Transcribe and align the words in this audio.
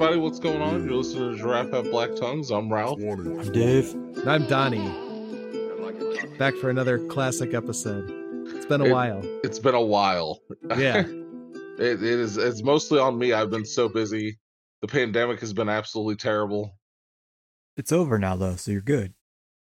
Hey 0.00 0.06
everybody, 0.06 0.22
what's 0.24 0.38
going 0.38 0.62
on? 0.62 0.82
You're 0.84 0.94
listening 0.94 1.32
to 1.32 1.36
Giraffe 1.36 1.72
Have 1.72 1.90
Black 1.90 2.16
Tongues. 2.16 2.50
I'm 2.50 2.72
Ralph. 2.72 2.98
I'm 3.02 3.52
Dave. 3.52 3.92
And 3.92 4.30
I'm 4.30 4.46
Donnie. 4.46 4.88
Back 6.38 6.54
for 6.54 6.70
another 6.70 7.06
classic 7.08 7.52
episode. 7.52 8.10
It's 8.56 8.64
been 8.64 8.80
a 8.80 8.86
It- 8.86 8.92
while. 8.92 9.20
It's 9.44 9.58
been 9.58 9.74
a 9.74 9.82
while. 9.82 10.40
Yeah. 10.78 11.00
it, 11.06 11.06
it 11.78 12.02
is. 12.02 12.38
It's 12.38 12.62
mostly 12.62 12.98
on 12.98 13.18
me. 13.18 13.34
I've 13.34 13.50
been 13.50 13.66
so 13.66 13.90
busy. 13.90 14.38
The 14.80 14.88
pandemic 14.88 15.38
has 15.40 15.52
been 15.52 15.68
absolutely 15.68 16.16
terrible. 16.16 16.78
It's 17.76 17.92
over 17.92 18.18
now 18.18 18.36
though, 18.36 18.56
so 18.56 18.70
you're 18.70 18.80
good. 18.80 19.12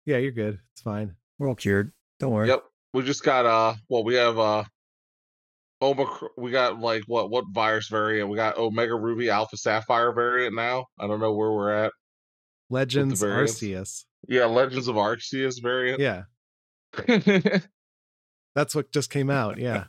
Yeah, 0.05 0.19
you're 0.19 0.31
good. 0.31 0.57
It's 0.71 0.81
fine. 0.81 1.17
We're 1.37 1.49
all 1.49 1.55
cured. 1.55 1.91
Don't 2.21 2.31
worry. 2.31 2.47
Yep. 2.47 2.63
We 2.93 3.03
just 3.03 3.25
got 3.25 3.45
uh. 3.45 3.75
Well, 3.89 4.05
we 4.05 4.15
have 4.15 4.39
uh. 4.39 4.63
Omicron. 5.81 6.31
We 6.37 6.51
got 6.51 6.79
like 6.79 7.03
what? 7.07 7.29
What 7.29 7.45
virus 7.51 7.87
variant? 7.87 8.29
We 8.29 8.35
got 8.35 8.57
Omega 8.57 8.95
Ruby 8.95 9.29
Alpha 9.29 9.57
Sapphire 9.57 10.11
variant 10.11 10.55
now. 10.55 10.87
I 10.99 11.07
don't 11.07 11.19
know 11.19 11.33
where 11.33 11.51
we're 11.51 11.73
at. 11.73 11.93
Legends. 12.69 13.21
Arceus. 13.21 14.05
Yeah, 14.27 14.45
Legends 14.45 14.87
of 14.87 14.95
Arceus 14.95 15.61
variant. 15.61 15.99
Yeah. 15.99 16.23
That's 18.55 18.75
what 18.75 18.91
just 18.91 19.09
came 19.09 19.29
out. 19.29 19.57
Yeah. 19.57 19.85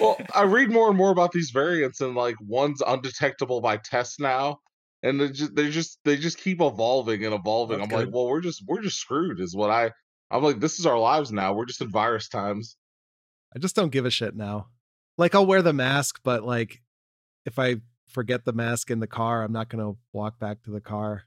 well, 0.00 0.16
I 0.34 0.42
read 0.42 0.70
more 0.70 0.88
and 0.88 0.96
more 0.96 1.10
about 1.10 1.32
these 1.32 1.50
variants, 1.50 2.00
and 2.00 2.14
like 2.14 2.36
one's 2.40 2.82
undetectable 2.82 3.60
by 3.60 3.76
tests 3.76 4.18
now, 4.18 4.58
and 5.02 5.20
they 5.20 5.28
just 5.28 5.54
they 5.54 5.70
just 5.70 5.98
they 6.04 6.16
just 6.16 6.38
keep 6.38 6.60
evolving 6.60 7.24
and 7.24 7.34
evolving. 7.34 7.78
That's 7.78 7.92
I'm 7.92 7.98
like, 7.98 8.12
well, 8.12 8.26
we're 8.26 8.40
just 8.40 8.64
we're 8.66 8.82
just 8.82 8.98
screwed, 8.98 9.40
is 9.40 9.54
what 9.54 9.70
I. 9.70 9.92
I'm 10.30 10.42
like, 10.42 10.60
this 10.60 10.78
is 10.78 10.84
our 10.84 10.98
lives 10.98 11.32
now. 11.32 11.54
We're 11.54 11.64
just 11.64 11.80
in 11.80 11.90
virus 11.90 12.28
times. 12.28 12.76
I 13.54 13.58
just 13.58 13.74
don't 13.74 13.92
give 13.92 14.04
a 14.04 14.10
shit 14.10 14.36
now. 14.36 14.68
Like 15.18 15.34
I'll 15.34 15.46
wear 15.46 15.62
the 15.62 15.72
mask, 15.72 16.20
but 16.24 16.44
like 16.44 16.80
if 17.44 17.58
I 17.58 17.76
forget 18.08 18.44
the 18.44 18.52
mask 18.52 18.90
in 18.90 19.00
the 19.00 19.06
car, 19.06 19.42
I'm 19.42 19.52
not 19.52 19.68
gonna 19.68 19.92
walk 20.12 20.38
back 20.38 20.62
to 20.62 20.70
the 20.70 20.80
car. 20.80 21.24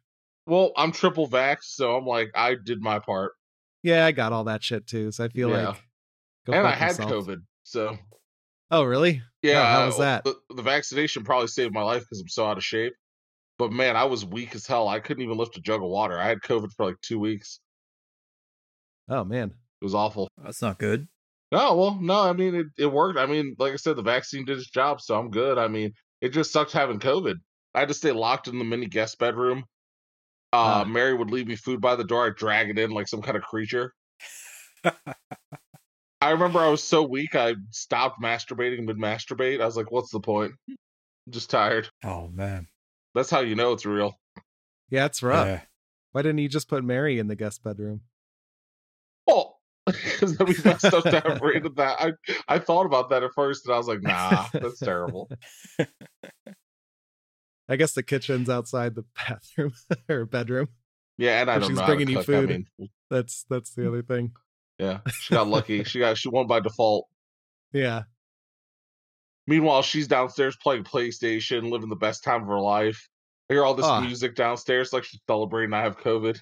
Well, 0.47 0.71
I'm 0.75 0.91
triple 0.91 1.27
vaxxed, 1.27 1.75
so 1.75 1.95
I'm 1.95 2.05
like, 2.05 2.31
I 2.33 2.55
did 2.55 2.81
my 2.81 2.99
part, 2.99 3.33
Yeah, 3.83 4.05
I 4.05 4.11
got 4.11 4.33
all 4.33 4.45
that 4.45 4.63
shit 4.63 4.87
too. 4.87 5.11
So 5.11 5.25
I 5.25 5.27
feel 5.27 5.49
Yeah. 5.49 5.67
like 5.69 5.83
go 6.47 6.53
and 6.53 6.65
I 6.67 6.71
had 6.71 6.89
yourself. 6.91 7.11
COVID, 7.11 7.37
so 7.63 7.97
Oh, 8.71 8.83
really? 8.83 9.21
yeah. 9.43 9.71
how 9.71 9.85
was 9.85 9.97
that? 9.97 10.23
The, 10.23 10.35
the 10.55 10.61
vaccination 10.63 11.23
probably 11.23 11.47
saved 11.47 11.73
my 11.73 11.83
life 11.83 12.01
because 12.01 12.21
I'm 12.21 12.29
so 12.29 12.45
out 12.45 12.57
of 12.57 12.63
shape. 12.63 12.93
But 13.59 13.71
man, 13.71 13.95
I 13.95 14.05
was 14.05 14.25
weak 14.25 14.55
as 14.55 14.65
hell. 14.65 14.87
I 14.87 14.99
couldn't 15.01 15.21
even 15.23 15.37
lift 15.37 15.57
a 15.57 15.61
jug 15.61 15.83
of 15.83 15.89
water. 15.89 16.17
I 16.17 16.27
had 16.27 16.39
COVID 16.41 16.71
for 16.73 16.85
like 16.85 16.99
two 17.01 17.19
weeks. 17.19 17.59
Oh 19.09 19.23
man. 19.23 19.53
It 19.81 19.83
was 19.85 19.93
awful. 19.95 20.27
That's 20.43 20.61
not 20.61 20.77
good. 20.79 21.07
No, 21.51 21.75
well, 21.75 21.97
no, 21.99 22.21
I 22.21 22.33
mean 22.33 22.55
it, 22.55 22.67
it 22.77 22.85
worked. 22.85 23.19
I 23.19 23.25
mean, 23.25 23.55
like 23.59 23.73
I 23.73 23.75
said, 23.75 23.97
the 23.97 24.01
vaccine 24.03 24.45
did 24.45 24.57
its 24.57 24.69
job, 24.69 25.01
so 25.01 25.19
I'm 25.19 25.29
good. 25.29 25.57
I 25.57 25.67
mean, 25.67 25.93
it 26.21 26.29
just 26.29 26.53
sucked 26.53 26.71
having 26.71 26.99
COVID. 26.99 27.35
I 27.73 27.79
had 27.79 27.89
to 27.89 27.93
stay 27.93 28.11
locked 28.11 28.47
in 28.47 28.57
the 28.57 28.63
mini 28.63 28.85
guest 28.87 29.19
bedroom. 29.19 29.65
Uh 30.53 30.81
Ah. 30.81 30.83
Mary 30.85 31.13
would 31.13 31.31
leave 31.31 31.47
me 31.47 31.55
food 31.55 31.81
by 31.81 31.95
the 31.95 32.03
door. 32.03 32.27
I'd 32.27 32.35
drag 32.35 32.69
it 32.69 32.79
in 32.79 32.91
like 32.91 33.07
some 33.07 33.21
kind 33.21 33.37
of 33.37 33.43
creature. 33.43 33.93
I 36.21 36.29
remember 36.31 36.59
I 36.59 36.69
was 36.69 36.83
so 36.83 37.03
weak 37.03 37.35
I 37.35 37.55
stopped 37.71 38.21
masturbating 38.21 38.85
mid 38.85 38.97
masturbate. 38.97 39.61
I 39.61 39.65
was 39.65 39.75
like, 39.75 39.91
what's 39.91 40.11
the 40.11 40.19
point? 40.19 40.53
I'm 40.69 40.77
just 41.31 41.49
tired. 41.49 41.89
Oh 42.03 42.27
man. 42.27 42.67
That's 43.15 43.29
how 43.29 43.39
you 43.41 43.55
know 43.55 43.73
it's 43.73 43.85
real. 43.85 44.19
Yeah, 44.89 45.05
it's 45.05 45.23
rough. 45.23 45.47
Yeah. 45.47 45.61
Why 46.11 46.21
didn't 46.21 46.39
you 46.39 46.49
just 46.49 46.67
put 46.67 46.83
Mary 46.83 47.17
in 47.19 47.27
the 47.27 47.35
guest 47.35 47.63
bedroom? 47.63 48.01
Because 49.91 50.37
then 50.37 50.47
we 50.47 50.55
messed 50.63 50.85
up 50.85 51.03
that 51.05 51.39
rated 51.41 51.75
that. 51.77 51.99
I 51.99 52.11
I 52.47 52.59
thought 52.59 52.85
about 52.85 53.09
that 53.09 53.23
at 53.23 53.31
first 53.33 53.65
and 53.65 53.73
I 53.73 53.77
was 53.77 53.87
like, 53.87 54.01
nah, 54.01 54.45
that's 54.53 54.79
terrible. 54.79 55.29
I 57.69 57.75
guess 57.77 57.93
the 57.93 58.03
kitchen's 58.03 58.49
outside 58.49 58.95
the 58.95 59.05
bathroom 59.15 59.73
or 60.09 60.25
bedroom. 60.25 60.67
Yeah, 61.17 61.41
and 61.41 61.49
I 61.49 61.59
don't 61.59 61.69
she's 61.69 61.77
know. 61.79 61.85
bringing 61.85 62.09
you 62.09 62.17
cook. 62.17 62.23
I 62.23 62.25
food. 62.25 62.49
mean, 62.49 62.89
That's 63.09 63.45
that's 63.49 63.73
the 63.73 63.87
other 63.87 64.01
thing. 64.03 64.33
Yeah, 64.79 64.99
she 65.11 65.33
got 65.35 65.47
lucky. 65.47 65.83
she 65.83 65.99
got 65.99 66.17
she 66.17 66.29
won 66.29 66.47
by 66.47 66.59
default. 66.59 67.07
Yeah. 67.73 68.03
Meanwhile, 69.47 69.81
she's 69.83 70.07
downstairs 70.07 70.55
playing 70.61 70.83
PlayStation, 70.83 71.71
living 71.71 71.89
the 71.89 71.95
best 71.95 72.23
time 72.23 72.41
of 72.43 72.47
her 72.47 72.59
life. 72.59 73.07
I 73.49 73.53
hear 73.53 73.63
all 73.65 73.73
this 73.73 73.85
Ah. 73.85 73.99
music 74.01 74.35
downstairs, 74.35 74.93
like 74.93 75.03
she's 75.03 75.19
celebrating. 75.27 75.73
I 75.73 75.81
have 75.81 75.97
COVID. 75.97 76.39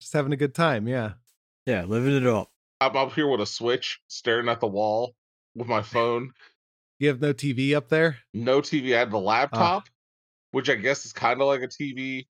Just 0.00 0.12
having 0.12 0.32
a 0.32 0.36
good 0.36 0.54
time. 0.54 0.86
Yeah. 0.86 1.12
Yeah, 1.66 1.84
living 1.84 2.14
it 2.14 2.26
up. 2.26 2.50
I'm 2.80 2.96
up 2.96 3.12
here 3.12 3.28
with 3.28 3.40
a 3.40 3.46
switch, 3.46 4.00
staring 4.06 4.48
at 4.48 4.60
the 4.60 4.68
wall 4.68 5.14
with 5.56 5.66
my 5.66 5.82
phone. 5.82 6.30
You 7.00 7.08
have 7.08 7.20
no 7.20 7.32
TV 7.32 7.74
up 7.74 7.88
there? 7.88 8.18
No 8.32 8.60
TV. 8.60 8.94
I 8.94 9.00
had 9.00 9.10
the 9.10 9.18
laptop, 9.18 9.88
which 10.52 10.70
I 10.70 10.76
guess 10.76 11.04
is 11.04 11.12
kind 11.12 11.40
of 11.40 11.48
like 11.48 11.62
a 11.62 11.68
TV, 11.68 12.26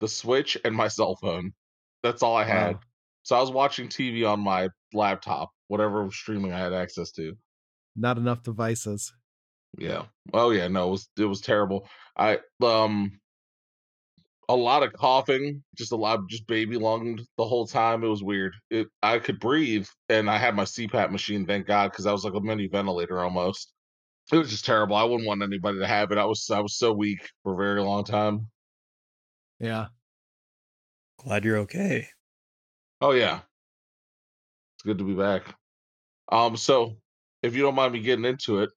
the 0.00 0.08
switch, 0.08 0.58
and 0.64 0.74
my 0.74 0.88
cell 0.88 1.16
phone. 1.16 1.52
That's 2.02 2.22
all 2.22 2.36
I 2.36 2.44
had. 2.44 2.74
Wow. 2.74 2.80
So 3.22 3.36
I 3.36 3.40
was 3.40 3.50
watching 3.50 3.88
TV 3.88 4.28
on 4.28 4.40
my 4.40 4.70
laptop, 4.92 5.50
whatever 5.68 6.10
streaming 6.10 6.52
I 6.52 6.58
had 6.58 6.72
access 6.72 7.12
to. 7.12 7.36
Not 7.94 8.18
enough 8.18 8.42
devices. 8.42 9.12
Yeah. 9.78 10.06
Oh 10.32 10.50
yeah, 10.50 10.68
no, 10.68 10.88
it 10.88 10.90
was 10.90 11.08
it 11.16 11.24
was 11.24 11.40
terrible. 11.40 11.88
I 12.16 12.40
um 12.62 13.20
a 14.50 14.56
lot 14.56 14.82
of 14.82 14.92
coughing, 14.92 15.62
just 15.76 15.92
a 15.92 15.96
lot 15.96 16.20
just 16.28 16.46
baby 16.48 16.76
lunged 16.76 17.24
the 17.36 17.44
whole 17.44 17.66
time. 17.66 18.02
It 18.02 18.08
was 18.08 18.22
weird. 18.22 18.52
It 18.68 18.88
I 19.02 19.20
could 19.20 19.38
breathe 19.38 19.86
and 20.08 20.28
I 20.28 20.38
had 20.38 20.56
my 20.56 20.64
CPAP 20.64 21.10
machine, 21.12 21.46
thank 21.46 21.66
God, 21.66 21.92
because 21.92 22.04
I 22.06 22.12
was 22.12 22.24
like 22.24 22.34
a 22.34 22.40
mini 22.40 22.66
ventilator 22.66 23.20
almost. 23.20 23.72
It 24.32 24.36
was 24.36 24.50
just 24.50 24.64
terrible. 24.64 24.96
I 24.96 25.04
wouldn't 25.04 25.26
want 25.26 25.42
anybody 25.42 25.78
to 25.78 25.86
have 25.86 26.10
it. 26.10 26.18
I 26.18 26.24
was 26.24 26.50
I 26.50 26.58
was 26.60 26.76
so 26.76 26.92
weak 26.92 27.28
for 27.44 27.54
a 27.54 27.56
very 27.56 27.80
long 27.80 28.02
time. 28.04 28.48
Yeah. 29.60 29.86
Glad 31.18 31.44
you're 31.44 31.58
okay. 31.58 32.08
Oh 33.00 33.12
yeah. 33.12 33.40
It's 34.74 34.82
good 34.84 34.98
to 34.98 35.04
be 35.04 35.14
back. 35.14 35.42
Um 36.32 36.56
so 36.56 36.96
if 37.42 37.54
you 37.54 37.62
don't 37.62 37.74
mind 37.76 37.92
me 37.92 38.00
getting 38.00 38.24
into 38.24 38.60
it, 38.60 38.70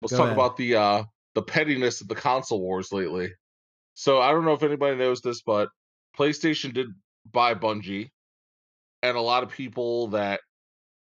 let's 0.00 0.12
Go 0.12 0.18
talk 0.18 0.26
ahead. 0.26 0.38
about 0.38 0.56
the 0.56 0.76
uh 0.76 1.04
the 1.34 1.42
pettiness 1.42 2.00
of 2.00 2.08
the 2.08 2.14
console 2.14 2.60
wars 2.60 2.92
lately. 2.92 3.30
So 3.98 4.20
I 4.20 4.30
don't 4.30 4.44
know 4.44 4.52
if 4.52 4.62
anybody 4.62 4.94
knows 4.94 5.22
this, 5.22 5.42
but 5.42 5.70
PlayStation 6.16 6.72
did 6.72 6.86
buy 7.32 7.54
Bungie, 7.54 8.10
and 9.02 9.16
a 9.16 9.20
lot 9.20 9.42
of 9.42 9.50
people 9.50 10.06
that 10.10 10.38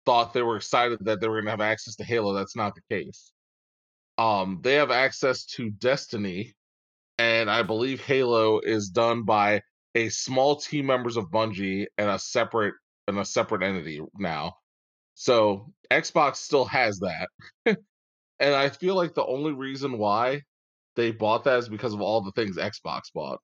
thought 0.05 0.35
they 0.35 0.43
were 0.43 0.57
excited 0.57 0.99
that 1.07 1.19
they 1.19 1.27
were 1.27 1.37
going 1.37 1.47
to 1.47 1.53
have 1.53 1.63
access 1.63 1.97
to 1.97 2.05
Halo. 2.05 2.35
That's 2.35 2.55
not 2.55 2.75
the 2.75 2.83
case. 2.95 3.33
Um, 4.19 4.61
they 4.63 4.75
have 4.75 4.91
access 4.91 5.47
to 5.57 5.71
Destiny, 5.71 6.53
and 7.17 7.51
I 7.51 7.63
believe 7.63 8.05
Halo 8.05 8.61
is 8.61 8.91
done 8.91 9.23
by 9.23 9.63
a 9.95 10.11
small 10.11 10.57
team 10.57 10.85
members 10.85 11.17
of 11.17 11.31
Bungie 11.31 11.87
and 11.97 12.11
a 12.11 12.19
separate 12.19 12.75
and 13.09 13.19
a 13.19 13.25
separate 13.25 13.63
entity 13.63 14.03
now. 14.19 14.53
So 15.15 15.73
Xbox 15.91 16.37
still 16.37 16.67
has 16.67 16.99
that, 16.99 17.29
and 18.39 18.55
I 18.55 18.69
feel 18.69 18.97
like 18.97 19.15
the 19.15 19.25
only 19.25 19.53
reason 19.53 19.97
why 19.97 20.43
they 20.97 21.11
bought 21.11 21.45
that 21.45 21.59
is 21.59 21.69
because 21.69 21.95
of 21.95 22.01
all 22.01 22.21
the 22.21 22.33
things 22.33 22.57
Xbox 22.57 23.03
bought. 23.15 23.41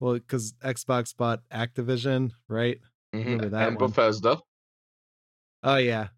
Well, 0.00 0.14
because 0.14 0.52
Xbox 0.62 1.16
bought 1.16 1.40
Activision, 1.52 2.32
right? 2.48 2.78
Mhm, 3.14 3.50
that 3.50 3.68
and 3.68 3.80
one. 3.80 3.90
Bethesda. 3.90 4.38
Oh 5.62 5.76
yeah. 5.76 6.08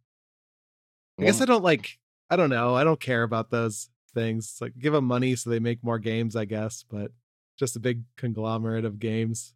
I 1.18 1.24
guess 1.24 1.40
I 1.40 1.44
don't 1.44 1.64
like 1.64 1.98
I 2.30 2.36
don't 2.36 2.50
know. 2.50 2.74
I 2.74 2.84
don't 2.84 3.00
care 3.00 3.22
about 3.22 3.50
those 3.50 3.88
things. 4.14 4.50
It's 4.50 4.60
like 4.60 4.78
give 4.78 4.92
them 4.92 5.04
money 5.04 5.36
so 5.36 5.50
they 5.50 5.60
make 5.60 5.82
more 5.82 5.98
games, 5.98 6.36
I 6.36 6.44
guess, 6.44 6.84
but 6.88 7.12
just 7.58 7.76
a 7.76 7.80
big 7.80 8.02
conglomerate 8.16 8.84
of 8.84 8.98
games. 8.98 9.54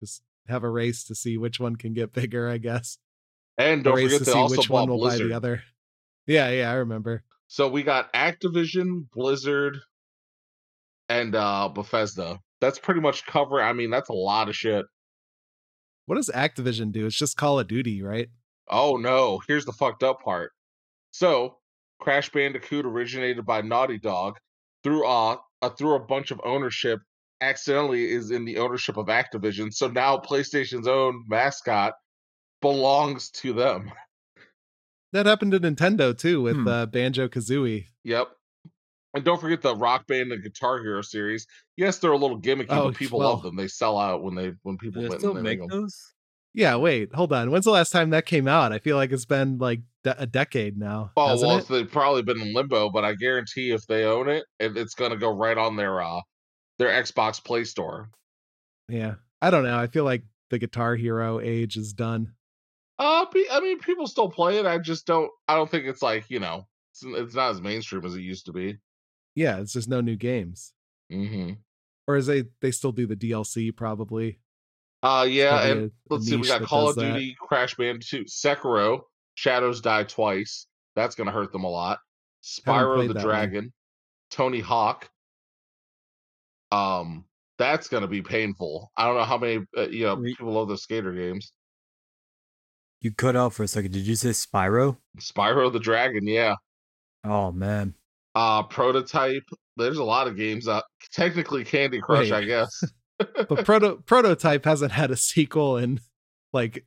Just 0.00 0.22
have 0.48 0.64
a 0.64 0.70
race 0.70 1.04
to 1.04 1.14
see 1.14 1.38
which 1.38 1.60
one 1.60 1.76
can 1.76 1.92
get 1.92 2.12
bigger, 2.12 2.48
I 2.48 2.58
guess. 2.58 2.98
and 3.58 3.80
A 3.80 3.84
don't 3.84 3.94
race 3.94 4.12
forget 4.12 4.18
to 4.20 4.24
see 4.32 4.38
also 4.38 4.56
which 4.56 4.70
one 4.70 4.88
will 4.88 5.00
buy 5.00 5.16
the 5.16 5.32
other. 5.32 5.62
Yeah, 6.26 6.50
yeah, 6.50 6.70
I 6.70 6.74
remember. 6.74 7.24
So 7.48 7.68
we 7.68 7.82
got 7.82 8.12
Activision, 8.12 9.10
Blizzard, 9.12 9.78
and 11.10 11.34
uh 11.34 11.68
Bethesda. 11.68 12.38
That's 12.62 12.78
pretty 12.78 13.00
much 13.00 13.26
cover. 13.26 13.60
I 13.60 13.72
mean, 13.74 13.90
that's 13.90 14.08
a 14.08 14.14
lot 14.14 14.48
of 14.48 14.56
shit. 14.56 14.86
What 16.06 16.16
does 16.16 16.30
Activision 16.34 16.92
do? 16.92 17.06
It's 17.06 17.16
just 17.16 17.36
Call 17.36 17.58
of 17.60 17.68
Duty, 17.68 18.02
right? 18.02 18.28
Oh 18.70 18.96
no, 18.96 19.40
here's 19.48 19.64
the 19.64 19.72
fucked 19.72 20.02
up 20.02 20.20
part. 20.22 20.52
So, 21.10 21.56
Crash 22.00 22.30
Bandicoot 22.30 22.86
originated 22.86 23.44
by 23.44 23.60
Naughty 23.62 23.98
Dog 23.98 24.36
through 24.84 25.04
uh, 25.06 25.36
uh 25.62 25.68
through 25.70 25.94
a 25.96 26.00
bunch 26.00 26.30
of 26.30 26.40
ownership 26.44 27.00
accidentally 27.40 28.10
is 28.10 28.30
in 28.30 28.44
the 28.44 28.58
ownership 28.58 28.96
of 28.96 29.06
Activision. 29.06 29.72
So 29.72 29.88
now 29.88 30.18
PlayStation's 30.18 30.86
own 30.86 31.24
mascot 31.26 31.94
belongs 32.60 33.30
to 33.30 33.52
them. 33.54 33.90
That 35.12 35.26
happened 35.26 35.52
to 35.52 35.60
Nintendo 35.60 36.16
too 36.16 36.42
with 36.42 36.56
Hmm. 36.56 36.68
uh, 36.68 36.86
Banjo 36.86 37.28
Kazooie. 37.28 37.86
Yep. 38.04 38.28
And 39.14 39.24
don't 39.24 39.40
forget 39.40 39.60
the 39.60 39.74
Rock 39.74 40.06
Band 40.06 40.30
and 40.32 40.42
Guitar 40.42 40.78
Hero 40.78 41.02
series. 41.02 41.46
Yes, 41.76 41.98
they're 41.98 42.12
a 42.12 42.16
little 42.16 42.40
gimmicky, 42.40 42.66
Oh, 42.70 42.86
but 42.86 42.94
people 42.94 43.18
love 43.18 43.42
them. 43.42 43.56
They 43.56 43.66
sell 43.66 43.98
out 43.98 44.22
when 44.22 44.34
they 44.34 44.52
when 44.62 44.78
people 44.78 45.02
they 45.02 45.18
still 45.18 45.34
make 45.34 45.58
them. 45.58 45.68
those? 45.68 46.14
Yeah, 46.54 46.76
wait, 46.76 47.14
hold 47.14 47.32
on. 47.32 47.50
When's 47.50 47.64
the 47.64 47.70
last 47.70 47.90
time 47.90 48.10
that 48.10 48.26
came 48.26 48.48
out? 48.48 48.72
I 48.72 48.78
feel 48.78 48.96
like 48.96 49.12
it's 49.12 49.24
been 49.24 49.58
like 49.58 49.80
de- 50.04 50.20
a 50.20 50.26
decade 50.26 50.78
now. 50.78 51.12
Oh 51.16 51.40
well, 51.40 51.58
it? 51.58 51.68
they've 51.68 51.90
probably 51.90 52.22
been 52.22 52.40
in 52.40 52.54
limbo, 52.54 52.90
but 52.90 53.04
I 53.04 53.14
guarantee 53.14 53.70
if 53.72 53.86
they 53.86 54.04
own 54.04 54.28
it, 54.28 54.44
it 54.58 54.76
it's 54.76 54.94
gonna 54.94 55.16
go 55.16 55.30
right 55.30 55.58
on 55.58 55.76
their 55.76 56.00
uh 56.00 56.20
their 56.78 56.88
Xbox 57.02 57.42
Play 57.42 57.64
Store. 57.64 58.08
yeah. 58.88 59.14
I 59.42 59.50
don't 59.50 59.64
know. 59.64 59.78
I 59.78 59.86
feel 59.86 60.04
like 60.04 60.22
the 60.50 60.58
Guitar 60.58 60.96
Hero 60.96 61.40
age 61.40 61.76
is 61.76 61.92
done. 61.92 62.32
Uh, 62.98 63.24
I 63.50 63.60
mean, 63.60 63.78
people 63.78 64.06
still 64.06 64.28
play 64.28 64.58
it. 64.58 64.66
I 64.66 64.78
just 64.78 65.06
don't. 65.06 65.30
I 65.48 65.54
don't 65.54 65.70
think 65.70 65.86
it's 65.86 66.02
like 66.02 66.28
you 66.28 66.40
know, 66.40 66.66
it's, 66.92 67.02
it's 67.04 67.34
not 67.34 67.52
as 67.52 67.62
mainstream 67.62 68.04
as 68.04 68.14
it 68.14 68.20
used 68.20 68.46
to 68.46 68.52
be. 68.52 68.76
Yeah, 69.34 69.58
it's 69.60 69.72
just 69.72 69.88
no 69.88 70.00
new 70.00 70.16
games. 70.16 70.72
hmm 71.10 71.52
Or 72.06 72.16
is 72.16 72.26
they 72.26 72.44
they 72.60 72.70
still 72.70 72.92
do 72.92 73.06
the 73.06 73.16
DLC 73.16 73.74
probably? 73.74 74.38
Uh, 75.02 75.26
yeah, 75.28 75.50
Probably 75.50 75.70
and 75.70 75.80
a- 75.80 75.84
a 75.84 75.90
let's 76.10 76.26
see, 76.26 76.36
we 76.36 76.46
got 76.46 76.62
Call 76.62 76.86
does 76.88 76.96
of 76.98 77.02
that. 77.04 77.12
Duty, 77.14 77.36
Crash 77.40 77.74
Bandicoot, 77.76 78.28
Sekiro, 78.28 79.02
Shadows 79.34 79.80
Die 79.80 80.04
Twice. 80.04 80.66
That's 80.96 81.14
gonna 81.14 81.30
hurt 81.32 81.52
them 81.52 81.64
a 81.64 81.70
lot. 81.70 82.00
Spyro 82.42 83.06
the 83.06 83.14
that 83.14 83.20
one. 83.20 83.24
Dragon, 83.24 83.72
Tony 84.30 84.60
Hawk. 84.60 85.08
Um, 86.72 87.24
that's 87.58 87.88
gonna 87.88 88.06
be 88.08 88.22
painful. 88.22 88.90
I 88.96 89.06
don't 89.06 89.16
know 89.16 89.24
how 89.24 89.38
many 89.38 89.64
uh, 89.76 89.88
you 89.88 90.04
know 90.04 90.16
people 90.16 90.52
love 90.52 90.68
those 90.68 90.82
skater 90.82 91.12
games. 91.12 91.52
You 93.00 93.12
cut 93.12 93.36
out 93.36 93.54
for 93.54 93.62
a 93.62 93.68
second. 93.68 93.92
Did 93.92 94.06
you 94.06 94.14
say 94.16 94.30
Spyro? 94.30 94.98
Spyro 95.18 95.72
the 95.72 95.80
Dragon, 95.80 96.26
yeah. 96.26 96.56
Oh 97.24 97.50
man. 97.52 97.94
Uh, 98.34 98.62
Prototype. 98.64 99.42
There's 99.76 99.98
a 99.98 100.04
lot 100.04 100.26
of 100.28 100.36
games. 100.36 100.68
Uh, 100.68 100.80
technically 101.12 101.64
Candy 101.64 102.00
Crush, 102.00 102.30
Wait. 102.30 102.32
I 102.32 102.44
guess. 102.44 102.82
But 103.48 103.64
proto 103.66 103.96
prototype 104.06 104.64
hasn't 104.64 104.92
had 104.92 105.10
a 105.10 105.16
sequel 105.16 105.76
in 105.76 106.00
like 106.54 106.86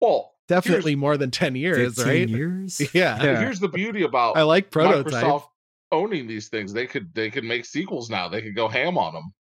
Well, 0.00 0.34
definitely 0.46 0.94
more 0.94 1.16
than 1.16 1.32
10 1.32 1.56
years, 1.56 1.96
15 1.96 2.06
right? 2.06 2.28
years? 2.28 2.80
Yeah. 2.94 3.18
here's, 3.18 3.38
here's 3.40 3.58
the 3.60 3.68
beauty 3.68 4.02
about 4.02 4.36
I 4.36 4.42
like 4.42 4.70
prototype. 4.70 5.24
Microsoft 5.24 5.46
owning 5.90 6.28
these 6.28 6.48
things. 6.48 6.72
They 6.72 6.86
could 6.86 7.12
they 7.12 7.28
could 7.30 7.42
make 7.42 7.64
sequels 7.64 8.08
now. 8.08 8.28
They 8.28 8.40
could 8.40 8.54
go 8.54 8.68
ham 8.68 8.96
on 8.96 9.14
them. 9.14 9.32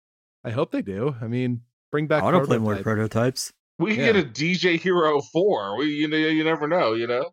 I 0.42 0.50
hope 0.52 0.70
they 0.72 0.80
do. 0.80 1.14
I 1.20 1.26
mean, 1.26 1.60
bring 1.92 2.06
back 2.06 2.22
I 2.22 2.26
back 2.28 2.32
want 2.32 2.44
to 2.44 2.48
play 2.48 2.58
more 2.58 2.76
prototypes. 2.76 3.52
We 3.78 3.94
can 3.96 4.04
Yeah. 4.06 4.12
get 4.12 4.24
a 4.24 4.28
DJ 4.28 4.80
Hero 4.80 5.20
Four. 5.20 5.76
We 5.76 5.86
you 5.86 6.08
know 6.08 6.16
you 6.16 6.44
never 6.44 6.66
know. 6.66 6.94
You 6.94 7.08
know. 7.08 7.30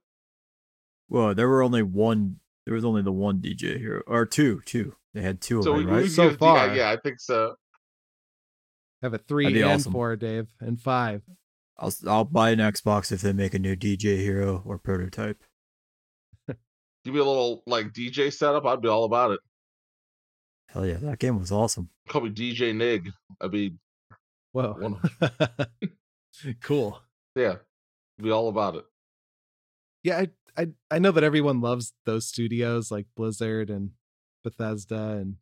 Well, 1.08 1.34
there 1.36 1.48
were 1.48 1.62
only 1.64 1.84
one. 1.84 2.38
There 2.72 2.76
was 2.78 2.86
only 2.86 3.02
the 3.02 3.12
one 3.12 3.42
DJ 3.42 3.78
hero, 3.80 4.02
or 4.08 4.26
two, 4.26 4.62
two. 4.66 4.96
They 5.14 5.22
had 5.22 5.42
two 5.42 5.58
of 5.58 5.66
So 5.66 5.74
we, 5.74 5.80
them, 5.84 5.88
we 5.88 5.92
right? 5.94 6.02
can 6.04 6.10
So 6.12 6.30
get 6.30 6.40
far. 6.40 6.68
yeah, 6.68 6.74
yeah, 6.74 6.90
I 6.92 6.96
think 6.96 7.20
so. 7.20 7.56
Have 9.02 9.14
a 9.14 9.18
three 9.18 9.62
and 9.62 9.74
awesome. 9.74 9.92
four, 9.92 10.16
Dave, 10.16 10.48
and 10.62 10.80
five. 10.80 11.22
I'll 11.78 11.90
s- 11.90 12.08
I'll 12.08 12.24
buy 12.24 12.52
an 12.52 12.60
Xbox 12.60 13.12
if 13.12 13.20
they 13.20 13.34
make 13.34 13.54
a 13.54 13.60
new 13.60 13.76
DJ 13.76 14.20
hero 14.20 14.64
or 14.66 14.78
prototype. 14.78 15.44
Give 17.04 17.14
me 17.14 17.20
a 17.20 17.26
little 17.26 17.62
like 17.68 17.88
DJ 17.92 18.32
setup. 18.32 18.66
I'd 18.66 18.80
be 18.82 18.88
all 18.88 19.04
about 19.04 19.32
it. 19.32 19.42
Hell 20.70 20.86
yeah, 20.86 20.96
that 21.02 21.20
game 21.20 21.38
was 21.38 21.52
awesome. 21.52 21.90
Call 22.08 22.22
me 22.22 22.30
DJ 22.30 22.74
Nig. 22.74 23.12
I'd 23.42 23.52
be 23.52 23.76
Whoa. 24.54 24.98
Cool. 26.62 27.02
yeah, 27.36 27.56
be 28.18 28.32
all 28.32 28.48
about 28.48 28.76
it. 28.76 28.86
Yeah, 30.04 30.20
I, 30.20 30.30
I 30.58 30.68
I 30.90 31.00
know 31.00 31.12
that 31.12 31.24
everyone 31.24 31.62
loves 31.62 31.94
those 32.06 32.28
studios 32.28 32.92
like 32.92 33.06
Blizzard 33.16 33.70
and 33.70 33.92
Bethesda 34.44 35.18
and 35.22 35.36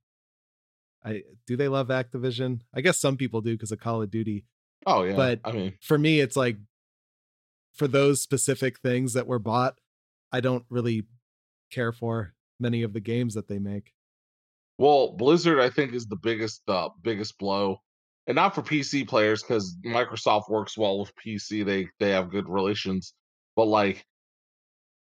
I 1.03 1.23
do 1.47 1.55
they 1.55 1.67
love 1.67 1.87
Activision? 1.87 2.61
I 2.73 2.81
guess 2.81 2.97
some 2.99 3.17
people 3.17 3.41
do 3.41 3.53
because 3.53 3.71
of 3.71 3.79
Call 3.79 4.01
of 4.01 4.11
Duty. 4.11 4.45
Oh 4.85 5.03
yeah, 5.03 5.15
But- 5.15 5.41
I 5.43 5.51
mean, 5.51 5.73
For 5.81 5.97
me, 5.97 6.19
it's 6.19 6.35
like 6.35 6.57
for 7.73 7.87
those 7.87 8.21
specific 8.21 8.79
things 8.79 9.13
that 9.13 9.27
were 9.27 9.39
bought, 9.39 9.79
I 10.31 10.41
don't 10.41 10.65
really 10.69 11.05
care 11.71 11.91
for 11.91 12.33
many 12.59 12.81
of 12.83 12.93
the 12.93 12.99
games 12.99 13.33
that 13.35 13.47
they 13.47 13.59
make. 13.59 13.93
well, 14.77 15.13
Blizzard 15.13 15.59
I 15.59 15.69
think 15.69 15.93
is 15.93 16.07
the 16.07 16.15
biggest 16.17 16.61
uh, 16.67 16.89
biggest 17.01 17.37
blow, 17.37 17.81
and 18.27 18.35
not 18.35 18.53
for 18.55 18.61
PC 18.61 19.07
players 19.07 19.41
because 19.41 19.75
Microsoft 19.85 20.49
works 20.49 20.77
well 20.77 20.99
with 20.99 21.13
PC. 21.15 21.65
They 21.65 21.87
they 21.99 22.11
have 22.11 22.29
good 22.29 22.49
relations, 22.49 23.13
but 23.55 23.65
like. 23.65 24.05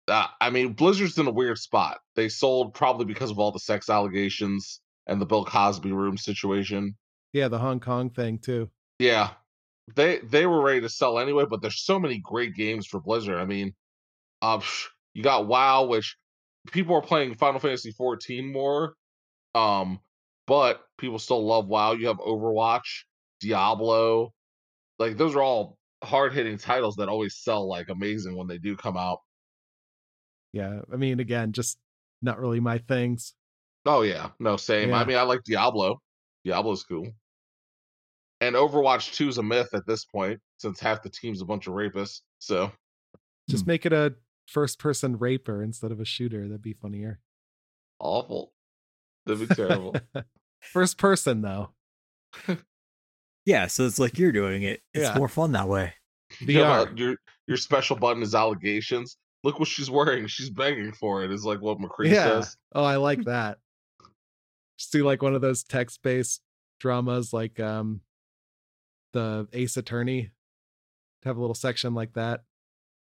Uh, 0.10 0.28
I 0.42 0.50
mean, 0.50 0.74
Blizzard's 0.74 1.18
in 1.18 1.28
a 1.28 1.32
weird 1.32 1.58
spot. 1.58 2.00
They 2.16 2.30
sold 2.30 2.74
probably 2.74 3.06
because 3.06 3.32
of 3.32 3.40
all 3.40 3.52
the 3.52 3.60
sex 3.60 3.90
allegations 3.90 4.82
and 5.08 5.22
the 5.22 5.26
Bill 5.26 5.46
Cosby 5.46 5.92
room 5.92 6.18
situation. 6.18 6.96
Yeah, 7.34 7.48
the 7.48 7.60
Hong 7.60 7.80
Kong 7.80 8.10
thing 8.10 8.40
too. 8.40 8.70
Yeah, 8.98 9.32
they 9.96 10.20
they 10.20 10.46
were 10.46 10.62
ready 10.62 10.82
to 10.82 10.90
sell 10.90 11.20
anyway, 11.20 11.46
but 11.50 11.62
there's 11.62 11.84
so 11.84 12.00
many 12.00 12.20
great 12.20 12.56
games 12.56 12.88
for 12.88 13.00
Blizzard. 13.00 13.38
I 13.38 13.46
mean, 13.46 13.74
uh, 14.42 14.62
you 15.14 15.24
got 15.24 15.48
WoW, 15.48 15.86
which 15.86 16.18
people 16.72 16.96
are 16.96 17.02
playing 17.02 17.36
Final 17.36 17.60
Fantasy 17.60 17.92
14 17.92 18.52
more, 18.52 18.96
um, 19.56 20.00
but 20.48 20.82
people 20.98 21.20
still 21.20 21.46
love 21.46 21.68
WoW. 21.68 21.94
You 21.94 22.08
have 22.08 22.18
Overwatch, 22.18 23.04
Diablo, 23.40 24.34
like 25.00 25.18
those 25.18 25.36
are 25.36 25.42
all 25.42 25.78
hard 26.04 26.34
hitting 26.34 26.58
titles 26.58 26.98
that 26.98 27.10
always 27.10 27.38
sell 27.38 27.68
like 27.68 27.90
amazing 27.90 28.36
when 28.36 28.48
they 28.48 28.58
do 28.58 28.76
come 28.76 28.98
out. 28.98 29.20
Yeah, 30.54 30.82
I 30.92 30.96
mean, 30.96 31.20
again, 31.20 31.52
just 31.52 31.78
not 32.22 32.40
really 32.40 32.60
my 32.60 32.78
things. 32.80 33.34
Oh 33.86 34.02
yeah, 34.02 34.30
no, 34.40 34.58
same. 34.58 34.94
I 34.94 35.06
mean, 35.06 35.18
I 35.18 35.22
like 35.24 35.44
Diablo. 35.44 36.02
Diablo's 36.46 36.84
cool. 36.84 37.08
And 38.42 38.56
Overwatch 38.56 39.14
2 39.16 39.28
is 39.30 39.38
a 39.38 39.44
myth 39.44 39.70
at 39.74 39.86
this 39.86 40.06
point, 40.06 40.40
since 40.58 40.80
half 40.80 41.02
the 41.04 41.10
team's 41.10 41.42
a 41.42 41.46
bunch 41.46 41.68
of 41.68 41.74
rapists. 41.74 42.22
So 42.40 42.72
Just 43.50 43.66
Hmm. 43.66 43.72
make 43.72 43.86
it 43.86 43.94
a 43.94 44.16
first 44.48 44.80
person 44.80 45.18
raper 45.18 45.62
instead 45.64 45.92
of 45.92 46.00
a 46.00 46.06
shooter. 46.06 46.44
That'd 46.48 46.62
be 46.62 46.74
funnier. 46.74 47.20
awful. 48.00 48.54
That'd 49.26 49.48
be 49.50 49.54
terrible. 49.56 49.96
first 50.62 50.98
person 50.98 51.42
though. 51.42 51.72
Yeah, 53.46 53.66
so 53.68 53.86
it's 53.88 53.98
like 53.98 54.20
you're 54.20 54.32
doing 54.32 54.62
it. 54.64 54.82
It's 54.94 55.06
Yeah. 55.10 55.18
more 55.18 55.28
fun 55.30 55.54
that 55.54 55.68
way. 55.68 55.94
You 56.40 56.60
know, 56.60 56.86
VR. 56.86 56.98
your 57.00 57.16
your 57.48 57.58
special 57.58 57.96
button 57.96 58.22
is 58.22 58.36
allegations. 58.36 59.18
Look 59.44 59.60
what 59.60 59.68
she's 59.70 59.90
wearing. 59.90 60.28
She's 60.28 60.50
begging 60.50 60.92
for 60.92 61.24
it. 61.24 61.32
Is 61.32 61.46
like 61.46 61.62
what 61.62 61.78
McCree 61.80 62.12
Yeah. 62.12 62.42
says. 62.42 62.58
Oh, 62.74 62.84
I 62.84 62.98
like 62.98 63.24
that. 63.26 63.60
Just 64.78 64.92
do 64.92 65.04
like 65.06 65.22
one 65.22 65.36
of 65.36 65.42
those 65.42 65.64
text 65.64 66.02
based 66.04 66.42
dramas 66.80 67.34
like 67.34 67.60
um 67.60 68.02
the 69.14 69.48
Ace 69.54 69.78
Attorney. 69.78 70.32
To 71.24 71.28
have 71.30 71.36
a 71.38 71.42
little 71.42 71.54
section 71.56 71.94
like 71.94 72.14
that. 72.14 72.44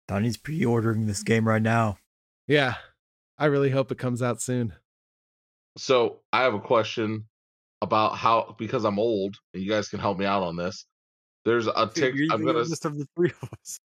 Donnie's 0.07 0.38
pre-ordering 0.38 1.05
this 1.05 1.21
game 1.24 1.45
right 1.48 1.62
now. 1.62 1.98
Yeah. 2.48 2.75
I 3.38 3.48
really 3.48 3.71
hope 3.71 3.91
it 3.91 3.98
comes 3.98 4.21
out 4.21 4.41
soon. 4.41 4.74
So 5.77 6.21
I 6.31 6.43
have 6.43 6.53
a 6.53 6.59
question 6.62 7.25
about 7.81 8.15
how 8.15 8.55
because 8.57 8.86
I'm 8.86 9.00
old 9.00 9.36
and 9.53 9.62
you 9.62 9.69
guys 9.69 9.89
can 9.89 10.00
help 10.00 10.17
me 10.17 10.25
out 10.25 10.43
on 10.43 10.55
this. 10.55 10.86
There's 11.43 11.67
a 11.67 11.88
tick. 11.93 12.15
I'm 12.31 12.45
gonna. 12.45 12.59
of 12.59 12.69
the 12.69 13.07
three 13.17 13.31
of 13.41 13.50
us. 13.62 13.79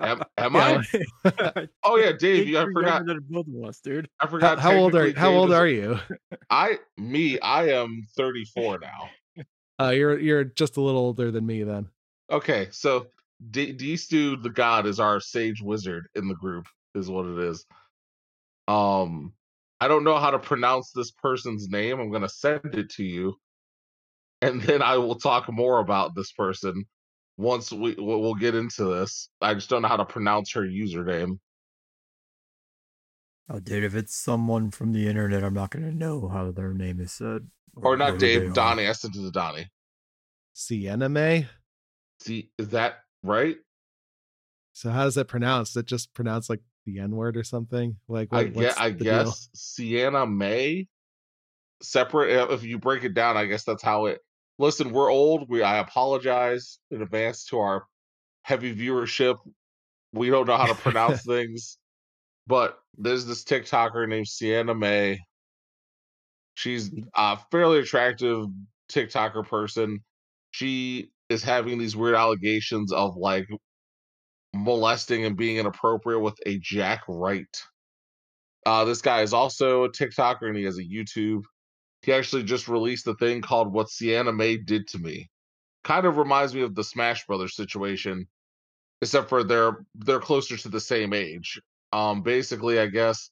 Am, 0.00 0.22
am 0.38 0.54
Yeah. 0.54 0.82
I? 1.24 1.68
Oh 1.84 1.96
yeah, 1.96 2.12
Dave. 2.18 2.48
You, 2.48 2.58
I 2.58 2.64
forgot. 2.72 3.02
both 3.28 3.46
of 3.46 3.64
us, 3.68 3.80
dude. 3.80 4.08
I 4.20 4.24
How, 4.26 4.30
forgot. 4.30 4.58
how 4.58 4.74
old 4.74 4.94
are 4.94 5.12
how 5.14 5.28
Dave 5.30 5.38
old 5.38 5.50
is- 5.50 5.56
are 5.56 5.66
you? 5.68 5.98
I 6.50 6.78
me. 6.96 7.38
I 7.40 7.68
am 7.70 8.06
34 8.16 8.78
now. 8.80 9.44
Uh 9.80 9.90
you're 9.90 10.18
you're 10.18 10.44
just 10.44 10.76
a 10.76 10.80
little 10.80 11.00
older 11.00 11.30
than 11.30 11.46
me 11.46 11.62
then. 11.62 11.88
Okay, 12.30 12.68
so 12.70 13.06
D, 13.50 13.72
D 13.72 13.96
Stu 13.96 14.36
the 14.36 14.50
God 14.50 14.86
is 14.86 15.00
our 15.00 15.20
sage 15.20 15.62
wizard 15.62 16.06
in 16.14 16.28
the 16.28 16.34
group, 16.34 16.66
is 16.94 17.10
what 17.10 17.26
it 17.26 17.38
is. 17.38 17.64
Um, 18.68 19.32
I 19.80 19.88
don't 19.88 20.04
know 20.04 20.18
how 20.18 20.30
to 20.30 20.38
pronounce 20.38 20.92
this 20.92 21.10
person's 21.10 21.68
name. 21.68 21.98
I'm 21.98 22.10
gonna 22.12 22.28
send 22.28 22.74
it 22.74 22.90
to 22.90 23.04
you, 23.04 23.36
and 24.42 24.60
then 24.62 24.82
I 24.82 24.98
will 24.98 25.16
talk 25.16 25.50
more 25.50 25.78
about 25.80 26.14
this 26.14 26.32
person 26.32 26.84
once 27.40 27.72
we 27.72 27.94
we'll 27.98 28.20
we'll 28.20 28.34
get 28.34 28.54
into 28.54 28.84
this. 28.84 29.30
I 29.40 29.54
just 29.54 29.70
don't 29.70 29.82
know 29.82 29.88
how 29.88 29.96
to 29.96 30.04
pronounce 30.04 30.52
her 30.52 30.62
username. 30.62 31.38
Oh, 33.48 33.58
dude, 33.58 33.82
if 33.82 33.94
it's 33.94 34.14
someone 34.14 34.70
from 34.70 34.92
the 34.92 35.08
internet, 35.08 35.42
I'm 35.42 35.54
not 35.54 35.70
gonna 35.70 35.92
know 35.92 36.28
how 36.28 36.52
their 36.52 36.74
name 36.74 37.00
is 37.00 37.12
said. 37.12 37.48
Or 37.74 37.96
not 37.96 38.12
who 38.12 38.18
they 38.18 38.38
Dave, 38.38 38.50
are. 38.50 38.52
Donnie. 38.52 38.86
I 38.86 38.92
sent 38.92 39.16
it 39.16 39.22
to 39.22 39.30
Donnie. 39.30 39.70
Sienna 40.52 41.08
Mae. 41.08 41.48
See, 42.20 42.50
is 42.58 42.68
that 42.68 42.98
right? 43.22 43.56
So 44.72 44.90
how 44.90 45.06
is 45.06 45.16
it 45.16 45.26
pronounced? 45.26 45.72
Is 45.72 45.76
it 45.78 45.86
just 45.86 46.12
pronounced 46.12 46.50
like 46.50 46.60
the 46.84 47.00
N 47.00 47.12
word 47.12 47.36
or 47.36 47.44
something? 47.44 47.96
Like 48.06 48.28
I 48.32 48.44
what, 48.44 48.54
guess, 48.54 48.54
what's 48.54 48.80
I 48.80 48.90
the 48.90 49.04
deal? 49.04 49.24
guess 49.24 49.48
Sienna 49.54 50.26
Mae. 50.26 50.88
Separate. 51.82 52.50
If 52.52 52.62
you 52.64 52.78
break 52.78 53.04
it 53.04 53.14
down, 53.14 53.36
I 53.38 53.46
guess 53.46 53.64
that's 53.64 53.82
how 53.82 54.06
it. 54.06 54.20
Listen, 54.60 54.92
we're 54.92 55.10
old. 55.10 55.48
We 55.48 55.62
I 55.62 55.78
apologize 55.78 56.80
in 56.90 57.00
advance 57.00 57.46
to 57.46 57.58
our 57.58 57.86
heavy 58.42 58.76
viewership. 58.76 59.38
We 60.12 60.28
don't 60.28 60.46
know 60.46 60.58
how 60.58 60.66
to 60.66 60.74
pronounce 60.82 61.24
things, 61.24 61.78
but 62.46 62.78
there's 62.98 63.24
this 63.24 63.42
TikToker 63.42 64.06
named 64.06 64.28
Sienna 64.28 64.74
Mae. 64.74 65.18
She's 66.56 66.90
a 67.14 67.38
fairly 67.50 67.78
attractive 67.78 68.48
TikToker 68.92 69.48
person. 69.48 70.00
She 70.50 71.10
is 71.30 71.42
having 71.42 71.78
these 71.78 71.96
weird 71.96 72.16
allegations 72.16 72.92
of 72.92 73.16
like 73.16 73.48
molesting 74.52 75.24
and 75.24 75.38
being 75.38 75.56
inappropriate 75.56 76.20
with 76.20 76.38
a 76.44 76.58
Jack 76.58 77.04
Wright. 77.08 77.62
Uh, 78.66 78.84
this 78.84 79.00
guy 79.00 79.22
is 79.22 79.32
also 79.32 79.84
a 79.84 79.90
TikToker 79.90 80.48
and 80.48 80.56
he 80.56 80.64
has 80.64 80.76
a 80.76 80.84
YouTube. 80.84 81.44
He 82.02 82.12
actually 82.12 82.44
just 82.44 82.68
released 82.68 83.06
a 83.06 83.14
thing 83.14 83.42
called 83.42 83.72
What 83.72 83.90
Sienna 83.90 84.32
Mae 84.32 84.56
Did 84.56 84.88
to 84.88 84.98
Me. 84.98 85.28
Kind 85.84 86.06
of 86.06 86.16
reminds 86.16 86.54
me 86.54 86.62
of 86.62 86.74
the 86.74 86.84
Smash 86.84 87.26
Brothers 87.26 87.56
situation, 87.56 88.26
except 89.02 89.28
for 89.28 89.44
they're 89.44 89.84
they're 89.94 90.20
closer 90.20 90.56
to 90.56 90.68
the 90.68 90.80
same 90.80 91.12
age. 91.12 91.60
Um, 91.92 92.22
basically, 92.22 92.78
I 92.78 92.86
guess 92.86 93.30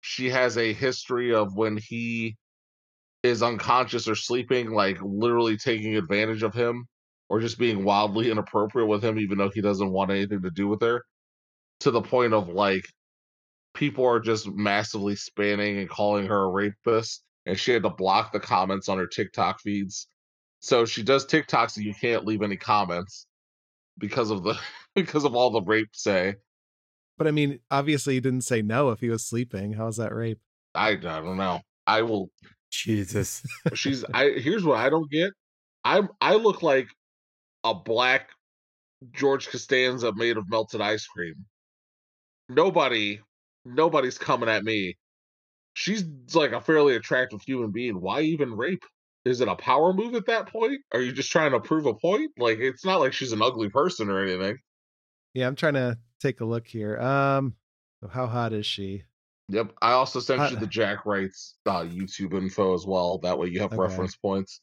she 0.00 0.30
has 0.30 0.58
a 0.58 0.72
history 0.72 1.34
of 1.34 1.56
when 1.56 1.76
he 1.76 2.36
is 3.22 3.42
unconscious 3.42 4.06
or 4.06 4.14
sleeping, 4.14 4.70
like 4.70 4.98
literally 5.02 5.56
taking 5.56 5.96
advantage 5.96 6.42
of 6.42 6.54
him 6.54 6.86
or 7.28 7.40
just 7.40 7.58
being 7.58 7.84
wildly 7.84 8.30
inappropriate 8.30 8.88
with 8.88 9.02
him, 9.02 9.18
even 9.18 9.38
though 9.38 9.50
he 9.52 9.62
doesn't 9.62 9.90
want 9.90 10.10
anything 10.10 10.42
to 10.42 10.50
do 10.50 10.68
with 10.68 10.82
her, 10.82 11.02
to 11.80 11.90
the 11.90 12.02
point 12.02 12.34
of 12.34 12.48
like 12.48 12.84
people 13.72 14.04
are 14.06 14.20
just 14.20 14.46
massively 14.48 15.16
spanning 15.16 15.78
and 15.78 15.88
calling 15.88 16.26
her 16.26 16.44
a 16.44 16.50
rapist. 16.50 17.22
And 17.46 17.58
she 17.58 17.72
had 17.72 17.82
to 17.82 17.90
block 17.90 18.32
the 18.32 18.40
comments 18.40 18.88
on 18.88 18.98
her 18.98 19.06
TikTok 19.06 19.60
feeds. 19.60 20.08
So 20.60 20.86
she 20.86 21.02
does 21.02 21.26
TikToks 21.26 21.76
and 21.76 21.84
you 21.84 21.94
can't 22.00 22.24
leave 22.24 22.42
any 22.42 22.56
comments 22.56 23.26
because 23.98 24.30
of 24.30 24.42
the 24.42 24.58
because 24.94 25.24
of 25.24 25.34
all 25.34 25.50
the 25.50 25.62
rape 25.62 25.90
say. 25.92 26.36
But 27.18 27.26
I 27.26 27.30
mean, 27.30 27.60
obviously 27.70 28.14
he 28.14 28.20
didn't 28.20 28.42
say 28.42 28.62
no 28.62 28.90
if 28.90 29.00
he 29.00 29.10
was 29.10 29.24
sleeping. 29.24 29.74
How 29.74 29.86
is 29.88 29.96
that 29.96 30.14
rape? 30.14 30.40
I, 30.74 30.90
I 30.90 30.96
don't 30.96 31.36
know. 31.36 31.60
I 31.86 32.02
will 32.02 32.30
Jesus. 32.70 33.42
she's 33.74 34.04
I 34.12 34.30
here's 34.30 34.64
what 34.64 34.78
I 34.78 34.90
don't 34.90 35.10
get. 35.10 35.30
I'm 35.84 36.08
I 36.20 36.34
look 36.34 36.62
like 36.62 36.88
a 37.62 37.74
black 37.74 38.30
George 39.12 39.48
Costanza 39.48 40.12
made 40.14 40.36
of 40.36 40.48
melted 40.48 40.80
ice 40.80 41.06
cream. 41.06 41.34
Nobody 42.48 43.20
nobody's 43.64 44.18
coming 44.18 44.48
at 44.48 44.64
me. 44.64 44.96
She's 45.74 46.04
like 46.34 46.52
a 46.52 46.60
fairly 46.60 46.96
attractive 46.96 47.42
human 47.42 47.70
being. 47.70 48.00
Why 48.00 48.20
even 48.22 48.56
rape? 48.56 48.84
Is 49.24 49.40
it 49.40 49.48
a 49.48 49.56
power 49.56 49.92
move 49.92 50.14
at 50.14 50.26
that 50.26 50.48
point? 50.48 50.80
Are 50.92 51.00
you 51.00 51.12
just 51.12 51.30
trying 51.32 51.52
to 51.52 51.60
prove 51.60 51.86
a 51.86 51.94
point? 51.94 52.30
Like 52.38 52.58
it's 52.58 52.84
not 52.84 53.00
like 53.00 53.12
she's 53.12 53.32
an 53.32 53.42
ugly 53.42 53.68
person 53.70 54.08
or 54.10 54.22
anything. 54.22 54.58
Yeah, 55.32 55.46
I'm 55.46 55.56
trying 55.56 55.74
to 55.74 55.98
take 56.20 56.40
a 56.40 56.44
look 56.44 56.66
here. 56.66 56.98
Um, 57.00 57.54
how 58.10 58.26
hot 58.26 58.52
is 58.52 58.66
she? 58.66 59.02
Yep. 59.48 59.72
I 59.82 59.92
also 59.92 60.20
sent 60.20 60.40
Uh, 60.40 60.48
you 60.52 60.56
the 60.56 60.66
Jack 60.66 61.04
Wright's 61.06 61.56
uh, 61.66 61.80
YouTube 61.82 62.34
info 62.34 62.74
as 62.74 62.86
well. 62.86 63.18
That 63.18 63.38
way 63.38 63.48
you 63.48 63.60
have 63.60 63.72
Okay. 63.72 63.80
reference 63.82 64.14
points. 64.16 64.60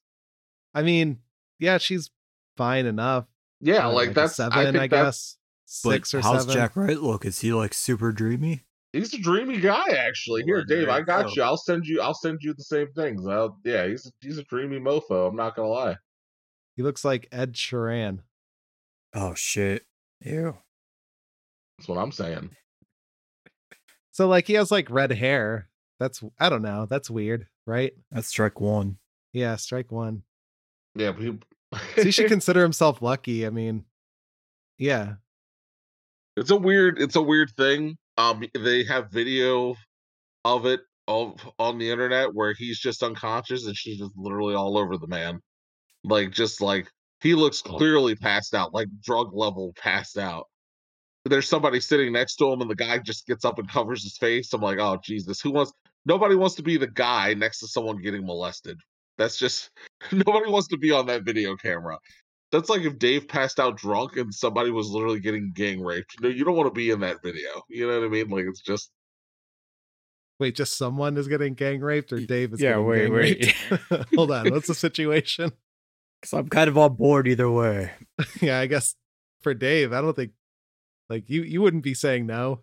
I 0.73 0.81
mean, 0.81 1.19
yeah, 1.59 1.77
she's 1.77 2.09
fine 2.55 2.85
enough. 2.85 3.25
Yeah, 3.59 3.87
Uh, 3.87 3.91
like, 3.93 4.11
a 4.11 4.13
that's 4.13 4.35
seven, 4.37 4.57
I 4.57 4.61
I, 4.69 4.71
think 4.71 4.91
that's 4.91 4.91
guess. 4.91 5.37
But 5.83 5.91
Six 5.91 6.13
or 6.15 6.21
how's 6.21 6.41
seven. 6.41 6.53
Jack 6.53 6.75
Wright 6.75 6.99
look? 6.99 7.25
Is 7.25 7.39
he 7.39 7.51
like 7.53 7.73
super 7.73 8.11
dreamy? 8.11 8.65
He's 8.93 9.13
a 9.13 9.17
dreamy 9.19 9.59
guy, 9.59 9.89
actually. 9.91 10.43
Here, 10.43 10.65
Dave, 10.65 10.89
I 10.89 11.01
got 11.01 11.27
go. 11.27 11.31
you. 11.35 11.43
I'll 11.43 11.57
send 11.57 11.85
you. 11.85 12.01
I'll 12.01 12.13
send 12.13 12.39
you 12.41 12.53
the 12.53 12.63
same 12.63 12.91
things. 12.93 13.25
I'll, 13.25 13.57
yeah, 13.63 13.87
he's 13.87 14.11
he's 14.19 14.37
a 14.37 14.43
dreamy 14.43 14.79
mofo. 14.79 15.29
I'm 15.29 15.35
not 15.35 15.55
gonna 15.55 15.69
lie. 15.69 15.97
He 16.75 16.83
looks 16.83 17.05
like 17.05 17.27
Ed 17.31 17.53
Sheeran. 17.53 18.19
Oh 19.13 19.33
shit. 19.33 19.85
Ew. 20.21 20.57
That's 21.77 21.87
what 21.87 21.97
I'm 21.97 22.11
saying. 22.11 22.51
So 24.11 24.27
like 24.27 24.47
he 24.47 24.53
has 24.53 24.71
like 24.71 24.89
red 24.89 25.11
hair. 25.11 25.69
That's 25.99 26.21
I 26.39 26.49
don't 26.49 26.61
know. 26.61 26.85
That's 26.85 27.09
weird, 27.09 27.47
right? 27.65 27.93
That's 28.11 28.27
strike 28.27 28.59
one. 28.59 28.97
Yeah, 29.31 29.55
strike 29.55 29.91
one. 29.91 30.23
Yeah, 30.95 31.11
but 31.13 31.21
he, 31.21 31.39
So 31.95 32.03
he 32.03 32.11
should 32.11 32.27
consider 32.27 32.61
himself 32.61 33.01
lucky. 33.01 33.45
I 33.45 33.49
mean, 33.49 33.85
yeah. 34.77 35.13
it's 36.35 36.51
a 36.51 36.57
weird. 36.57 36.99
It's 36.99 37.15
a 37.15 37.21
weird 37.21 37.51
thing. 37.51 37.97
Um, 38.21 38.43
they 38.53 38.83
have 38.83 39.11
video 39.11 39.75
of 40.45 40.65
it 40.67 40.81
of 41.07 41.39
on 41.57 41.79
the 41.79 41.89
internet 41.89 42.33
where 42.33 42.53
he's 42.53 42.79
just 42.79 43.01
unconscious 43.01 43.65
and 43.65 43.75
she's 43.75 43.97
just 43.97 44.11
literally 44.15 44.53
all 44.53 44.77
over 44.77 44.97
the 44.97 45.07
man, 45.07 45.39
like 46.03 46.31
just 46.31 46.61
like 46.61 46.87
he 47.21 47.33
looks 47.33 47.61
clearly 47.61 48.15
passed 48.15 48.53
out, 48.53 48.73
like 48.73 48.87
drug 49.03 49.33
level 49.33 49.73
passed 49.77 50.17
out. 50.17 50.45
There's 51.25 51.49
somebody 51.49 51.79
sitting 51.79 52.13
next 52.13 52.35
to 52.37 52.51
him, 52.51 52.61
and 52.61 52.69
the 52.69 52.75
guy 52.75 52.97
just 52.99 53.27
gets 53.27 53.45
up 53.45 53.59
and 53.59 53.69
covers 53.69 54.03
his 54.03 54.17
face. 54.17 54.53
I'm 54.53 54.61
like, 54.61 54.79
oh 54.79 54.99
Jesus, 55.03 55.41
who 55.41 55.51
wants? 55.51 55.73
Nobody 56.05 56.35
wants 56.35 56.55
to 56.55 56.63
be 56.63 56.77
the 56.77 56.87
guy 56.87 57.33
next 57.33 57.59
to 57.59 57.67
someone 57.67 58.01
getting 58.01 58.25
molested. 58.25 58.77
That's 59.17 59.37
just 59.37 59.71
nobody 60.11 60.49
wants 60.51 60.67
to 60.69 60.77
be 60.77 60.91
on 60.91 61.07
that 61.07 61.23
video 61.25 61.55
camera. 61.55 61.97
That's 62.51 62.69
like 62.69 62.81
if 62.81 62.99
Dave 62.99 63.27
passed 63.27 63.59
out 63.59 63.77
drunk 63.77 64.17
and 64.17 64.33
somebody 64.33 64.71
was 64.71 64.89
literally 64.89 65.19
getting 65.19 65.53
gang 65.53 65.81
raped. 65.81 66.21
No, 66.21 66.27
you 66.29 66.43
don't 66.43 66.55
want 66.55 66.67
to 66.67 66.73
be 66.73 66.89
in 66.89 66.99
that 66.99 67.23
video. 67.23 67.63
You 67.69 67.87
know 67.87 67.99
what 67.99 68.05
I 68.05 68.09
mean? 68.09 68.29
Like 68.29 68.45
it's 68.45 68.61
just 68.61 68.91
Wait, 70.41 70.55
just 70.55 70.75
someone 70.75 71.17
is 71.17 71.27
getting 71.27 71.53
gang 71.53 71.81
raped, 71.81 72.11
or 72.11 72.19
Dave 72.19 72.51
is 72.51 72.59
yeah, 72.59 72.71
getting 72.71 72.85
wait, 72.87 73.03
gang 73.03 73.13
wait. 73.13 73.55
raped? 73.69 74.09
Hold 74.15 74.31
on, 74.31 74.49
what's 74.49 74.65
the 74.65 74.73
situation? 74.73 75.51
Cause 76.23 76.33
I'm 76.33 76.49
kind 76.49 76.67
of 76.67 76.79
on 76.79 76.95
board 76.95 77.27
either 77.27 77.49
way. 77.49 77.91
yeah, 78.41 78.59
I 78.59 78.65
guess 78.65 78.95
for 79.41 79.53
Dave, 79.53 79.93
I 79.93 80.01
don't 80.01 80.15
think 80.15 80.31
like 81.09 81.29
you 81.29 81.43
you 81.43 81.61
wouldn't 81.61 81.83
be 81.83 81.93
saying 81.93 82.25
no 82.25 82.61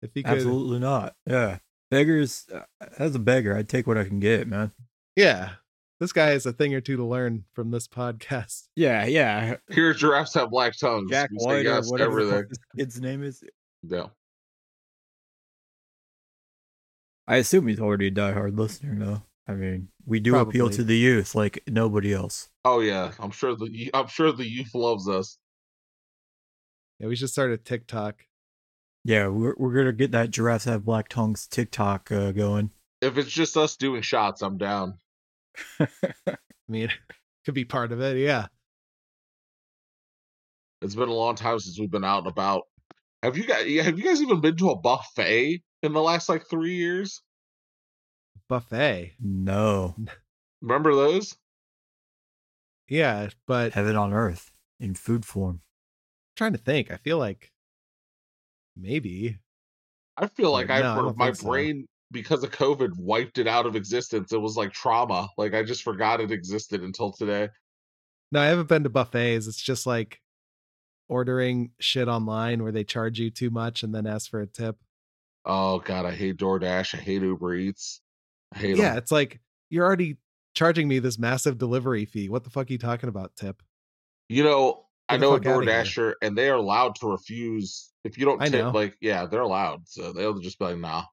if 0.00 0.12
he 0.14 0.22
could. 0.22 0.32
Absolutely 0.32 0.78
not. 0.78 1.14
Yeah. 1.26 1.58
Beggars, 1.90 2.46
uh, 2.52 2.62
as 2.98 3.14
a 3.14 3.18
beggar, 3.18 3.54
I'd 3.54 3.68
take 3.68 3.86
what 3.86 3.98
I 3.98 4.04
can 4.04 4.18
get, 4.18 4.48
man. 4.48 4.72
Yeah, 5.14 5.50
this 6.00 6.12
guy 6.12 6.26
has 6.30 6.44
a 6.46 6.52
thing 6.52 6.74
or 6.74 6.80
two 6.80 6.96
to 6.96 7.04
learn 7.04 7.44
from 7.54 7.70
this 7.70 7.86
podcast. 7.88 8.68
Yeah, 8.76 9.04
yeah. 9.06 9.56
here 9.70 9.92
giraffes 9.94 10.34
have 10.34 10.50
black 10.50 10.76
tongues. 10.78 11.10
Jack 11.10 11.30
You 11.32 11.38
White 11.44 11.66
or 11.66 11.74
yes 11.74 11.86
to 11.86 11.92
whatever 11.92 12.24
the 12.24 12.30
everything. 12.32 12.48
fuck 12.50 12.76
kid's 12.78 13.00
name 13.00 13.22
is. 13.22 13.42
Yeah. 13.82 14.06
I 17.26 17.36
assume 17.36 17.66
he's 17.68 17.80
already 17.80 18.08
a 18.08 18.10
diehard 18.10 18.58
listener, 18.58 18.94
though. 19.02 19.22
I 19.46 19.52
mean, 19.52 19.88
we 20.06 20.20
do 20.20 20.36
appeal 20.36 20.70
to 20.70 20.82
the 20.82 20.96
youth 20.96 21.34
like 21.34 21.62
nobody 21.68 22.12
else. 22.14 22.48
Oh 22.64 22.80
yeah. 22.80 23.12
I'm 23.18 23.30
sure 23.30 23.54
the 23.54 23.70
y- 23.70 23.90
I'm 23.98 24.06
sure 24.08 24.32
the 24.32 24.48
youth 24.48 24.74
loves 24.74 25.08
us. 25.08 25.38
Yeah, 26.98 27.08
we 27.08 27.16
should 27.16 27.28
start 27.30 27.50
a 27.50 27.58
TikTok. 27.58 28.24
Yeah, 29.04 29.28
we're 29.28 29.54
we're 29.58 29.74
gonna 29.74 29.92
get 29.92 30.12
that 30.12 30.30
giraffes 30.30 30.64
have 30.64 30.84
black 30.84 31.08
tongues 31.08 31.46
TikTok 31.46 32.10
uh, 32.10 32.32
going. 32.32 32.70
If 33.02 33.18
it's 33.18 33.30
just 33.30 33.56
us 33.58 33.76
doing 33.76 34.00
shots, 34.00 34.40
I'm 34.40 34.56
down. 34.56 34.94
I 35.80 36.36
mean, 36.68 36.88
could 37.44 37.54
be 37.54 37.64
part 37.64 37.92
of 37.92 38.00
it. 38.00 38.16
Yeah. 38.18 38.46
It's 40.82 40.94
been 40.94 41.08
a 41.08 41.12
long 41.14 41.34
time 41.34 41.58
since 41.60 41.78
we've 41.78 41.90
been 41.90 42.04
out 42.04 42.18
and 42.18 42.26
about. 42.26 42.64
Have 43.22 43.38
you 43.38 43.44
guys 43.44 43.66
have 43.84 43.98
you 43.98 44.04
guys 44.04 44.20
even 44.20 44.40
been 44.40 44.56
to 44.58 44.70
a 44.70 44.76
buffet 44.78 45.62
in 45.82 45.92
the 45.92 46.02
last 46.02 46.28
like 46.28 46.44
three 46.48 46.74
years? 46.74 47.22
Buffet. 48.48 49.14
no, 49.18 49.96
Remember 50.60 50.94
those? 50.94 51.36
Yeah, 52.88 53.30
but 53.46 53.72
heaven 53.72 53.96
on 53.96 54.12
earth 54.12 54.50
in 54.78 54.94
food 54.94 55.24
form. 55.24 55.62
trying 56.36 56.52
to 56.52 56.58
think. 56.58 56.90
I 56.90 56.96
feel 56.96 57.16
like 57.16 57.50
maybe. 58.76 59.38
I 60.18 60.26
feel 60.26 60.52
like 60.52 60.68
No, 60.68 60.74
I, 60.74 60.78
I 60.92 60.96
for 60.96 61.02
don't 61.04 61.16
my 61.16 61.24
think 61.26 61.36
so. 61.36 61.48
brain 61.48 61.86
because 62.10 62.44
of 62.44 62.50
COVID 62.50 62.96
wiped 62.96 63.38
it 63.38 63.46
out 63.46 63.66
of 63.66 63.76
existence. 63.76 64.32
It 64.32 64.40
was 64.40 64.56
like 64.56 64.72
trauma. 64.72 65.28
Like 65.36 65.54
I 65.54 65.62
just 65.62 65.82
forgot 65.82 66.20
it 66.20 66.30
existed 66.30 66.82
until 66.82 67.12
today. 67.12 67.48
No, 68.32 68.40
I 68.40 68.46
haven't 68.46 68.68
been 68.68 68.84
to 68.84 68.90
buffets. 68.90 69.46
It's 69.46 69.60
just 69.60 69.86
like 69.86 70.20
ordering 71.08 71.70
shit 71.80 72.08
online 72.08 72.62
where 72.62 72.72
they 72.72 72.84
charge 72.84 73.18
you 73.18 73.30
too 73.30 73.50
much 73.50 73.82
and 73.82 73.94
then 73.94 74.06
ask 74.06 74.30
for 74.30 74.40
a 74.40 74.46
tip. 74.46 74.76
Oh 75.44 75.78
god, 75.80 76.06
I 76.06 76.12
hate 76.12 76.36
DoorDash. 76.38 76.94
I 76.94 77.02
hate 77.02 77.22
Uber 77.22 77.54
Eats. 77.54 78.00
I 78.54 78.58
hate. 78.58 78.76
Yeah, 78.76 78.96
it's 78.96 79.12
like 79.12 79.40
you're 79.70 79.84
already 79.84 80.16
charging 80.54 80.88
me 80.88 81.00
this 81.00 81.18
massive 81.18 81.58
delivery 81.58 82.04
fee. 82.04 82.28
What 82.28 82.44
the 82.44 82.50
fuck 82.50 82.68
are 82.70 82.72
you 82.72 82.78
talking 82.78 83.08
about, 83.08 83.36
tip? 83.36 83.62
You 84.28 84.44
know, 84.44 84.86
I 85.08 85.14
Get 85.14 85.20
know 85.20 85.34
a. 85.34 85.40
DoorDasher, 85.40 86.14
and 86.22 86.36
they 86.36 86.48
are 86.48 86.56
allowed 86.56 86.94
to 86.96 87.08
refuse 87.08 87.90
if 88.04 88.16
you 88.16 88.24
don't 88.24 88.40
I 88.40 88.48
tip. 88.48 88.64
know. 88.64 88.70
Like, 88.70 88.96
yeah, 89.00 89.26
they're 89.26 89.42
allowed, 89.42 89.86
so 89.86 90.12
they'll 90.12 90.38
just 90.38 90.58
be 90.58 90.64
like, 90.64 90.78
"Nah." 90.78 91.04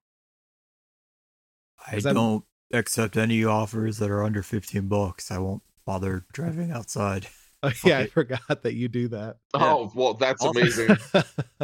I 1.90 1.96
Is 1.98 2.04
that- 2.04 2.14
don't 2.14 2.44
accept 2.74 3.18
any 3.18 3.44
offers 3.44 3.98
that 3.98 4.10
are 4.10 4.24
under 4.24 4.42
fifteen 4.44 4.88
bucks. 4.88 5.30
I 5.32 5.38
won't 5.40 5.64
bother 5.86 6.26
driving 6.34 6.72
outside. 6.72 7.28
Oh, 7.64 7.72
yeah, 7.86 8.00
I 8.00 8.08
forgot 8.08 8.64
that 8.64 8.74
you 8.74 8.88
do 8.88 9.08
that. 9.10 9.38
Oh, 9.54 9.60
yeah. 9.60 9.74
Oh, 9.74 9.92
well, 9.94 10.14
that's 10.16 10.44
Also- 10.44 10.60
amazing. 10.60 10.98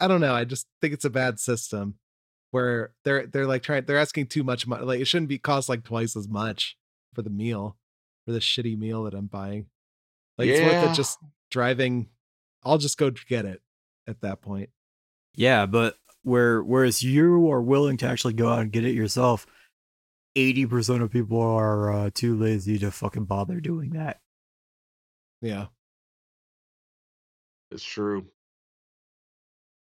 I 0.00 0.08
don't 0.08 0.20
know. 0.20 0.34
I 0.34 0.44
just 0.44 0.66
think 0.80 0.94
it's 0.94 1.04
a 1.04 1.10
bad 1.10 1.38
system 1.38 1.94
where 2.50 2.90
they're 3.04 3.26
they're 3.26 3.46
like 3.46 3.62
trying 3.62 3.84
they're 3.84 3.98
asking 3.98 4.26
too 4.26 4.42
much 4.42 4.66
money. 4.66 4.84
Like 4.84 5.00
it 5.00 5.04
shouldn't 5.04 5.28
be 5.28 5.38
cost 5.38 5.68
like 5.68 5.84
twice 5.84 6.16
as 6.16 6.26
much 6.28 6.76
for 7.14 7.22
the 7.22 7.30
meal 7.30 7.76
for 8.24 8.32
the 8.32 8.38
shitty 8.40 8.76
meal 8.78 9.04
that 9.04 9.14
I'm 9.14 9.26
buying. 9.26 9.66
Like 10.38 10.48
it's 10.48 10.60
worth 10.60 10.90
it 10.90 10.94
just 10.94 11.18
driving. 11.50 12.08
I'll 12.64 12.78
just 12.78 12.98
go 12.98 13.10
get 13.10 13.44
it 13.44 13.60
at 14.08 14.22
that 14.22 14.40
point. 14.40 14.70
Yeah, 15.36 15.66
but 15.66 15.96
where 16.22 16.62
whereas 16.62 17.02
you 17.02 17.50
are 17.50 17.62
willing 17.62 17.96
to 17.98 18.06
actually 18.06 18.34
go 18.34 18.48
out 18.48 18.60
and 18.60 18.72
get 18.72 18.84
it 18.84 18.94
yourself, 18.94 19.46
eighty 20.36 20.66
percent 20.66 21.02
of 21.02 21.10
people 21.10 21.40
are 21.40 21.92
uh, 21.92 22.10
too 22.12 22.36
lazy 22.36 22.78
to 22.78 22.90
fucking 22.90 23.24
bother 23.24 23.60
doing 23.60 23.90
that. 23.90 24.20
Yeah. 25.40 25.66
It's 27.70 27.84
true. 27.84 28.26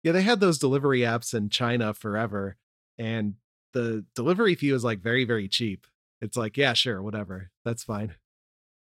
Yeah, 0.02 0.12
they 0.12 0.23
had 0.23 0.40
those 0.40 0.59
delivery 0.59 1.00
apps 1.00 1.35
in 1.35 1.49
China 1.49 1.95
forever, 1.95 2.57
and 2.99 3.35
the 3.73 4.04
delivery 4.14 4.54
fee 4.54 4.73
was 4.73 4.85
like 4.85 5.00
very, 5.00 5.25
very 5.25 5.49
cheap. 5.49 5.87
It's 6.21 6.37
like, 6.37 6.57
yeah, 6.57 6.75
sure, 6.75 7.02
whatever. 7.02 7.50
That's 7.64 7.83
fine. 7.83 8.14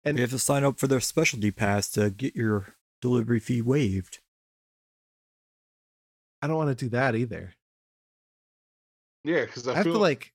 And 0.03 0.17
you 0.17 0.21
have 0.21 0.31
to 0.31 0.39
sign 0.39 0.63
up 0.63 0.79
for 0.79 0.87
their 0.87 0.99
specialty 0.99 1.49
pass 1.49 1.89
to 1.91 2.09
get 2.09 2.35
your 2.35 2.75
delivery 3.01 3.39
fee 3.39 3.61
waived. 3.61 4.19
I 6.43 6.47
don't 6.47 6.57
want 6.57 6.77
to 6.77 6.85
do 6.85 6.89
that 6.89 7.15
either. 7.15 7.53
Yeah, 9.23 9.45
because 9.45 9.65
I, 9.65 9.71
I 9.71 9.75
have 9.75 9.85
feel 9.85 9.93
to 9.93 9.99
like 9.99 10.33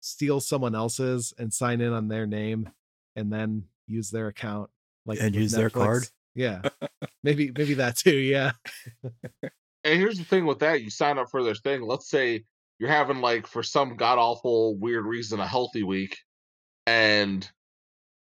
steal 0.00 0.38
someone 0.38 0.76
else's 0.76 1.34
and 1.36 1.52
sign 1.52 1.80
in 1.80 1.92
on 1.92 2.06
their 2.06 2.28
name 2.28 2.70
and 3.16 3.32
then 3.32 3.64
use 3.88 4.10
their 4.10 4.28
account 4.28 4.70
like 5.04 5.18
and 5.18 5.34
with 5.34 5.42
use 5.42 5.50
their 5.50 5.68
card. 5.68 6.06
Yeah. 6.36 6.62
maybe 7.24 7.50
maybe 7.50 7.74
that 7.74 7.96
too, 7.96 8.16
yeah. 8.16 8.52
And 9.84 9.98
here's 9.98 10.18
the 10.18 10.24
thing 10.24 10.44
with 10.44 10.58
that: 10.58 10.82
you 10.82 10.90
sign 10.90 11.18
up 11.18 11.30
for 11.30 11.42
this 11.42 11.60
thing. 11.60 11.82
Let's 11.82 12.10
say 12.10 12.44
you're 12.78 12.90
having 12.90 13.20
like 13.20 13.46
for 13.46 13.62
some 13.62 13.96
god 13.96 14.18
awful 14.18 14.76
weird 14.76 15.06
reason 15.06 15.40
a 15.40 15.46
healthy 15.46 15.82
week, 15.82 16.18
and 16.86 17.48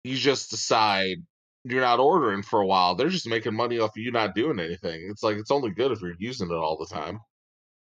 you 0.04 0.16
just 0.16 0.50
decide 0.50 1.16
you're 1.64 1.80
not 1.80 2.00
ordering 2.00 2.42
for 2.42 2.60
a 2.60 2.66
while. 2.66 2.94
They're 2.94 3.08
just 3.08 3.28
making 3.28 3.54
money 3.54 3.78
off 3.78 3.90
of 3.90 4.02
you 4.02 4.10
not 4.10 4.34
doing 4.34 4.58
anything. 4.58 5.06
It's 5.10 5.22
like 5.22 5.36
it's 5.36 5.50
only 5.50 5.70
good 5.70 5.92
if 5.92 6.00
you're 6.00 6.14
using 6.18 6.50
it 6.50 6.54
all 6.54 6.76
the 6.78 6.86
time. 6.86 7.20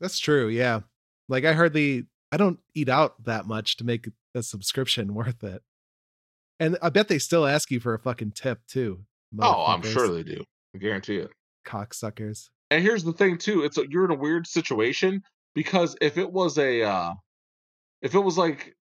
That's 0.01 0.19
true, 0.19 0.49
yeah. 0.49 0.81
Like 1.29 1.45
I 1.45 1.53
hardly 1.53 2.07
I 2.33 2.37
don't 2.37 2.59
eat 2.75 2.89
out 2.89 3.25
that 3.25 3.47
much 3.47 3.77
to 3.79 3.85
make 3.85 4.09
a 4.35 4.43
subscription 4.43 5.15
worth 5.15 5.43
it. 5.45 5.63
And 6.61 6.77
I 6.83 6.89
bet 6.89 7.09
they 7.09 7.19
still 7.19 7.47
ask 7.47 7.71
you 7.71 7.79
for 7.79 7.95
a 7.95 7.99
fucking 7.99 8.33
tip 8.33 8.61
too. 8.67 9.05
Oh, 9.41 9.67
I'm 9.67 9.83
sure 9.83 10.09
they 10.09 10.23
do. 10.23 10.43
I 10.75 10.79
guarantee 10.79 11.19
it. 11.19 11.31
cocksuckers. 11.67 12.49
And 12.71 12.83
here's 12.83 13.05
the 13.05 13.13
thing 13.13 13.39
too: 13.39 13.63
it's 13.63 13.79
a, 13.79 13.85
you're 13.89 14.05
in 14.05 14.11
a 14.11 14.19
weird 14.19 14.47
situation 14.47 15.23
because 15.55 15.97
if 16.01 16.19
it 16.19 16.31
was 16.31 16.59
a, 16.59 16.83
uh, 16.83 17.13
if 18.03 18.15
it 18.15 18.21
was 18.21 18.37
like 18.37 18.75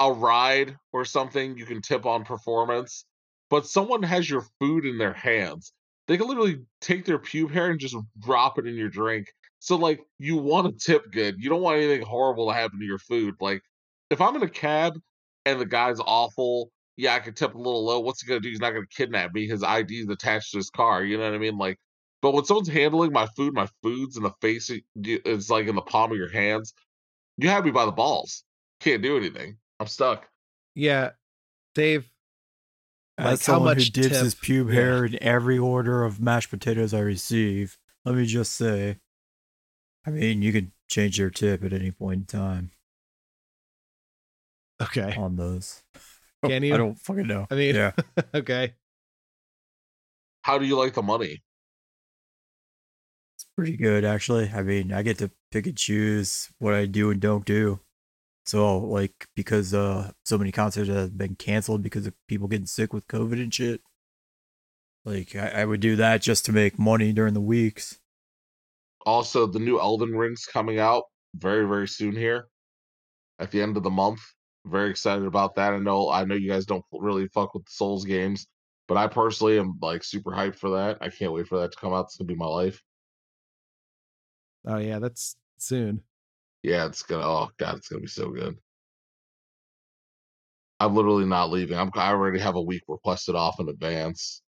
a 0.00 0.12
ride 0.12 0.76
or 0.92 1.04
something, 1.04 1.56
you 1.56 1.66
can 1.66 1.82
tip 1.82 2.06
on 2.06 2.24
performance. 2.24 3.04
But 3.50 3.66
someone 3.66 4.02
has 4.04 4.30
your 4.30 4.46
food 4.60 4.86
in 4.86 4.96
their 4.96 5.12
hands. 5.12 5.72
They 6.06 6.16
can 6.16 6.28
literally 6.28 6.60
take 6.80 7.04
their 7.04 7.18
pube 7.18 7.50
hair 7.50 7.70
and 7.70 7.78
just 7.78 7.96
drop 8.18 8.58
it 8.58 8.66
in 8.66 8.74
your 8.76 8.88
drink. 8.88 9.26
So 9.58 9.76
like, 9.76 10.00
you 10.18 10.36
want 10.36 10.66
to 10.66 10.86
tip 10.86 11.12
good. 11.12 11.36
You 11.38 11.50
don't 11.50 11.60
want 11.60 11.78
anything 11.78 12.02
horrible 12.02 12.48
to 12.48 12.54
happen 12.54 12.78
to 12.78 12.86
your 12.86 12.98
food. 12.98 13.34
Like, 13.40 13.62
if 14.08 14.20
I'm 14.20 14.36
in 14.36 14.42
a 14.42 14.48
cab 14.48 14.98
and 15.44 15.60
the 15.60 15.66
guy's 15.66 16.00
awful, 16.00 16.70
yeah, 16.96 17.14
I 17.14 17.18
could 17.18 17.36
tip 17.36 17.54
a 17.54 17.58
little 17.58 17.84
low. 17.84 18.00
What's 18.00 18.22
he 18.22 18.28
gonna 18.28 18.40
do? 18.40 18.48
He's 18.48 18.60
not 18.60 18.70
gonna 18.70 18.86
kidnap 18.86 19.34
me. 19.34 19.46
His 19.46 19.62
ID's 19.62 20.08
attached 20.08 20.52
to 20.52 20.56
his 20.58 20.70
car. 20.70 21.04
You 21.04 21.18
know 21.18 21.24
what 21.24 21.34
I 21.34 21.38
mean? 21.38 21.58
Like, 21.58 21.78
but 22.22 22.32
when 22.32 22.44
someone's 22.44 22.68
handling 22.68 23.12
my 23.12 23.26
food, 23.36 23.54
my 23.54 23.66
food's 23.82 24.16
in 24.16 24.22
the 24.22 24.32
face, 24.40 24.70
it's 24.96 25.50
like 25.50 25.66
in 25.66 25.76
the 25.76 25.82
palm 25.82 26.10
of 26.10 26.18
your 26.18 26.30
hands. 26.30 26.74
You 27.38 27.48
have 27.48 27.64
me 27.64 27.70
by 27.70 27.86
the 27.86 27.92
balls. 27.92 28.44
Can't 28.80 29.02
do 29.02 29.16
anything. 29.16 29.56
I'm 29.78 29.86
stuck. 29.86 30.28
Yeah. 30.74 31.10
Dave, 31.74 32.10
Like, 33.24 33.30
how 33.30 33.36
someone 33.36 33.76
who 33.76 33.80
much 33.80 33.92
dips 33.92 34.20
his 34.20 34.34
tip- 34.34 34.42
pube 34.42 34.68
yeah. 34.68 34.74
hair 34.74 35.04
in 35.04 35.22
every 35.22 35.58
order 35.58 36.04
of 36.04 36.20
mashed 36.20 36.50
potatoes 36.50 36.94
I 36.94 37.00
receive, 37.00 37.78
let 38.04 38.14
me 38.14 38.26
just 38.26 38.54
say, 38.54 38.98
I 40.06 40.10
mean, 40.10 40.42
you 40.42 40.52
can 40.52 40.72
change 40.88 41.18
your 41.18 41.30
tip 41.30 41.62
at 41.64 41.72
any 41.72 41.90
point 41.90 42.20
in 42.20 42.26
time 42.26 42.70
okay. 44.82 45.14
on 45.16 45.36
those. 45.36 45.82
Can 46.44 46.62
you? 46.62 46.74
I 46.74 46.78
don't 46.78 46.98
fucking 46.98 47.26
know. 47.26 47.46
I 47.50 47.54
mean, 47.54 47.74
yeah. 47.74 47.92
okay. 48.34 48.74
How 50.42 50.58
do 50.58 50.64
you 50.64 50.76
like 50.76 50.94
the 50.94 51.02
money? 51.02 51.42
It's 53.36 53.46
pretty 53.56 53.76
good, 53.76 54.04
actually. 54.04 54.50
I 54.54 54.62
mean, 54.62 54.92
I 54.92 55.02
get 55.02 55.18
to 55.18 55.30
pick 55.50 55.66
and 55.66 55.76
choose 55.76 56.48
what 56.58 56.72
I 56.72 56.86
do 56.86 57.10
and 57.10 57.20
don't 57.20 57.44
do. 57.44 57.80
So, 58.46 58.78
like, 58.78 59.28
because 59.36 59.74
uh, 59.74 60.12
so 60.24 60.38
many 60.38 60.50
concerts 60.50 60.88
have 60.88 61.16
been 61.16 61.36
canceled 61.36 61.82
because 61.82 62.06
of 62.06 62.14
people 62.26 62.48
getting 62.48 62.66
sick 62.66 62.92
with 62.92 63.06
COVID 63.06 63.34
and 63.34 63.52
shit. 63.52 63.80
Like, 65.04 65.36
I, 65.36 65.62
I 65.62 65.64
would 65.64 65.80
do 65.80 65.96
that 65.96 66.22
just 66.22 66.44
to 66.46 66.52
make 66.52 66.78
money 66.78 67.12
during 67.12 67.34
the 67.34 67.40
weeks. 67.40 68.00
Also, 69.06 69.46
the 69.46 69.58
new 69.58 69.80
Elden 69.80 70.12
Ring's 70.12 70.46
coming 70.46 70.78
out 70.78 71.04
very, 71.34 71.66
very 71.66 71.88
soon 71.88 72.16
here 72.16 72.48
at 73.38 73.50
the 73.50 73.62
end 73.62 73.76
of 73.76 73.82
the 73.82 73.90
month. 73.90 74.20
Very 74.66 74.90
excited 74.90 75.24
about 75.24 75.54
that. 75.54 75.72
I 75.72 75.78
know 75.78 76.10
I 76.10 76.24
know 76.24 76.34
you 76.34 76.50
guys 76.50 76.66
don't 76.66 76.84
really 76.92 77.28
fuck 77.28 77.54
with 77.54 77.64
the 77.64 77.70
Souls 77.70 78.04
games, 78.04 78.46
but 78.88 78.98
I 78.98 79.06
personally 79.06 79.58
am 79.58 79.78
like 79.80 80.04
super 80.04 80.32
hyped 80.32 80.56
for 80.56 80.70
that. 80.70 80.98
I 81.00 81.08
can't 81.08 81.32
wait 81.32 81.48
for 81.48 81.60
that 81.60 81.72
to 81.72 81.78
come 81.78 81.94
out. 81.94 82.06
It's 82.06 82.16
gonna 82.18 82.28
be 82.28 82.34
my 82.34 82.46
life. 82.46 82.82
Oh 84.66 84.76
yeah, 84.76 84.98
that's 84.98 85.36
soon. 85.56 86.02
Yeah, 86.62 86.86
it's 86.86 87.02
gonna 87.02 87.24
oh 87.26 87.50
god, 87.58 87.76
it's 87.76 87.88
gonna 87.88 88.02
be 88.02 88.06
so 88.08 88.30
good. 88.30 88.56
I'm 90.78 90.94
literally 90.94 91.26
not 91.26 91.50
leaving. 91.50 91.78
I'm 91.78 91.90
I 91.94 92.10
already 92.10 92.38
have 92.38 92.56
a 92.56 92.62
week 92.62 92.82
requested 92.88 93.34
off 93.34 93.60
in 93.60 93.68
advance. 93.68 94.42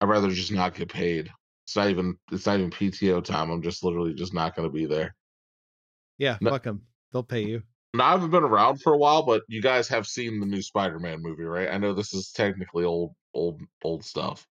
I'd 0.00 0.08
rather 0.08 0.30
just 0.30 0.52
not 0.52 0.74
get 0.74 0.88
paid. 0.92 1.30
It's 1.66 1.76
not 1.76 1.88
even 1.88 2.16
it's 2.30 2.46
not 2.46 2.58
even 2.58 2.70
PTO 2.70 3.24
time. 3.24 3.50
I'm 3.50 3.62
just 3.62 3.84
literally 3.84 4.14
just 4.14 4.34
not 4.34 4.54
gonna 4.54 4.70
be 4.70 4.86
there. 4.86 5.14
Yeah, 6.18 6.38
No- 6.40 6.50
fuck 6.50 6.62
them. 6.64 6.82
They'll 7.12 7.22
pay 7.22 7.44
you. 7.46 7.62
Now 7.94 8.08
I 8.08 8.10
haven't 8.10 8.30
been 8.30 8.42
around 8.42 8.82
for 8.82 8.92
a 8.92 8.98
while, 8.98 9.22
but 9.22 9.42
you 9.48 9.62
guys 9.62 9.88
have 9.88 10.06
seen 10.06 10.38
the 10.38 10.46
new 10.46 10.60
Spider-Man 10.60 11.22
movie, 11.22 11.44
right? 11.44 11.70
I 11.70 11.78
know 11.78 11.94
this 11.94 12.12
is 12.12 12.30
technically 12.30 12.84
old, 12.84 13.14
old, 13.32 13.62
old 13.82 14.04
stuff. 14.04 14.46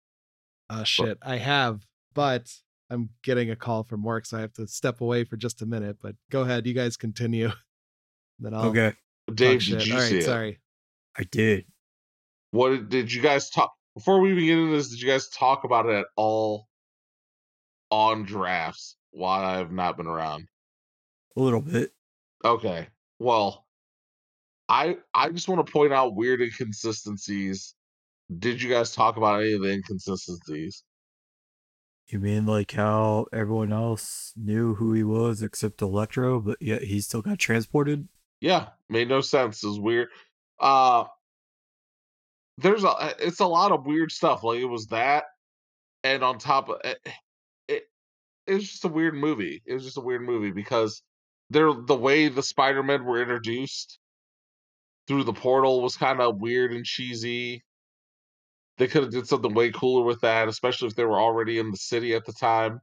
Uh 0.70 0.84
shit, 0.84 1.18
I 1.22 1.38
have, 1.38 1.86
but 2.14 2.52
I'm 2.90 3.10
getting 3.24 3.50
a 3.50 3.56
call 3.56 3.84
from 3.84 4.04
work, 4.04 4.26
so 4.26 4.38
I 4.38 4.42
have 4.42 4.54
to 4.54 4.68
step 4.68 5.02
away 5.02 5.24
for 5.24 5.38
just 5.38 5.62
a 5.62 5.66
minute. 5.66 5.98
But 6.02 6.16
go 6.30 6.42
ahead, 6.42 6.68
you 6.68 6.74
guys 6.74 6.98
continue. 6.98 7.52
Then 8.38 8.54
I'll 8.54 8.66
Okay. 8.66 8.94
Dave, 9.34 9.64
did 9.64 9.88
you 9.88 9.94
All 9.94 10.00
right, 10.02 10.10
see 10.10 10.18
it? 10.18 10.24
sorry. 10.24 10.60
I 11.18 11.24
did. 11.24 11.66
What 12.52 12.70
did, 12.70 12.90
did 12.90 13.14
you 13.14 13.22
guys 13.22 13.50
talk 13.50 13.74
before 13.96 14.20
we 14.20 14.32
even 14.32 14.46
get 14.46 14.58
into 14.58 14.76
this? 14.76 14.90
Did 14.90 15.02
you 15.02 15.08
guys 15.08 15.30
talk 15.30 15.64
about 15.64 15.86
it 15.86 15.96
at 15.96 16.06
all 16.18 16.68
on 17.90 18.24
drafts 18.24 18.98
while 19.12 19.42
I 19.42 19.58
have 19.58 19.72
not 19.72 19.96
been 19.96 20.08
around? 20.08 20.48
A 21.38 21.42
little 21.42 21.62
bit. 21.62 21.92
Okay. 22.44 22.88
Well, 23.20 23.66
I 24.68 24.98
I 25.14 25.30
just 25.30 25.48
want 25.48 25.66
to 25.66 25.72
point 25.72 25.94
out 25.94 26.16
weird 26.16 26.42
inconsistencies. 26.42 27.74
Did 28.40 28.62
you 28.62 28.70
guys 28.70 28.94
talk 28.94 29.18
about 29.18 29.42
any 29.42 29.54
of 29.54 29.62
the 29.62 29.72
inconsistencies? 29.72 30.84
You 32.08 32.20
mean 32.20 32.46
like 32.46 32.72
how 32.72 33.26
everyone 33.34 33.74
else 33.74 34.34
knew 34.36 34.76
who 34.76 34.94
he 34.94 35.04
was 35.04 35.42
except 35.42 35.82
Electro, 35.82 36.40
but 36.40 36.62
yet 36.62 36.84
he 36.84 37.02
still 37.02 37.22
got 37.22 37.40
transported? 37.40 38.08
Yeah, 38.42 38.68
made 38.90 39.10
no 39.10 39.22
sense. 39.22 39.64
It 39.64 39.68
was 39.68 39.80
weird. 39.80 40.10
Uh 40.60 41.06
there's 42.58 42.84
a 42.84 43.16
it's 43.20 43.40
a 43.40 43.48
lot 43.48 43.72
of 43.72 43.86
weird 43.86 44.12
stuff. 44.12 44.44
Like 44.44 44.60
it 44.60 44.66
was 44.66 44.88
that, 44.88 45.26
and 46.04 46.24
on 46.24 46.38
top 46.38 46.70
of 46.70 46.78
it, 46.84 47.00
it 47.68 47.84
it's 48.48 48.66
just 48.66 48.86
a 48.86 48.90
weird 48.90 49.16
movie. 49.16 49.62
It 49.66 49.74
was 49.74 49.84
just 49.84 49.98
a 49.98 50.02
weird 50.02 50.22
movie 50.22 50.52
because 50.52 51.02
they're 51.50 51.74
the 51.74 51.96
way 51.96 52.28
the 52.28 52.44
Spider-Men 52.44 53.04
were 53.04 53.22
introduced 53.22 54.00
through 55.08 55.24
the 55.24 55.34
portal 55.34 55.82
was 55.82 55.98
kind 55.98 56.22
of 56.22 56.40
weird 56.40 56.72
and 56.72 56.86
cheesy. 56.86 57.64
They 58.78 58.88
could 58.88 59.04
have 59.04 59.12
did 59.12 59.28
something 59.28 59.54
way 59.54 59.72
cooler 59.72 60.04
with 60.04 60.22
that, 60.22 60.48
especially 60.48 60.90
if 60.90 60.96
they 60.96 61.06
were 61.06 61.20
already 61.20 61.60
in 61.60 61.72
the 61.72 61.78
city 61.78 62.14
at 62.14 62.26
the 62.26 62.34
time. 62.34 62.82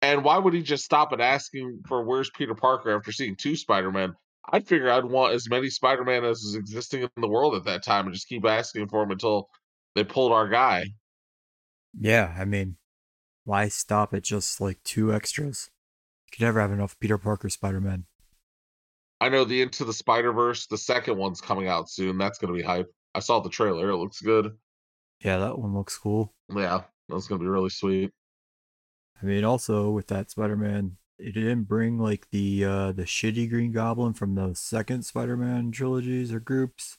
And 0.00 0.24
why 0.24 0.38
would 0.38 0.54
he 0.54 0.62
just 0.62 0.84
stop 0.84 1.12
at 1.12 1.20
asking 1.20 1.82
for 1.86 2.02
where's 2.02 2.30
Peter 2.30 2.54
Parker 2.54 2.96
after 2.96 3.12
seeing 3.12 3.36
two 3.36 3.54
Spider-Men? 3.54 4.14
I'd 4.50 4.66
figure 4.66 4.90
I'd 4.90 5.04
want 5.04 5.34
as 5.34 5.48
many 5.48 5.68
Spider-Man 5.68 6.24
as 6.24 6.38
is 6.38 6.56
existing 6.56 7.02
in 7.02 7.08
the 7.20 7.28
world 7.28 7.54
at 7.54 7.64
that 7.64 7.84
time 7.84 8.06
and 8.06 8.14
just 8.14 8.28
keep 8.28 8.44
asking 8.44 8.88
for 8.88 9.02
him 9.02 9.12
until 9.12 9.48
they 9.94 10.02
pulled 10.02 10.32
our 10.32 10.48
guy. 10.48 10.86
Yeah, 11.96 12.34
I 12.36 12.44
mean, 12.44 12.76
why 13.44 13.68
stop 13.68 14.14
at 14.14 14.24
just 14.24 14.60
like 14.60 14.82
two 14.82 15.12
extras? 15.12 15.70
You 16.26 16.30
could 16.32 16.44
never 16.44 16.60
have 16.60 16.72
enough 16.72 16.98
Peter 16.98 17.18
Parker 17.18 17.48
Spider 17.48 17.80
Man. 17.80 18.06
I 19.20 19.28
know 19.28 19.44
the 19.44 19.62
Into 19.62 19.84
the 19.84 19.92
Spider-Verse, 19.92 20.66
the 20.66 20.78
second 20.78 21.16
one's 21.16 21.40
coming 21.40 21.68
out 21.68 21.88
soon. 21.88 22.18
That's 22.18 22.38
gonna 22.38 22.54
be 22.54 22.62
hype. 22.62 22.92
I 23.14 23.20
saw 23.20 23.38
the 23.38 23.50
trailer. 23.50 23.90
It 23.90 23.96
looks 23.96 24.20
good. 24.20 24.56
Yeah, 25.24 25.38
that 25.38 25.58
one 25.58 25.74
looks 25.74 25.96
cool. 25.98 26.34
Yeah, 26.54 26.82
that's 27.08 27.26
gonna 27.28 27.40
be 27.40 27.46
really 27.46 27.70
sweet. 27.70 28.12
I 29.20 29.24
mean, 29.24 29.44
also 29.44 29.90
with 29.90 30.08
that 30.08 30.30
Spider 30.30 30.56
Man, 30.56 30.96
it 31.18 31.32
didn't 31.32 31.64
bring 31.64 31.98
like 31.98 32.28
the 32.30 32.64
uh 32.64 32.92
the 32.92 33.04
shitty 33.04 33.48
Green 33.48 33.72
Goblin 33.72 34.14
from 34.14 34.34
the 34.34 34.54
second 34.54 35.04
Spider 35.04 35.36
Man 35.36 35.70
trilogies 35.70 36.32
or 36.32 36.40
groups. 36.40 36.98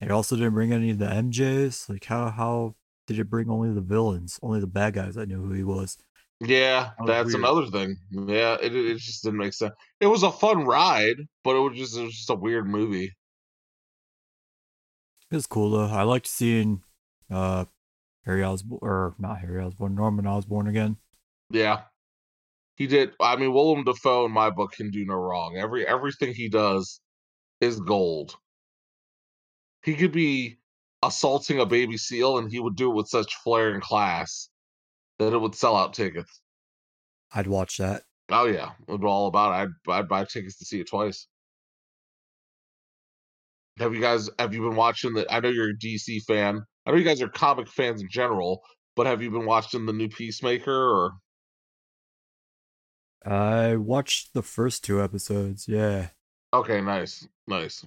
It 0.00 0.10
also 0.10 0.36
didn't 0.36 0.54
bring 0.54 0.72
any 0.72 0.90
of 0.90 0.98
the 0.98 1.06
MJs. 1.06 1.88
Like 1.88 2.04
how 2.06 2.30
how 2.30 2.76
did 3.06 3.18
it 3.18 3.30
bring 3.30 3.50
only 3.50 3.72
the 3.72 3.80
villains, 3.80 4.38
only 4.42 4.60
the 4.60 4.66
bad 4.66 4.94
guys 4.94 5.14
that 5.16 5.28
knew 5.28 5.42
who 5.42 5.52
he 5.52 5.64
was? 5.64 5.98
Yeah, 6.40 6.90
That 6.98 7.06
was 7.06 7.16
that's 7.16 7.34
weird. 7.34 7.38
another 7.40 7.66
thing. 7.66 7.96
Yeah, 8.10 8.56
it 8.60 8.74
it 8.74 8.98
just 8.98 9.22
didn't 9.24 9.38
make 9.38 9.52
sense. 9.54 9.74
It 10.00 10.06
was 10.08 10.22
a 10.22 10.32
fun 10.32 10.64
ride, 10.64 11.16
but 11.44 11.56
it 11.56 11.60
was 11.60 11.78
just 11.78 11.96
it 11.96 12.02
was 12.04 12.14
just 12.16 12.30
a 12.30 12.34
weird 12.34 12.66
movie. 12.68 13.12
It 15.30 15.34
was 15.34 15.46
cool 15.46 15.70
though. 15.70 15.86
I 15.94 16.02
liked 16.02 16.26
seeing 16.26 16.82
uh 17.34 17.64
Harry 18.24 18.42
Osborn, 18.42 18.78
or 18.82 19.14
not 19.18 19.40
Harry 19.40 19.62
Osborn, 19.62 19.94
Norman 19.94 20.26
Osborn 20.26 20.66
again. 20.66 20.96
Yeah. 21.50 21.82
He 22.76 22.86
did 22.86 23.12
I 23.20 23.36
mean 23.36 23.52
Willem 23.52 23.84
Dafoe 23.84 24.26
in 24.26 24.32
my 24.32 24.50
book 24.50 24.72
can 24.72 24.90
do 24.90 25.04
no 25.04 25.14
wrong. 25.14 25.56
Every 25.56 25.86
everything 25.86 26.34
he 26.34 26.48
does 26.48 27.00
is 27.60 27.78
gold. 27.80 28.36
He 29.84 29.94
could 29.94 30.12
be 30.12 30.58
assaulting 31.02 31.60
a 31.60 31.66
baby 31.66 31.98
seal 31.98 32.38
and 32.38 32.50
he 32.50 32.58
would 32.58 32.76
do 32.76 32.90
it 32.90 32.94
with 32.94 33.08
such 33.08 33.36
flair 33.36 33.70
and 33.74 33.82
class 33.82 34.48
that 35.18 35.32
it 35.32 35.38
would 35.38 35.54
sell 35.54 35.76
out 35.76 35.94
tickets. 35.94 36.40
I'd 37.32 37.46
watch 37.46 37.78
that. 37.78 38.04
Oh 38.30 38.46
yeah, 38.46 38.72
it'd 38.88 39.00
be 39.00 39.06
all 39.06 39.26
about 39.26 39.52
it. 39.52 39.72
I'd 39.88 39.92
I'd 39.92 40.08
buy 40.08 40.24
tickets 40.24 40.58
to 40.58 40.64
see 40.64 40.80
it 40.80 40.88
twice. 40.88 41.28
Have 43.78 43.94
you 43.94 44.00
guys 44.00 44.30
have 44.38 44.54
you 44.54 44.62
been 44.62 44.76
watching 44.76 45.12
the 45.12 45.26
I 45.32 45.40
know 45.40 45.50
you're 45.50 45.70
a 45.70 45.76
DC 45.76 46.22
fan. 46.22 46.64
I 46.86 46.90
know 46.90 46.96
you 46.98 47.04
guys 47.04 47.22
are 47.22 47.28
comic 47.28 47.68
fans 47.68 48.02
in 48.02 48.08
general, 48.08 48.62
but 48.94 49.06
have 49.06 49.22
you 49.22 49.30
been 49.30 49.46
watching 49.46 49.86
the 49.86 49.92
new 49.92 50.08
Peacemaker 50.08 50.72
or 50.72 51.12
I 53.24 53.76
watched 53.76 54.34
the 54.34 54.42
first 54.42 54.84
two 54.84 55.02
episodes. 55.02 55.66
Yeah. 55.66 56.08
Okay, 56.52 56.80
nice. 56.80 57.26
Nice. 57.46 57.84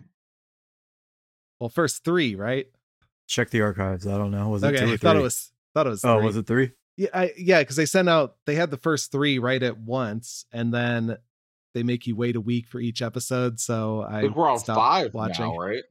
Well, 1.60 1.70
first 1.70 2.04
three, 2.04 2.36
right? 2.36 2.68
Check 3.28 3.50
the 3.50 3.62
archives. 3.62 4.08
I 4.08 4.18
don't 4.18 4.32
know. 4.32 4.50
Was 4.50 4.64
it 4.64 4.68
okay, 4.68 4.80
two 4.80 4.92
or 4.92 4.94
I 4.94 4.98
thought 4.98 5.12
three? 5.12 5.20
it 5.20 5.24
was 5.24 5.52
thought 5.74 5.88
it 5.88 5.92
was. 5.92 6.06
Oh, 6.06 6.18
three. 6.18 6.26
was 6.26 6.38
it 6.38 6.48
three? 6.48 6.72
Yeah, 6.98 7.10
I, 7.14 7.32
yeah, 7.38 7.60
because 7.60 7.76
they 7.76 7.86
sent 7.86 8.10
out 8.10 8.36
they 8.46 8.56
had 8.56 8.72
the 8.72 8.78
first 8.78 9.12
three 9.12 9.38
right 9.38 9.62
at 9.62 9.78
once, 9.78 10.46
and 10.52 10.74
then 10.74 11.18
they 11.74 11.84
make 11.84 12.08
you 12.08 12.16
wait 12.16 12.36
a 12.36 12.42
week 12.42 12.68
for 12.68 12.80
each 12.80 13.02
episode. 13.02 13.60
So 13.60 14.02
I 14.02 14.20
I 14.20 14.22
think 14.22 14.36
we're 14.36 14.50
on 14.50 14.60
five 14.60 15.14
watching. 15.14 15.46
now, 15.46 15.56
right? 15.56 15.84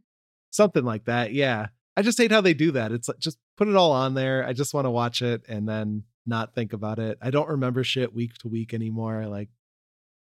something 0.51 0.85
like 0.85 1.05
that. 1.05 1.33
Yeah, 1.33 1.69
I 1.97 2.03
just 2.03 2.19
hate 2.19 2.31
how 2.31 2.41
they 2.43 2.55
do 2.55 2.73
that. 2.73 2.93
It's 2.93 3.09
like 3.09 3.19
just 3.19 3.39
put 3.57 3.69
it 3.69 3.77
all 3.77 3.93
on 3.93 4.15
there. 4.15 4.45
I 4.47 4.53
just 4.53 4.75
want 4.75 4.85
to 4.85 4.91
watch 4.91 5.23
it 5.23 5.43
and 5.49 5.69
then 5.69 6.05
not 6.27 6.55
think 6.55 6.73
about 6.73 6.99
it. 6.99 7.19
I 7.23 7.31
don't 7.31 7.49
remember 7.49 7.83
shit 7.85 8.15
week 8.15 8.35
to 8.39 8.49
week 8.49 8.75
anymore. 8.75 9.27
Like 9.27 9.49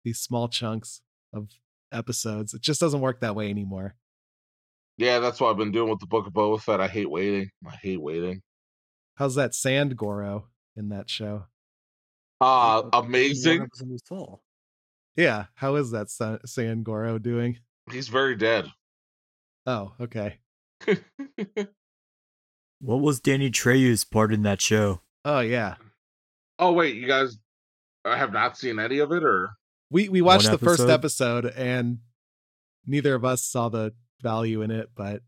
these 0.03 0.19
small 0.19 0.49
chunks 0.49 1.01
of 1.33 1.49
episodes. 1.91 2.53
It 2.53 2.61
just 2.61 2.81
doesn't 2.81 3.01
work 3.01 3.21
that 3.21 3.35
way 3.35 3.49
anymore. 3.49 3.95
Yeah, 4.97 5.19
that's 5.19 5.39
what 5.39 5.49
I've 5.49 5.57
been 5.57 5.71
doing 5.71 5.89
with 5.89 5.99
the 5.99 6.07
Book 6.07 6.27
of 6.27 6.33
Boba 6.33 6.61
Fett. 6.61 6.81
I 6.81 6.87
hate 6.87 7.09
waiting. 7.09 7.49
I 7.65 7.75
hate 7.81 8.01
waiting. 8.01 8.41
How's 9.15 9.35
that 9.35 9.55
Sand 9.55 9.95
Goro 9.97 10.47
in 10.75 10.89
that 10.89 11.09
show? 11.09 11.45
Uh 12.41 12.83
amazing. 12.93 13.61
episode 13.61 13.89
was 13.89 14.01
all. 14.11 14.43
Yeah, 15.15 15.45
how 15.55 15.75
is 15.75 15.91
that 15.91 16.09
Sand 16.45 16.85
Goro 16.85 17.17
doing? 17.17 17.59
He's 17.91 18.07
very 18.07 18.35
dead. 18.35 18.71
Oh, 19.65 19.93
okay. 19.99 20.39
What 22.83 23.01
was 23.01 23.19
Danny 23.19 23.51
Trejo's 23.51 24.03
part 24.03 24.33
in 24.33 24.41
that 24.43 24.59
show? 24.61 25.01
Oh 25.23 25.39
yeah. 25.39 25.75
oh 26.57 26.71
wait, 26.73 26.95
you 26.95 27.05
guys 27.07 27.37
I 28.03 28.17
have 28.17 28.33
not 28.33 28.57
seen 28.57 28.79
any 28.79 28.97
of 28.99 29.11
it, 29.11 29.23
or 29.23 29.51
We 29.91 30.09
we 30.09 30.21
watched 30.21 30.45
One 30.45 30.53
the 30.53 30.57
first 30.57 30.81
episode? 30.81 31.45
episode 31.45 31.53
and 31.55 31.99
neither 32.87 33.13
of 33.13 33.23
us 33.23 33.43
saw 33.43 33.69
the 33.69 33.93
value 34.23 34.63
in 34.63 34.71
it, 34.71 34.89
but 34.95 35.21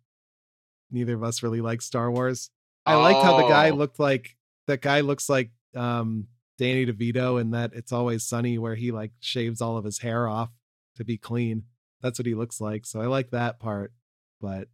neither 0.89 1.13
of 1.13 1.24
us 1.24 1.44
really 1.44 1.62
liked 1.62 1.84
Star 1.84 2.10
Wars. 2.12 2.50
I 2.88 2.96
liked 2.96 3.22
how 3.24 3.38
the 3.38 3.48
guy 3.48 3.70
Oh. 3.70 3.76
looked 3.76 4.00
like 4.00 4.36
that 4.68 4.82
guy 4.82 5.02
looks 5.02 5.30
like 5.30 5.52
um 5.76 6.28
Danny 6.58 6.88
DeVito 6.88 7.39
in 7.39 7.52
that 7.52 7.74
it's 7.74 7.92
always 7.92 8.24
sunny 8.24 8.58
where 8.58 8.76
he 8.76 8.92
like 8.92 9.12
shaves 9.20 9.62
all 9.62 9.78
of 9.78 9.86
his 9.86 10.00
hair 10.00 10.28
off 10.28 10.50
to 10.96 11.04
be 11.06 11.18
clean. 11.20 11.66
That's 12.02 12.18
what 12.18 12.26
he 12.26 12.34
looks 12.34 12.60
like. 12.60 12.88
So 12.88 13.00
I 13.00 13.06
like 13.06 13.30
that 13.30 13.60
part. 13.60 13.94
But 14.42 14.68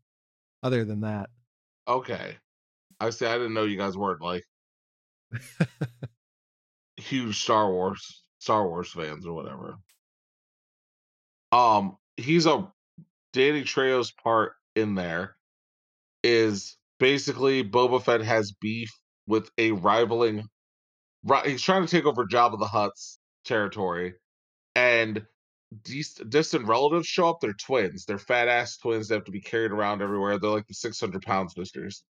other 0.64 0.86
than 0.86 1.02
that, 1.02 1.30
okay? 1.88 2.38
I 3.00 3.10
see. 3.12 3.26
I 3.26 3.38
didn't 3.38 3.54
know 3.54 3.64
you 3.64 3.78
guys 3.78 3.98
weren't 3.98 4.22
like 4.22 4.44
huge 6.98 7.42
Star 7.42 7.72
Wars 7.72 8.24
Star 8.40 8.68
Wars 8.68 8.92
fans 8.92 9.26
or 9.26 9.34
whatever. 9.34 9.76
Um, 11.52 11.98
he's 12.18 12.46
a 12.46 12.72
Danny 13.34 13.64
Trejo's 13.64 14.12
part 14.12 14.54
in 14.76 14.96
there 14.96 15.36
is 16.24 16.78
basically 17.00 17.64
Boba 17.64 18.02
Fett 18.02 18.22
has 18.22 18.52
beef 18.52 18.92
with 19.28 19.50
a 19.58 19.72
rivaling. 19.72 20.46
Right, 21.24 21.46
he's 21.46 21.62
trying 21.62 21.86
to 21.86 21.92
take 21.92 22.06
over 22.06 22.26
Jabba 22.26 22.60
the 22.60 22.66
Hutt's 22.66 23.20
territory, 23.46 24.14
and 24.76 25.26
distant 25.84 26.66
relatives 26.68 27.08
show 27.08 27.30
up. 27.30 27.40
They're 27.42 27.54
twins. 27.54 28.06
They're 28.06 28.18
fat 28.18 28.48
ass 28.48 28.78
twins. 28.78 29.08
They 29.08 29.16
have 29.16 29.26
to 29.26 29.32
be 29.32 29.42
carried 29.42 29.72
around 29.72 30.02
everywhere. 30.02 30.38
They're 30.40 30.50
like 30.50 30.68
the 30.68 30.74
six 30.74 31.00
hundred 31.00 31.22
pound 31.24 31.52
sisters. 31.52 32.04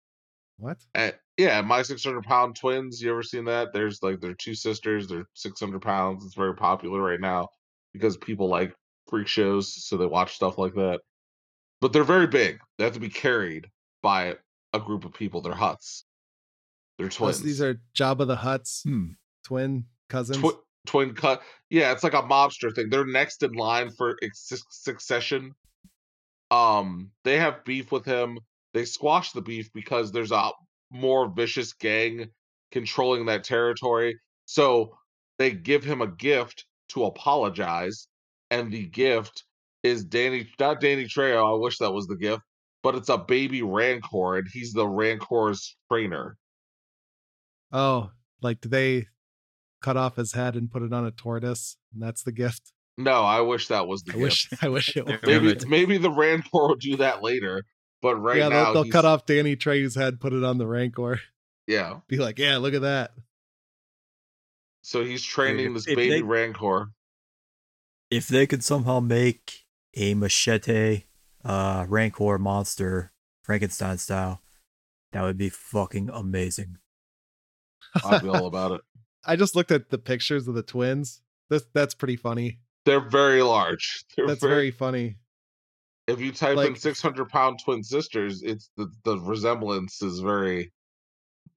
what? 0.58 0.78
And 0.94 1.14
yeah, 1.38 1.60
my 1.60 1.82
600 1.82 2.22
pound 2.24 2.56
twins. 2.56 3.00
You 3.02 3.10
ever 3.10 3.22
seen 3.22 3.44
that? 3.44 3.72
There's 3.74 4.02
like 4.02 4.20
they're 4.20 4.34
two 4.34 4.54
sisters. 4.54 5.06
They're 5.08 5.26
600 5.34 5.82
pounds. 5.82 6.24
It's 6.24 6.34
very 6.34 6.54
popular 6.54 7.00
right 7.02 7.20
now 7.20 7.48
because 7.92 8.16
people 8.16 8.48
like 8.48 8.74
freak 9.08 9.28
shows, 9.28 9.84
so 9.84 9.96
they 9.96 10.06
watch 10.06 10.34
stuff 10.34 10.56
like 10.58 10.74
that. 10.74 11.00
But 11.80 11.92
they're 11.92 12.04
very 12.04 12.26
big. 12.26 12.58
They 12.78 12.84
have 12.84 12.94
to 12.94 13.00
be 13.00 13.10
carried 13.10 13.68
by 14.02 14.36
a 14.72 14.80
group 14.80 15.04
of 15.04 15.12
people. 15.12 15.42
They're 15.42 15.54
huts. 15.54 16.04
They're 16.98 17.10
twins. 17.10 17.38
so 17.38 17.44
these 17.44 17.60
are 17.60 17.78
Jabba 17.94 18.26
the 18.26 18.36
Hutts, 18.36 18.82
Hmm. 18.82 19.08
twin 19.44 19.84
cousins. 20.08 20.38
Twi- 20.38 20.52
twin 20.86 21.14
cut. 21.14 21.42
Yeah, 21.70 21.92
it's 21.92 22.04
like 22.04 22.14
a 22.14 22.22
mobster 22.22 22.74
thing. 22.74 22.88
They're 22.90 23.06
next 23.06 23.42
in 23.42 23.52
line 23.52 23.90
for 23.90 24.16
ex- 24.22 24.52
succession. 24.70 25.52
Um, 26.50 27.10
they 27.24 27.38
have 27.38 27.64
beef 27.64 27.92
with 27.92 28.04
him. 28.04 28.38
They 28.72 28.84
squash 28.84 29.32
the 29.32 29.42
beef 29.42 29.72
because 29.72 30.12
there's 30.12 30.32
a 30.32 30.50
more 30.90 31.28
vicious 31.28 31.72
gang 31.72 32.30
controlling 32.70 33.26
that 33.26 33.44
territory. 33.44 34.18
So 34.44 34.96
they 35.38 35.50
give 35.50 35.84
him 35.84 36.02
a 36.02 36.06
gift 36.06 36.66
to 36.90 37.04
apologize, 37.04 38.08
and 38.50 38.70
the 38.70 38.86
gift 38.86 39.44
is 39.82 40.04
Danny, 40.04 40.48
not 40.58 40.80
Danny 40.80 41.04
Trejo. 41.04 41.56
I 41.56 41.58
wish 41.58 41.78
that 41.78 41.92
was 41.92 42.06
the 42.06 42.16
gift, 42.16 42.42
but 42.82 42.94
it's 42.94 43.08
a 43.08 43.18
baby 43.18 43.62
Rancor, 43.62 44.36
and 44.36 44.46
he's 44.52 44.72
the 44.72 44.86
Rancor's 44.86 45.76
trainer. 45.90 46.36
Oh, 47.72 48.10
like 48.40 48.60
do 48.60 48.68
they 48.68 49.06
cut 49.80 49.96
off 49.96 50.16
his 50.16 50.32
head 50.32 50.54
and 50.56 50.70
put 50.70 50.82
it 50.82 50.92
on 50.92 51.06
a 51.06 51.10
tortoise? 51.10 51.76
And 51.92 52.02
that's 52.02 52.22
the 52.22 52.32
gift. 52.32 52.72
No, 52.98 53.22
I 53.22 53.40
wish 53.42 53.68
that 53.68 53.86
was 53.86 54.02
the 54.02 54.12
I 54.12 54.14
gift. 54.16 54.22
wish 54.22 54.48
I 54.62 54.68
wish 54.68 54.96
it 54.96 55.04
was. 55.06 55.16
Maybe 55.24 55.54
maybe 55.66 55.98
the 55.98 56.10
Rancor 56.10 56.48
will 56.52 56.74
do 56.76 56.96
that 56.96 57.22
later, 57.22 57.64
but 58.02 58.16
right 58.16 58.38
yeah, 58.38 58.48
now 58.48 58.72
they'll, 58.72 58.84
they'll 58.84 58.92
cut 58.92 59.04
off 59.04 59.26
Danny 59.26 59.54
Trejo's 59.56 59.94
head, 59.94 60.20
put 60.20 60.32
it 60.32 60.42
on 60.44 60.58
the 60.58 60.66
Rancor. 60.66 61.20
Yeah, 61.66 61.98
Be 62.06 62.16
like, 62.18 62.38
yeah, 62.38 62.58
look 62.58 62.74
at 62.74 62.82
that. 62.82 63.10
so 64.82 65.04
he's 65.04 65.22
training 65.24 65.66
if- 65.68 65.74
this 65.74 65.88
if 65.88 65.96
baby 65.96 66.10
they- 66.16 66.22
Rancor. 66.22 66.90
If 68.08 68.28
they 68.28 68.46
could 68.46 68.62
somehow 68.62 69.00
make 69.00 69.64
a 69.94 70.14
machete 70.14 71.04
uh 71.44 71.86
rancor 71.88 72.38
monster 72.38 73.10
Frankenstein 73.42 73.98
style, 73.98 74.40
that 75.12 75.22
would 75.22 75.36
be 75.36 75.48
fucking 75.48 76.08
amazing. 76.12 76.78
I'd 78.04 78.22
be 78.22 78.28
all 78.28 78.46
about 78.46 78.72
it. 78.72 78.80
I 79.26 79.36
just 79.36 79.54
looked 79.56 79.70
at 79.70 79.90
the 79.90 79.98
pictures 79.98 80.46
of 80.48 80.54
the 80.54 80.62
twins. 80.62 81.20
This 81.50 81.64
that's 81.74 81.94
pretty 81.94 82.16
funny. 82.16 82.58
They're 82.84 83.00
very 83.08 83.42
large. 83.42 84.04
They're 84.16 84.26
That's 84.26 84.40
very, 84.40 84.52
very 84.54 84.70
funny. 84.70 85.16
If 86.06 86.20
you 86.20 86.30
type 86.32 86.50
in 86.52 86.56
like- 86.56 86.76
six 86.76 87.02
hundred 87.02 87.28
pound 87.28 87.58
twin 87.64 87.82
sisters, 87.82 88.42
it's 88.42 88.70
the 88.76 88.90
the 89.04 89.18
resemblance 89.18 90.02
is 90.02 90.20
very, 90.20 90.72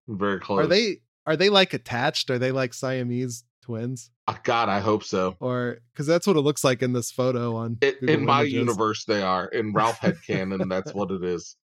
very 0.08 0.40
close. 0.40 0.66
Are 0.66 0.68
they 0.68 0.98
are 1.26 1.36
they 1.36 1.50
like 1.50 1.74
attached? 1.74 2.30
Are 2.32 2.40
they 2.40 2.52
like 2.52 2.74
Siamese 2.74 3.44
twins? 3.62 4.10
Oh, 4.28 4.38
God, 4.44 4.70
I 4.70 4.80
hope 4.80 5.04
so. 5.04 5.36
Or 5.40 5.80
because 5.94 6.08
that's 6.08 6.26
what 6.28 6.36
it 6.36 6.42
looks 6.42 6.64
like 6.64 6.82
in 6.84 6.94
this 6.94 7.12
photo 7.12 7.56
on 7.56 7.78
It, 7.82 8.00
Google 8.00 8.16
in 8.16 8.26
my 8.26 8.42
Images. 8.42 8.54
universe, 8.54 9.06
they 9.06 9.22
are. 9.22 9.46
In 9.48 9.74
Ralph 9.74 10.00
Headcanon, 10.00 10.68
that's 10.70 10.94
what 10.96 11.10
it 11.12 11.24
is. 11.24 11.56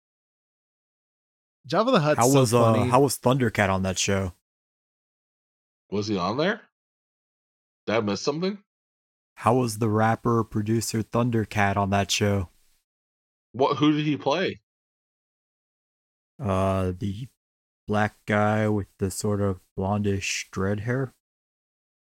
Jabba 1.69 1.93
the 1.93 2.01
Hutt's 2.01 2.19
how 2.19 2.29
so 2.29 2.41
was 2.41 2.51
funny. 2.53 2.81
uh 2.81 2.85
how 2.85 3.01
was 3.01 3.19
Thundercat 3.19 3.71
on 3.71 3.83
that 3.85 3.99
show? 3.99 4.33
Was 5.95 6.09
he 6.09 6.19
on 6.19 6.39
there? 6.39 6.61
Did 7.87 7.95
I 7.95 8.01
miss 8.01 8.21
something? 8.21 8.59
How 9.37 9.55
was 9.55 9.79
the 9.79 9.89
rapper 9.89 10.43
producer 10.43 11.05
Thundercat 11.05 11.77
on 11.77 11.91
that 11.91 12.11
show? 12.11 12.49
What? 13.53 13.77
Who 13.77 13.93
did 13.93 14.05
he 14.05 14.17
play? 14.17 14.61
Uh 16.43 16.95
the 16.99 17.29
black 17.87 18.17
guy 18.27 18.69
with 18.69 18.89
the 18.99 19.09
sort 19.09 19.41
of 19.41 19.61
blondish 19.79 20.51
dread 20.51 20.81
hair. 20.81 21.15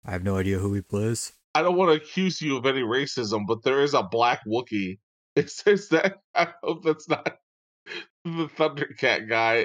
I 0.05 0.13
have 0.13 0.23
no 0.23 0.37
idea 0.37 0.59
who 0.59 0.73
he 0.73 0.83
plays. 0.83 1.33
I 1.57 1.63
don't 1.63 1.77
want 1.77 1.91
to 1.91 2.01
accuse 2.01 2.41
you 2.41 2.57
of 2.59 2.67
any 2.67 2.83
racism, 2.83 3.45
but 3.45 3.65
there 3.65 3.83
is 3.83 3.95
a 3.95 4.05
black 4.05 4.43
Wookie. 4.47 5.01
It 5.35 5.51
says 5.51 5.89
that. 5.89 6.19
I 6.33 6.55
hope 6.63 6.85
that's 6.85 7.09
not 7.09 7.39
the 8.25 8.49
Thundercat 8.57 9.29
guy 9.29 9.65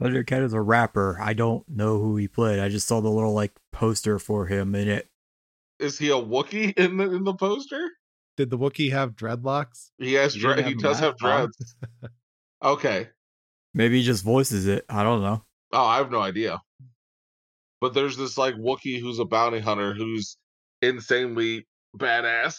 Incognitus. 0.00 0.24
Thundercat 0.26 0.42
is 0.44 0.52
a 0.52 0.60
rapper. 0.60 1.18
I 1.20 1.32
don't 1.34 1.68
know 1.68 1.98
who 1.98 2.16
he 2.16 2.28
played. 2.28 2.58
I 2.58 2.68
just 2.68 2.86
saw 2.86 3.00
the 3.00 3.08
little 3.10 3.32
like 3.32 3.52
poster 3.72 4.18
for 4.18 4.46
him 4.46 4.74
in 4.74 4.88
it. 4.88 5.08
Is 5.78 5.98
he 5.98 6.08
a 6.10 6.14
Wookiee 6.14 6.72
in 6.78 6.96
the 6.96 7.10
in 7.10 7.24
the 7.24 7.34
poster? 7.34 7.90
Did 8.36 8.50
the 8.50 8.58
Wookiee 8.58 8.90
have 8.90 9.14
dreadlocks? 9.14 9.90
He 9.98 10.14
has 10.14 10.34
He 10.34 10.40
dread. 10.40 10.56
didn't 10.56 10.68
He 10.68 10.74
have 10.74 10.82
does 10.82 10.98
have 10.98 11.14
mask 11.20 11.24
on. 11.24 11.40
dreads. 11.40 11.74
Okay. 12.62 13.08
Maybe 13.74 13.98
he 13.98 14.04
just 14.04 14.24
voices 14.24 14.66
it. 14.66 14.84
I 14.88 15.02
don't 15.02 15.22
know. 15.22 15.42
Oh, 15.72 15.84
I 15.84 15.96
have 15.98 16.10
no 16.10 16.20
idea. 16.20 16.60
But 17.80 17.92
there's 17.94 18.16
this 18.16 18.38
like 18.38 18.54
Wookiee 18.54 19.00
who's 19.00 19.18
a 19.18 19.24
bounty 19.24 19.60
hunter 19.60 19.92
who's 19.94 20.36
insanely 20.80 21.66
badass. 21.96 22.56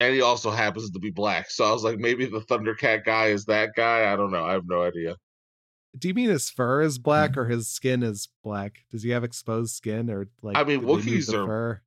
And 0.00 0.14
he 0.14 0.20
also 0.22 0.50
happens 0.50 0.90
to 0.90 0.98
be 0.98 1.10
black. 1.10 1.50
So 1.50 1.64
I 1.64 1.72
was 1.72 1.82
like, 1.82 1.98
maybe 1.98 2.24
the 2.26 2.40
Thundercat 2.40 3.04
guy 3.04 3.26
is 3.26 3.44
that 3.46 3.70
guy. 3.76 4.12
I 4.12 4.16
don't 4.16 4.30
know. 4.30 4.44
I 4.44 4.52
have 4.52 4.62
no 4.66 4.82
idea. 4.82 5.16
Do 5.98 6.08
you 6.08 6.14
mean 6.14 6.30
his 6.30 6.50
fur 6.50 6.82
is 6.82 6.98
black 6.98 7.32
mm-hmm. 7.32 7.40
or 7.40 7.46
his 7.46 7.68
skin 7.68 8.02
is 8.02 8.28
black? 8.42 8.84
Does 8.90 9.02
he 9.02 9.10
have 9.10 9.24
exposed 9.24 9.74
skin 9.74 10.10
or 10.10 10.28
like? 10.42 10.56
I 10.56 10.64
mean, 10.64 10.82
Wookiees 10.82 11.32
are- 11.32 11.46
fur. 11.46 11.82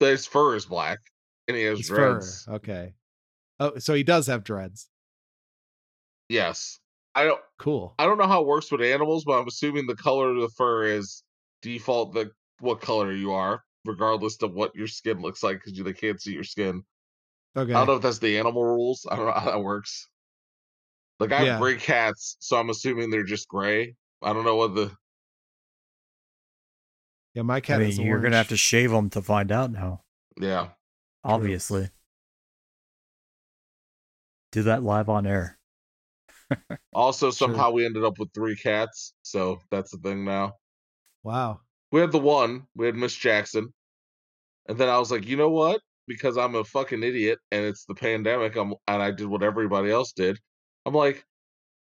His 0.00 0.26
fur 0.26 0.56
is 0.56 0.64
black 0.64 0.98
and 1.46 1.56
he 1.56 1.64
has 1.64 1.78
His 1.78 1.88
fur. 1.88 1.96
dreads. 1.96 2.46
Okay. 2.48 2.94
Oh, 3.58 3.78
so 3.78 3.92
he 3.92 4.02
does 4.02 4.26
have 4.28 4.44
dreads. 4.44 4.88
Yes. 6.28 6.78
I 7.14 7.24
don't 7.24 7.40
Cool. 7.58 7.94
I 7.98 8.06
don't 8.06 8.18
know 8.18 8.26
how 8.26 8.40
it 8.40 8.46
works 8.46 8.70
with 8.70 8.80
animals, 8.80 9.24
but 9.24 9.38
I'm 9.38 9.48
assuming 9.48 9.86
the 9.86 9.96
color 9.96 10.30
of 10.30 10.40
the 10.40 10.48
fur 10.48 10.84
is 10.84 11.22
default 11.60 12.14
the 12.14 12.30
what 12.60 12.80
color 12.80 13.12
you 13.12 13.32
are, 13.32 13.62
regardless 13.84 14.40
of 14.42 14.54
what 14.54 14.74
your 14.74 14.86
skin 14.86 15.20
looks 15.20 15.42
like, 15.42 15.60
because 15.62 15.78
they 15.82 15.92
can't 15.92 16.20
see 16.20 16.32
your 16.32 16.44
skin. 16.44 16.82
Okay. 17.56 17.72
I 17.72 17.78
don't 17.78 17.88
know 17.88 17.94
if 17.96 18.02
that's 18.02 18.20
the 18.20 18.38
animal 18.38 18.64
rules. 18.64 19.06
I 19.10 19.16
don't 19.16 19.26
know 19.26 19.32
how 19.32 19.50
that 19.50 19.62
works. 19.62 20.08
Like 21.20 21.32
I 21.32 21.40
have 21.40 21.46
Yeah. 21.46 21.58
gray 21.58 21.76
cats, 21.76 22.36
so 22.40 22.58
I'm 22.58 22.70
assuming 22.70 23.10
they're 23.10 23.24
just 23.24 23.48
gray. 23.48 23.94
I 24.22 24.32
don't 24.32 24.44
know 24.44 24.56
what 24.56 24.74
the 24.74 24.96
Yeah, 27.34 27.42
my 27.42 27.60
I 27.70 27.74
cat 27.74 27.80
mean, 27.80 27.88
is 27.88 27.98
you're 27.98 28.20
gonna 28.20 28.36
have 28.36 28.48
to 28.48 28.56
shave 28.56 28.90
them 28.92 29.10
to 29.10 29.22
find 29.22 29.50
out 29.50 29.72
now. 29.72 30.04
yeah. 30.40 30.70
Obviously. 31.24 31.90
Do 34.52 34.62
that 34.62 34.84
live 34.84 35.08
on 35.08 35.26
air. 35.26 35.58
Also, 36.92 37.30
Sure. 37.32 37.32
somehow 37.32 37.70
we 37.72 37.84
ended 37.84 38.04
up 38.04 38.18
with 38.20 38.32
three 38.32 38.54
cats, 38.56 39.14
so 39.22 39.60
that's 39.70 39.90
the 39.90 39.98
thing 39.98 40.24
now. 40.24 40.54
Wow. 41.22 41.60
We 41.92 42.00
had 42.00 42.12
the 42.12 42.18
one, 42.18 42.66
we 42.74 42.86
had 42.86 42.94
Miss 42.96 43.14
Jackson, 43.14 43.72
and 44.68 44.78
then 44.78 44.88
I 44.88 44.98
was 44.98 45.10
like, 45.10 45.26
you 45.26 45.36
know 45.36 45.50
what? 45.50 45.82
Because 46.08 46.38
I'm 46.38 46.54
a 46.56 46.64
fucking 46.64 47.02
idiot 47.02 47.38
and 47.52 47.64
it's 47.64 47.84
the 47.86 47.94
pandemic, 47.94 48.56
I'm 48.56 48.74
and 48.88 49.02
I 49.02 49.10
did 49.12 49.26
what 49.28 49.42
everybody 49.42 49.90
else 49.90 50.12
did. 50.12 50.38
I'm 50.86 50.94
like, 50.94 51.24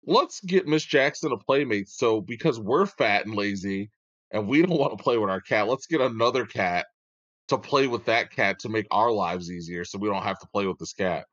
let's 0.05 0.41
get 0.41 0.67
Miss 0.67 0.85
Jackson 0.85 1.31
a 1.31 1.37
playmate. 1.37 1.89
So 1.89 2.21
because 2.21 2.59
we're 2.59 2.85
fat 2.85 3.25
and 3.25 3.35
lazy 3.35 3.91
and 4.31 4.47
we 4.47 4.61
don't 4.61 4.77
want 4.79 4.97
to 4.97 5.03
play 5.03 5.17
with 5.17 5.29
our 5.29 5.41
cat, 5.41 5.67
let's 5.67 5.87
get 5.87 6.01
another 6.01 6.45
cat 6.45 6.87
to 7.49 7.57
play 7.57 7.87
with 7.87 8.05
that 8.05 8.31
cat 8.31 8.59
to 8.59 8.69
make 8.69 8.87
our 8.91 9.11
lives 9.11 9.51
easier, 9.51 9.85
so 9.85 9.99
we 9.99 10.09
don't 10.09 10.23
have 10.23 10.39
to 10.39 10.47
play 10.47 10.65
with 10.67 10.79
this 10.79 10.93
cat. 10.93 11.25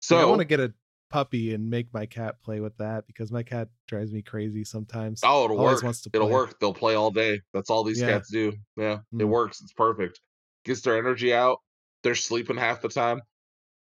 So 0.00 0.16
I 0.18 0.24
want 0.24 0.40
to 0.40 0.44
get 0.44 0.60
a 0.60 0.72
puppy 1.10 1.54
and 1.54 1.70
make 1.70 1.92
my 1.92 2.06
cat 2.06 2.40
play 2.42 2.60
with 2.60 2.76
that 2.78 3.06
because 3.06 3.32
my 3.32 3.42
cat 3.42 3.68
drives 3.86 4.12
me 4.12 4.22
crazy 4.22 4.64
sometimes. 4.64 5.20
Oh, 5.24 5.44
it'll 5.44 5.56
Always 5.58 5.74
work. 5.76 5.84
wants 5.84 6.00
to 6.02 6.10
It'll 6.12 6.26
play. 6.26 6.34
work. 6.34 6.58
They'll 6.60 6.74
play 6.74 6.94
all 6.94 7.10
day. 7.10 7.40
That's 7.52 7.70
all 7.70 7.84
these 7.84 8.00
Yeah. 8.00 8.06
cats 8.06 8.30
do. 8.30 8.52
Yeah, 8.76 8.98
it 9.12 9.24
Mm. 9.24 9.28
works. 9.28 9.60
It's 9.62 9.72
perfect. 9.72 10.20
Gets 10.64 10.82
their 10.82 10.98
energy 10.98 11.32
out. 11.32 11.58
They're 12.02 12.14
sleeping 12.14 12.56
half 12.56 12.82
the 12.82 12.88
time. 12.88 13.20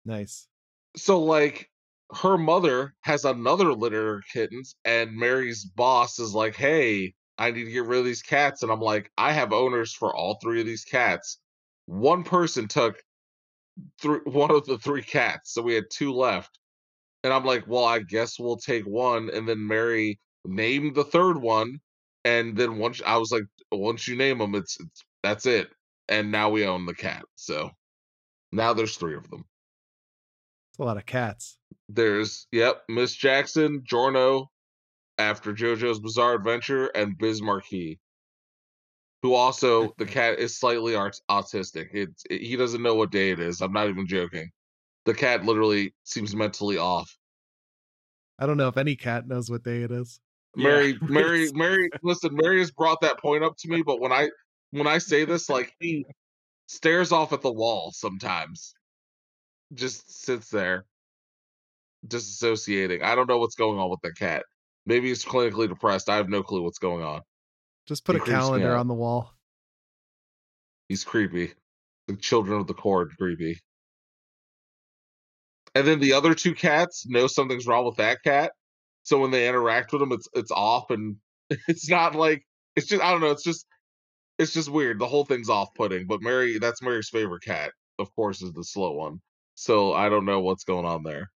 Nice. 0.05 0.47
So, 0.95 1.19
like, 1.21 1.69
her 2.15 2.37
mother 2.37 2.95
has 3.01 3.25
another 3.25 3.73
litter 3.73 4.15
of 4.17 4.27
kittens, 4.31 4.75
and 4.85 5.15
Mary's 5.15 5.65
boss 5.65 6.19
is 6.19 6.33
like, 6.33 6.55
"Hey, 6.55 7.13
I 7.37 7.51
need 7.51 7.65
to 7.65 7.71
get 7.71 7.85
rid 7.85 7.99
of 7.99 8.05
these 8.05 8.21
cats." 8.21 8.63
And 8.63 8.71
I'm 8.71 8.81
like, 8.81 9.11
"I 9.17 9.33
have 9.33 9.51
owners 9.53 9.93
for 9.93 10.15
all 10.15 10.39
three 10.41 10.61
of 10.61 10.65
these 10.65 10.85
cats. 10.85 11.39
One 11.85 12.23
person 12.23 12.67
took 12.67 13.01
three, 14.01 14.19
one 14.25 14.51
of 14.51 14.65
the 14.65 14.77
three 14.77 15.03
cats, 15.03 15.53
so 15.53 15.61
we 15.61 15.73
had 15.75 15.89
two 15.91 16.13
left." 16.13 16.59
And 17.23 17.33
I'm 17.33 17.45
like, 17.45 17.67
"Well, 17.67 17.85
I 17.85 17.99
guess 17.99 18.39
we'll 18.39 18.57
take 18.57 18.85
one." 18.85 19.29
And 19.29 19.47
then 19.47 19.67
Mary 19.67 20.19
named 20.45 20.95
the 20.95 21.03
third 21.03 21.37
one, 21.37 21.81
and 22.23 22.55
then 22.57 22.77
once 22.77 23.01
I 23.05 23.17
was 23.17 23.31
like, 23.31 23.45
"Once 23.71 24.07
you 24.07 24.15
name 24.15 24.37
them, 24.39 24.55
it's, 24.55 24.79
it's 24.79 25.03
that's 25.23 25.45
it." 25.45 25.69
And 26.09 26.31
now 26.31 26.49
we 26.49 26.65
own 26.65 26.85
the 26.85 26.95
cat. 26.95 27.25
So 27.35 27.71
now 28.51 28.73
there's 28.73 28.95
three 28.97 29.15
of 29.15 29.29
them. 29.29 29.45
It's 30.71 30.79
a 30.79 30.83
lot 30.83 30.97
of 30.97 31.05
cats. 31.05 31.57
There's 31.89 32.47
yep, 32.51 32.83
Miss 32.89 33.13
Jackson, 33.13 33.81
Giorno, 33.85 34.51
after 35.17 35.53
JoJo's 35.53 35.99
Bizarre 35.99 36.35
Adventure, 36.35 36.87
and 36.87 37.17
Biz 37.17 37.41
Markie, 37.41 37.99
who 39.23 39.33
also 39.33 39.93
the 39.97 40.05
cat 40.05 40.39
is 40.39 40.57
slightly 40.57 40.95
art- 40.95 41.21
autistic. 41.29 41.87
It's 41.93 42.23
it, 42.29 42.41
he 42.41 42.55
doesn't 42.55 42.81
know 42.81 42.95
what 42.95 43.11
day 43.11 43.31
it 43.31 43.39
is. 43.39 43.61
I'm 43.61 43.73
not 43.73 43.87
even 43.87 44.07
joking. 44.07 44.51
The 45.05 45.13
cat 45.13 45.45
literally 45.45 45.93
seems 46.03 46.35
mentally 46.35 46.77
off. 46.77 47.17
I 48.39 48.45
don't 48.45 48.57
know 48.57 48.67
if 48.67 48.77
any 48.77 48.95
cat 48.95 49.27
knows 49.27 49.49
what 49.49 49.63
day 49.63 49.83
it 49.83 49.91
is. 49.91 50.19
Mary, 50.55 50.91
Yeah. 50.91 50.97
Mary, 51.09 51.51
Mary. 51.53 51.89
Listen, 52.03 52.35
Mary 52.35 52.59
has 52.59 52.71
brought 52.71 53.01
that 53.01 53.19
point 53.19 53.43
up 53.43 53.55
to 53.59 53.69
me, 53.69 53.81
but 53.81 54.01
when 54.01 54.11
I 54.11 54.29
when 54.71 54.87
I 54.87 54.97
say 54.97 55.23
this, 55.23 55.49
like 55.49 55.73
he 55.79 56.05
stares 56.67 57.11
off 57.11 57.31
at 57.31 57.41
the 57.41 57.51
wall 57.51 57.91
sometimes, 57.91 58.73
just 59.73 60.23
sits 60.23 60.49
there, 60.49 60.85
disassociating. 62.05 63.03
I 63.03 63.15
don't 63.15 63.27
know 63.27 63.37
what's 63.37 63.55
going 63.55 63.79
on 63.79 63.89
with 63.89 64.01
the 64.03 64.13
cat. 64.13 64.43
Maybe 64.85 65.09
he's 65.09 65.25
clinically 65.25 65.67
depressed. 65.67 66.09
I 66.09 66.15
have 66.15 66.29
no 66.29 66.43
clue 66.43 66.63
what's 66.63 66.79
going 66.79 67.03
on. 67.03 67.21
Just 67.87 68.05
put 68.05 68.15
He 68.15 68.21
a 68.21 68.25
calendar 68.25 68.75
on 68.75 68.87
the 68.87 68.93
wall. 68.93 69.33
He's 70.87 71.03
creepy. 71.03 71.53
The 72.07 72.15
children 72.15 72.59
of 72.59 72.67
the 72.67 72.73
cord, 72.73 73.11
creepy. 73.17 73.59
And 75.75 75.85
then 75.85 75.99
the 75.99 76.13
other 76.13 76.33
two 76.33 76.55
cats 76.55 77.05
know 77.05 77.27
something's 77.27 77.67
wrong 77.67 77.85
with 77.85 77.97
that 77.97 78.23
cat. 78.23 78.51
So 79.03 79.19
when 79.19 79.31
they 79.31 79.47
interact 79.47 79.93
with 79.93 80.01
him, 80.01 80.11
it's 80.11 80.27
it's 80.33 80.51
off 80.51 80.89
and 80.89 81.17
it's 81.67 81.89
not 81.89 82.15
like 82.15 82.43
it's 82.75 82.87
just 82.87 83.03
I 83.03 83.11
don't 83.11 83.21
know, 83.21 83.31
it's 83.31 83.43
just 83.43 83.65
it's 84.37 84.53
just 84.53 84.69
weird. 84.69 84.99
The 84.99 85.07
whole 85.07 85.25
thing's 85.25 85.49
off 85.49 85.69
putting. 85.75 86.07
But 86.07 86.21
Mary 86.21 86.59
that's 86.59 86.81
Mary's 86.81 87.09
favorite 87.09 87.43
cat, 87.43 87.71
of 87.99 88.13
course, 88.15 88.41
is 88.41 88.53
the 88.53 88.63
slow 88.63 88.93
one. 88.93 89.19
So 89.55 89.93
I 89.93 90.09
don't 90.09 90.25
know 90.25 90.39
what's 90.39 90.63
going 90.63 90.85
on 90.85 91.03
there. 91.03 91.29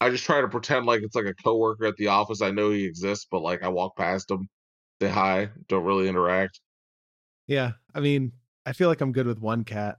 I 0.00 0.10
just 0.10 0.24
try 0.24 0.40
to 0.40 0.48
pretend 0.48 0.86
like 0.86 1.02
it's 1.02 1.16
like 1.16 1.24
a 1.26 1.34
coworker 1.34 1.86
at 1.86 1.96
the 1.96 2.08
office. 2.08 2.42
I 2.42 2.50
know 2.50 2.70
he 2.70 2.84
exists, 2.84 3.26
but 3.30 3.40
like 3.42 3.62
I 3.62 3.68
walk 3.68 3.96
past 3.96 4.30
him, 4.30 4.48
say 5.00 5.08
hi, 5.08 5.48
don't 5.68 5.84
really 5.84 6.08
interact. 6.08 6.60
Yeah. 7.46 7.72
I 7.94 8.00
mean, 8.00 8.32
I 8.66 8.72
feel 8.72 8.88
like 8.88 9.00
I'm 9.00 9.12
good 9.12 9.26
with 9.26 9.40
one 9.40 9.64
cat. 9.64 9.96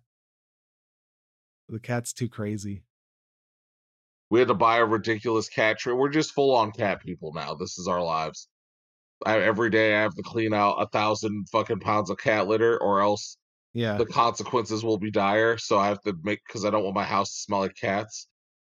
The 1.70 1.80
cat's 1.80 2.14
too 2.14 2.30
crazy. 2.30 2.84
We 4.30 4.40
had 4.40 4.50
to 4.50 4.54
buy 4.54 4.78
a 4.78 4.86
ridiculous 4.86 5.48
cat 5.50 5.80
tree. 5.80 5.94
We're 5.94 6.10
just 6.10 6.34
full 6.34 6.54
on 6.56 6.72
cat 6.72 7.02
people 7.02 7.34
now. 7.34 7.56
This 7.56 7.78
is 7.78 7.88
our 7.88 8.02
lives. 8.02 8.50
I, 9.26 9.40
every 9.40 9.70
day 9.70 9.96
I 9.96 10.02
have 10.02 10.14
to 10.16 10.22
clean 10.24 10.54
out 10.54 10.76
a 10.82 10.88
thousand 10.88 11.48
fucking 11.50 11.80
pounds 11.80 12.10
of 12.10 12.18
cat 12.18 12.48
litter, 12.48 12.78
or 12.82 13.02
else 13.02 13.38
Yeah. 13.74 13.98
the 13.98 14.06
consequences 14.06 14.84
will 14.84 14.98
be 15.00 15.10
dire. 15.12 15.58
So 15.58 15.80
I 15.80 15.88
have 15.88 16.02
to 16.02 16.14
make 16.24 16.42
because 16.46 16.66
I 16.66 16.70
don't 16.70 16.84
want 16.84 16.96
my 16.96 17.04
house 17.06 17.30
to 17.34 17.40
smell 17.42 17.60
like 17.62 17.76
cats. 17.76 18.28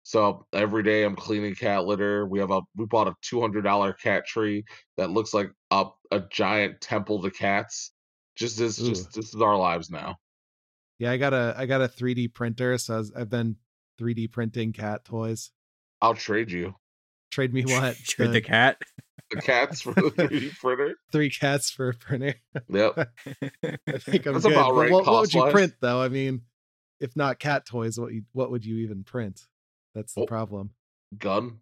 So 0.07 0.45
every 0.53 0.83
day 0.83 1.03
I'm 1.03 1.15
cleaning 1.15 1.55
cat 1.55 1.85
litter. 1.85 2.27
We 2.27 2.37
have 2.37 2.51
a 2.51 2.61
we 2.75 2.85
bought 2.85 3.07
a 3.07 3.15
two 3.23 3.41
hundred 3.41 3.63
dollar 3.63 3.91
cat 3.91 4.27
tree 4.27 4.63
that 4.97 5.09
looks 5.09 5.33
like 5.33 5.49
a 5.71 5.87
a 6.11 6.19
giant 6.31 6.79
temple 6.79 7.23
to 7.23 7.31
cats. 7.31 7.91
Just 8.35 8.55
this 8.59 8.79
Ooh. 8.79 8.89
just 8.89 9.13
this 9.13 9.33
is 9.33 9.41
our 9.41 9.57
lives 9.57 9.89
now. 9.89 10.17
Yeah, 10.99 11.09
I 11.09 11.17
got 11.17 11.33
a 11.33 11.55
I 11.57 11.65
got 11.65 11.81
a 11.81 11.87
3D 11.87 12.35
printer, 12.35 12.77
so 12.77 13.03
I've 13.17 13.31
been 13.31 13.55
3D 13.99 14.31
printing 14.31 14.73
cat 14.73 15.05
toys. 15.05 15.49
I'll 16.03 16.13
trade 16.13 16.51
you 16.51 16.75
Trade 17.31 17.51
me 17.51 17.63
what? 17.63 17.97
Trade 18.07 18.27
the 18.27 18.33
The 18.33 18.41
cat. 18.41 18.77
the 19.31 19.41
cats 19.41 19.81
for 19.81 19.93
the 19.95 20.01
3D 20.11 20.55
printer. 20.59 20.95
three 21.11 21.31
cats 21.31 21.71
for 21.71 21.89
a 21.89 21.93
printer. 21.95 22.35
Yep. 22.69 22.93
I 23.27 23.97
think 23.97 24.27
I'm 24.27 24.33
That's 24.33 24.45
good. 24.45 24.51
about 24.53 24.75
right 24.75 24.91
what, 24.91 25.07
what 25.07 25.21
would 25.21 25.33
you 25.33 25.49
print 25.49 25.73
though? 25.81 25.99
I 25.99 26.09
mean, 26.09 26.41
if 26.99 27.15
not 27.15 27.39
cat 27.39 27.65
toys, 27.65 27.99
what 27.99 28.13
you, 28.13 28.21
what 28.33 28.51
would 28.51 28.63
you 28.63 28.77
even 28.77 29.03
print? 29.03 29.41
That's 29.95 30.13
the 30.13 30.21
Oh. 30.21 30.25
problem. 30.27 30.71
Gun. 31.17 31.61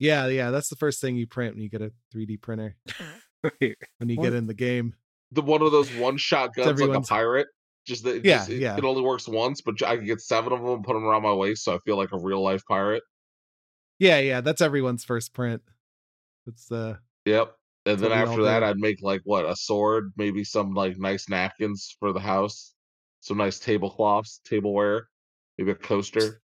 Yeah, 0.00 0.26
yeah, 0.26 0.50
that's 0.50 0.68
the 0.68 0.76
first 0.76 1.00
thing 1.00 1.14
you 1.16 1.26
print 1.28 1.54
when 1.54 1.62
you 1.62 1.68
get 1.70 1.82
a 1.82 1.92
3D 2.12 2.40
printer. 2.40 2.76
When 3.98 4.08
you 4.08 4.16
What? 4.18 4.22
get 4.24 4.34
in 4.34 4.46
the 4.46 4.54
game. 4.54 4.94
the 5.32 5.42
one 5.42 5.62
of 5.62 5.72
those 5.72 5.92
one 5.96 6.16
shot 6.16 6.54
guns 6.54 6.80
like 6.80 6.96
a 6.96 7.00
pirate. 7.00 7.48
Just 7.84 8.04
that 8.04 8.24
Yeah, 8.24 8.38
just, 8.38 8.50
yeah. 8.50 8.76
it 8.76 8.84
only 8.84 9.02
works 9.02 9.26
once, 9.26 9.60
but 9.62 9.82
I 9.82 9.96
can 9.96 10.04
get 10.06 10.20
seven 10.20 10.52
of 10.52 10.60
them 10.60 10.68
and 10.68 10.84
put 10.84 10.94
them 10.94 11.02
around 11.04 11.22
my 11.22 11.32
waist, 11.32 11.64
so 11.64 11.74
I 11.74 11.78
feel 11.84 11.96
like 11.96 12.12
a 12.12 12.20
real 12.20 12.40
life 12.40 12.62
pirate. 12.68 13.02
Yeah, 13.98 14.18
yeah, 14.20 14.40
that's 14.42 14.60
everyone's 14.60 15.04
first 15.04 15.32
print. 15.34 15.60
It's 16.46 16.70
uh 16.70 16.98
Yep. 17.24 17.56
And 17.86 17.98
then 17.98 18.10
what 18.10 18.16
we 18.18 18.22
all 18.22 18.28
after 18.30 18.42
that. 18.44 18.62
I'd 18.62 18.78
make 18.78 19.02
like 19.02 19.22
what 19.24 19.44
a 19.44 19.56
sword, 19.56 20.12
maybe 20.16 20.44
some 20.44 20.72
like 20.74 20.96
nice 20.98 21.28
napkins 21.28 21.96
for 21.98 22.12
the 22.12 22.20
house, 22.20 22.74
some 23.20 23.38
nice 23.38 23.58
tablecloths, 23.58 24.40
tableware, 24.44 25.08
maybe 25.58 25.72
a 25.72 25.74
coaster. 25.74 26.40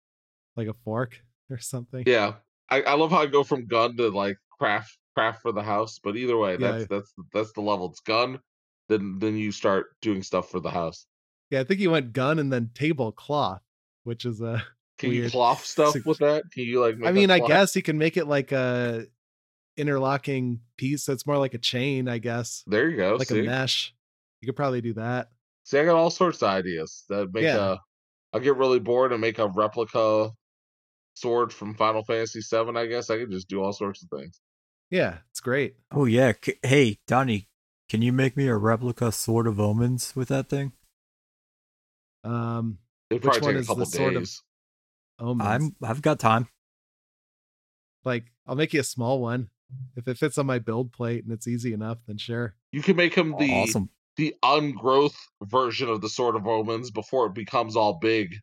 Like 0.57 0.69
a 0.69 0.75
fork 0.85 1.21
or 1.51 1.59
something. 1.59 2.05
Yeah, 2.07 2.35
I, 2.71 2.83
I 2.83 2.95
love 2.95 3.11
how 3.11 3.23
I 3.23 3.27
go 3.27 3.43
from 3.45 3.67
gun 3.67 3.97
to 3.97 4.09
like 4.11 4.39
craft 4.59 4.97
craft 5.15 5.43
for 5.43 5.53
the 5.53 5.63
house, 5.63 6.01
but 6.03 6.17
either 6.17 6.37
way, 6.37 6.53
Yeah. 6.59 6.73
that's 6.73 6.87
that's 6.89 7.15
that's 7.33 7.53
the 7.53 7.61
level. 7.61 7.91
It's 7.91 8.01
gun, 8.01 8.41
then 8.89 9.19
then 9.19 9.37
you 9.37 9.53
start 9.53 9.87
doing 10.03 10.23
stuff 10.23 10.51
for 10.51 10.61
the 10.61 10.71
house. 10.71 11.07
Yeah, 11.51 11.61
I 11.61 11.65
think 11.65 11.79
he 11.81 11.87
went 11.89 12.13
gun 12.13 12.39
and 12.39 12.53
then 12.53 12.71
tablecloth, 12.75 13.61
which 14.05 14.25
is 14.25 14.41
a 14.41 14.65
Can 14.99 15.11
you 15.13 15.29
cloth 15.29 15.65
stuff 15.65 15.97
with 16.07 16.19
that? 16.19 16.45
Can 16.53 16.65
you 16.65 16.81
like? 16.81 16.97
I 17.05 17.11
mean, 17.13 17.31
I 17.31 17.41
guess 17.41 17.75
you 17.77 17.83
can 17.83 17.99
make 17.99 18.17
it 18.17 18.27
like 18.27 18.53
a 18.53 19.07
interlocking 19.77 20.61
piece 20.77 21.05
that's 21.05 21.27
more 21.27 21.39
like 21.39 21.55
a 21.55 21.59
chain, 21.59 22.09
I 22.09 22.19
guess. 22.19 22.63
There 22.67 22.89
you 22.89 22.97
go. 22.97 23.17
Like 23.17 23.29
see? 23.29 23.41
a 23.41 23.43
mesh. 23.43 23.93
You 24.41 24.47
could 24.47 24.57
probably 24.57 24.81
do 24.81 24.93
that. 24.95 25.31
see, 25.65 25.79
I 25.79 25.85
got 25.85 25.97
all 25.97 26.11
sorts 26.11 26.43
of 26.43 26.49
ideas 26.49 27.05
that 27.09 27.33
make 27.33 27.45
Yeah. 27.45 27.75
a. 27.75 27.79
I 28.37 28.41
get 28.41 28.57
really 28.57 28.81
bored 28.81 29.13
and 29.13 29.21
make 29.21 29.39
a 29.39 29.47
replica 29.49 30.31
sword 31.15 31.53
from 31.53 31.75
Final 31.75 32.05
Fantasy 32.05 32.41
VII. 32.41 32.77
I 32.77 32.87
guess 32.87 33.11
I 33.11 33.17
could 33.19 33.31
just 33.31 33.49
do 33.49 33.63
all 33.63 33.73
sorts 33.73 34.03
of 34.03 34.11
things. 34.11 34.41
Yeah, 34.91 35.19
it's 35.31 35.41
great. 35.41 35.77
Oh 35.91 36.05
yeah. 36.05 36.33
C- 36.43 36.59
hey, 36.63 36.99
Donnie, 37.07 37.49
can 37.89 38.03
you 38.03 38.13
make 38.13 38.37
me 38.37 38.47
a 38.49 38.57
replica 38.57 39.11
sword 39.13 39.47
of 39.47 39.59
omens 39.59 40.15
with 40.15 40.29
that 40.29 40.49
thing? 40.49 40.73
Um 42.23 42.79
It'd 43.11 43.25
Which 43.25 43.33
probably 43.35 43.47
one 43.47 43.55
take 43.55 43.57
a 43.57 43.61
is 43.61 43.67
the 43.67 43.73
couple 43.75 43.87
sword 43.87 44.17
of- 44.17 44.29
omens. 45.21 45.47
I'm 45.47 45.77
I've 45.83 46.03
got 46.03 46.19
time. 46.19 46.49
like 48.05 48.25
I'll 48.47 48.57
make 48.57 48.73
you 48.75 48.81
a 48.81 48.85
small 48.85 49.21
one. 49.21 49.49
If 49.97 50.07
it 50.09 50.19
fits 50.19 50.39
on 50.39 50.47
my 50.47 50.59
build 50.59 50.93
plate 50.93 51.25
and 51.25 51.33
it's 51.33 51.49
easy 51.49 51.73
enough, 51.73 51.99
then 52.07 52.17
sure. 52.19 52.55
You 52.73 52.83
can 52.83 52.97
make 52.97 53.15
him 53.15 53.35
the 53.39 53.53
awesome. 53.53 53.89
the 54.17 54.35
ungrowth 54.45 55.17
version 55.43 55.89
of 55.89 56.01
the 56.01 56.09
Sword 56.09 56.37
of 56.37 56.47
Omens 56.47 56.91
before 56.91 57.27
it 57.27 57.35
becomes 57.35 57.75
all 57.77 57.95
big 57.99 58.37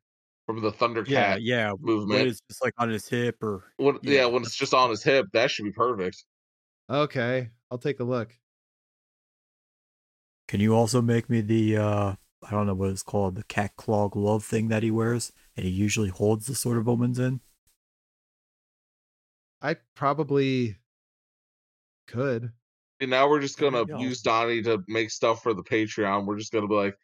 from 0.54 0.62
the 0.62 0.72
Thundercat 0.72 1.08
Yeah, 1.08 1.36
yeah. 1.38 1.70
Movement. 1.70 1.86
When 1.86 1.98
movement. 1.98 2.28
it's 2.28 2.42
just 2.50 2.64
like 2.64 2.74
on 2.78 2.90
his 2.90 3.08
hip 3.08 3.42
or 3.42 3.64
When, 3.78 4.00
yeah, 4.02 4.22
yeah, 4.22 4.26
when 4.26 4.44
it's 4.44 4.56
just 4.56 4.74
on 4.74 4.90
his 4.90 5.04
hip, 5.04 5.28
that 5.34 5.50
should 5.52 5.66
be 5.66 5.72
perfect. 5.72 6.24
Okay, 6.90 7.50
I'll 7.70 7.78
take 7.78 8.00
a 8.00 8.04
look. 8.04 8.36
Can 10.48 10.60
you 10.60 10.76
also 10.76 11.02
make 11.02 11.30
me 11.30 11.42
the 11.42 11.78
uh 11.78 12.16
I 12.44 12.50
don't 12.50 12.68
know 12.68 12.74
what 12.74 12.90
it's 12.90 13.04
called, 13.04 13.36
the 13.36 13.44
cat 13.44 13.76
claw 13.78 14.10
glove 14.10 14.44
thing 14.44 14.68
that 14.70 14.84
he 14.84 14.92
wears 14.92 15.32
and 15.56 15.66
he 15.66 15.72
usually 15.72 16.10
holds 16.10 16.48
the 16.48 16.56
sword 16.56 16.78
of 16.78 16.90
omens 16.90 17.20
in? 17.20 17.40
I 19.62 19.78
probably 19.96 20.78
could. 22.08 22.52
And 23.00 23.10
now 23.10 23.30
we're 23.30 23.42
just 23.42 23.58
gonna 23.58 23.86
use 24.00 24.22
Donnie 24.22 24.62
to 24.64 24.84
make 24.88 25.12
stuff 25.12 25.42
for 25.44 25.54
the 25.54 25.64
Patreon. 25.64 26.26
We're 26.26 26.38
just 26.38 26.52
gonna 26.52 26.68
be 26.68 26.76
like 26.76 26.98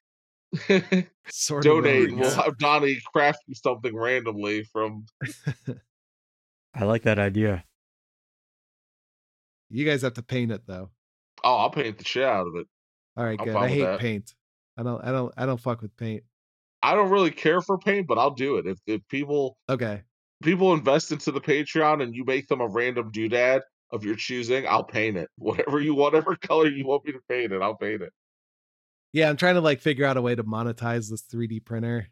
Sort 1.29 1.63
donate. 1.63 2.09
omens. 2.09 2.19
We'll 2.19 2.31
have 2.43 2.57
Donnie 2.57 2.97
craft 3.13 3.39
you 3.47 3.55
something 3.55 3.95
randomly 3.95 4.63
from 4.63 5.05
I 6.73 6.83
like 6.85 7.03
that 7.03 7.19
idea. 7.19 7.63
You 9.69 9.85
guys 9.85 10.01
have 10.03 10.13
to 10.13 10.23
paint 10.23 10.51
it 10.51 10.61
though. 10.65 10.89
Oh, 11.43 11.55
I'll 11.57 11.69
paint 11.69 11.97
the 11.97 12.05
shit 12.05 12.23
out 12.23 12.47
of 12.47 12.55
it. 12.55 12.67
All 13.17 13.25
right, 13.25 13.39
I'm 13.39 13.45
good. 13.45 13.55
I 13.55 13.67
hate 13.67 13.81
that. 13.81 13.99
paint. 13.99 14.33
I 14.77 14.83
don't 14.83 15.03
I 15.03 15.11
don't 15.11 15.33
I 15.37 15.45
don't 15.45 15.59
fuck 15.59 15.81
with 15.81 15.95
paint. 15.97 16.23
I 16.83 16.93
don't 16.95 17.09
really 17.09 17.31
care 17.31 17.61
for 17.61 17.77
paint, 17.77 18.07
but 18.07 18.17
I'll 18.17 18.33
do 18.33 18.57
it. 18.57 18.65
If 18.67 18.77
if 18.87 19.01
people 19.09 19.57
Okay. 19.69 20.03
people 20.43 20.73
invest 20.73 21.11
into 21.11 21.31
the 21.31 21.41
Patreon 21.41 22.01
and 22.01 22.15
you 22.15 22.23
make 22.23 22.47
them 22.47 22.61
a 22.61 22.67
random 22.67 23.11
doodad 23.11 23.61
of 23.91 24.03
your 24.05 24.15
choosing, 24.15 24.67
I'll 24.67 24.83
paint 24.83 25.17
it. 25.17 25.29
Whatever 25.37 25.79
you 25.81 25.95
whatever 25.95 26.35
color 26.35 26.67
you 26.67 26.85
want 26.85 27.05
me 27.05 27.11
to 27.13 27.19
paint 27.27 27.51
it, 27.51 27.61
I'll 27.61 27.75
paint 27.77 28.01
it. 28.03 28.13
Yeah, 29.13 29.29
I'm 29.29 29.37
trying 29.37 29.55
to 29.55 29.61
like 29.61 29.79
figure 29.81 30.05
out 30.05 30.17
a 30.17 30.21
way 30.21 30.35
to 30.35 30.43
monetize 30.43 31.09
this 31.09 31.23
3D 31.23 31.63
printer. 31.65 32.09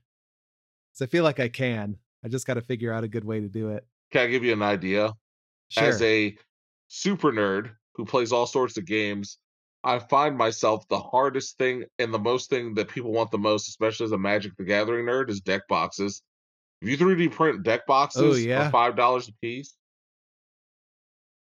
So 0.94 1.06
I 1.06 1.08
feel 1.08 1.24
like 1.24 1.40
I 1.40 1.50
can. 1.50 1.98
I 2.24 2.28
just 2.30 2.48
got 2.48 2.56
to 2.56 2.62
figure 2.62 2.92
out 2.94 3.04
a 3.04 3.08
good 3.08 3.26
way 3.26 3.40
to 3.42 3.48
do 3.48 3.70
it. 3.70 3.86
Can 4.12 4.22
I 4.24 4.28
give 4.28 4.44
you 4.44 4.54
an 4.54 4.62
idea? 4.62 5.14
Sure. 5.70 5.84
As 5.84 6.02
a 6.02 6.36
super 6.88 7.32
nerd 7.32 7.72
who 7.96 8.06
plays 8.06 8.32
all 8.32 8.46
sorts 8.48 8.78
of 8.78 8.86
games, 8.86 9.38
I 9.84 10.00
find 10.00 10.38
myself 10.38 10.88
the 10.88 11.00
hardest 11.00 11.58
thing 11.58 11.84
and 12.00 12.14
the 12.14 12.20
most 12.20 12.50
thing 12.50 12.74
that 12.76 12.88
people 12.88 13.12
want 13.12 13.30
the 13.30 13.38
most, 13.38 13.68
especially 13.68 14.06
as 14.06 14.12
a 14.12 14.18
Magic 14.18 14.54
the 14.58 14.64
Gathering 14.64 15.06
nerd, 15.06 15.30
is 15.30 15.42
deck 15.42 15.68
boxes. 15.68 16.24
If 16.82 16.90
you 16.90 16.98
3D 16.98 17.32
print 17.32 17.64
deck 17.64 17.82
oh, 17.82 17.88
boxes 17.88 18.22
Oh, 18.24 18.34
yeah. 18.36 18.66
for 18.66 18.72
five 18.72 18.96
dollars 18.96 19.28
a 19.28 19.34
piece, 19.42 19.76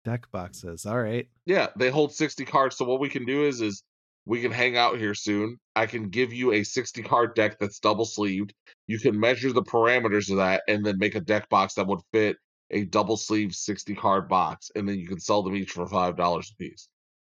Deck 0.04 0.30
boxes. 0.32 0.86
All 0.86 1.00
right. 1.02 1.28
yeah, 1.46 1.68
they 1.78 1.90
hold 1.90 2.14
60 2.14 2.44
cards. 2.44 2.76
So 2.76 2.84
what 2.84 3.00
we 3.00 3.08
can 3.08 3.24
do 3.26 3.46
is 3.46 3.62
is 3.62 3.84
we 4.26 4.42
can 4.42 4.52
hang 4.52 4.78
out 4.78 4.98
here 4.98 5.14
soon. 5.14 5.58
I 5.76 5.86
can 5.86 6.10
give 6.10 6.32
you 6.34 6.54
a 6.54 6.64
60 6.64 7.04
card 7.04 7.36
deck 7.36 7.60
that's 7.60 7.80
double 7.80 8.06
sleeved. 8.06 8.54
You 8.88 9.00
can 9.00 9.20
measure 9.20 9.52
the 9.52 9.64
parameters 9.64 10.30
of 10.30 10.38
that 10.38 10.64
and 10.68 10.86
then 10.86 10.98
make 10.98 11.16
a 11.16 11.20
deck 11.22 11.50
box 11.50 11.74
that 11.76 11.88
would 11.88 12.00
fit 12.12 12.38
a 12.72 12.86
double 12.86 13.18
sleeved 13.18 13.54
60 13.56 13.96
card 13.96 14.30
box. 14.30 14.72
And 14.76 14.88
then 14.88 14.98
you 15.00 15.08
can 15.08 15.20
sell 15.20 15.44
them 15.44 15.56
each 15.56 15.72
for 15.72 15.86
five 15.88 16.16
dollars 16.16 16.52
a 16.52 16.56
piece. 16.56 16.88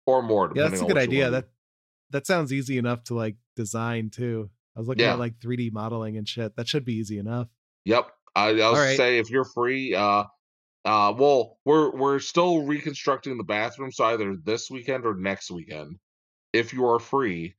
Or 0.06 0.22
more, 0.22 0.50
Yeah, 0.54 0.68
that's 0.68 0.80
a 0.80 0.86
good 0.86 0.96
idea. 0.98 1.30
That 1.30 1.48
that 2.10 2.26
sounds 2.26 2.52
easy 2.52 2.78
enough 2.78 3.04
to 3.04 3.14
like 3.14 3.36
design 3.56 4.08
too. 4.10 4.48
I 4.74 4.80
was 4.80 4.88
looking 4.88 5.04
Yeah. 5.04 5.12
at 5.12 5.18
like 5.18 5.38
3D 5.40 5.70
modeling 5.72 6.16
and 6.16 6.26
shit. 6.26 6.56
That 6.56 6.66
should 6.68 6.84
be 6.84 6.94
easy 6.94 7.18
enough. 7.18 7.48
Yep. 7.84 8.08
I, 8.34 8.48
I 8.48 8.52
was 8.52 8.62
Alright. 8.62 8.96
say 8.96 9.18
if 9.18 9.28
you're 9.30 9.44
free, 9.44 9.94
uh 9.94 10.24
uh 10.84 11.12
well, 11.18 11.58
we're 11.66 11.90
we're 11.94 12.18
still 12.20 12.62
reconstructing 12.62 13.36
the 13.36 13.44
bathroom, 13.44 13.92
so 13.92 14.04
either 14.06 14.34
this 14.42 14.70
weekend 14.70 15.04
or 15.04 15.14
next 15.14 15.50
weekend. 15.50 15.96
If 16.58 16.72
you 16.72 16.86
are 16.86 16.98
free, 16.98 17.54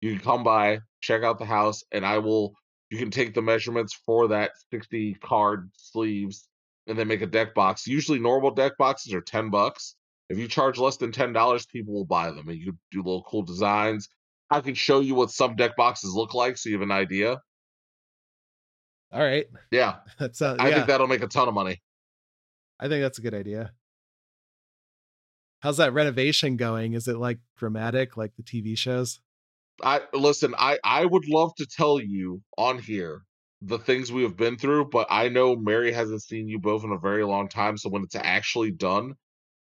you 0.00 0.12
can 0.12 0.24
come 0.24 0.42
by, 0.42 0.80
check 1.02 1.22
out 1.22 1.38
the 1.38 1.44
house, 1.44 1.84
and 1.92 2.06
I 2.06 2.18
will 2.18 2.54
you 2.90 2.98
can 2.98 3.10
take 3.10 3.34
the 3.34 3.42
measurements 3.42 3.92
for 4.06 4.28
that 4.28 4.52
60 4.72 5.14
card 5.22 5.70
sleeves 5.76 6.48
and 6.86 6.98
then 6.98 7.06
make 7.06 7.20
a 7.20 7.26
deck 7.26 7.54
box. 7.54 7.86
Usually 7.86 8.18
normal 8.18 8.50
deck 8.50 8.76
boxes 8.78 9.14
are 9.14 9.20
10 9.20 9.50
bucks. 9.50 9.94
If 10.28 10.38
you 10.38 10.48
charge 10.48 10.78
less 10.78 10.96
than 10.96 11.12
$10, 11.12 11.68
people 11.68 11.94
will 11.94 12.04
buy 12.04 12.30
them 12.30 12.48
and 12.48 12.58
you 12.58 12.76
do 12.90 12.98
little 12.98 13.22
cool 13.24 13.42
designs. 13.42 14.08
I 14.50 14.60
can 14.60 14.74
show 14.74 15.00
you 15.00 15.14
what 15.14 15.30
some 15.30 15.54
deck 15.54 15.76
boxes 15.76 16.14
look 16.14 16.34
like 16.34 16.56
so 16.56 16.68
you 16.68 16.76
have 16.76 16.82
an 16.82 16.90
idea. 16.90 17.40
All 19.12 19.20
right. 19.20 19.46
Yeah, 19.70 19.98
That 20.18 20.34
sounds 20.34 20.58
I 20.60 20.68
yeah. 20.68 20.76
think 20.76 20.86
that'll 20.88 21.06
make 21.06 21.22
a 21.22 21.28
ton 21.28 21.46
of 21.46 21.54
money. 21.54 21.80
I 22.80 22.88
think 22.88 23.02
that's 23.02 23.18
a 23.18 23.22
good 23.22 23.34
idea. 23.34 23.72
How's 25.60 25.76
that 25.76 25.92
renovation 25.92 26.56
going? 26.56 26.94
Is 26.94 27.06
it 27.06 27.16
like 27.16 27.38
dramatic 27.56 28.16
like 28.16 28.32
the 28.36 28.42
TV 28.42 28.76
shows? 28.76 29.20
I 29.82 30.02
listen, 30.12 30.54
I 30.58 30.78
I 30.84 31.04
would 31.04 31.28
love 31.28 31.54
to 31.56 31.66
tell 31.66 32.00
you 32.00 32.42
on 32.58 32.78
here 32.78 33.22
the 33.62 33.78
things 33.78 34.10
we 34.10 34.22
have 34.22 34.36
been 34.36 34.56
through, 34.56 34.86
but 34.86 35.06
I 35.10 35.28
know 35.28 35.54
Mary 35.56 35.92
hasn't 35.92 36.22
seen 36.22 36.48
you 36.48 36.58
both 36.58 36.82
in 36.84 36.92
a 36.92 36.98
very 36.98 37.24
long 37.24 37.48
time, 37.48 37.76
so 37.76 37.90
when 37.90 38.02
it's 38.02 38.16
actually 38.16 38.70
done 38.70 39.14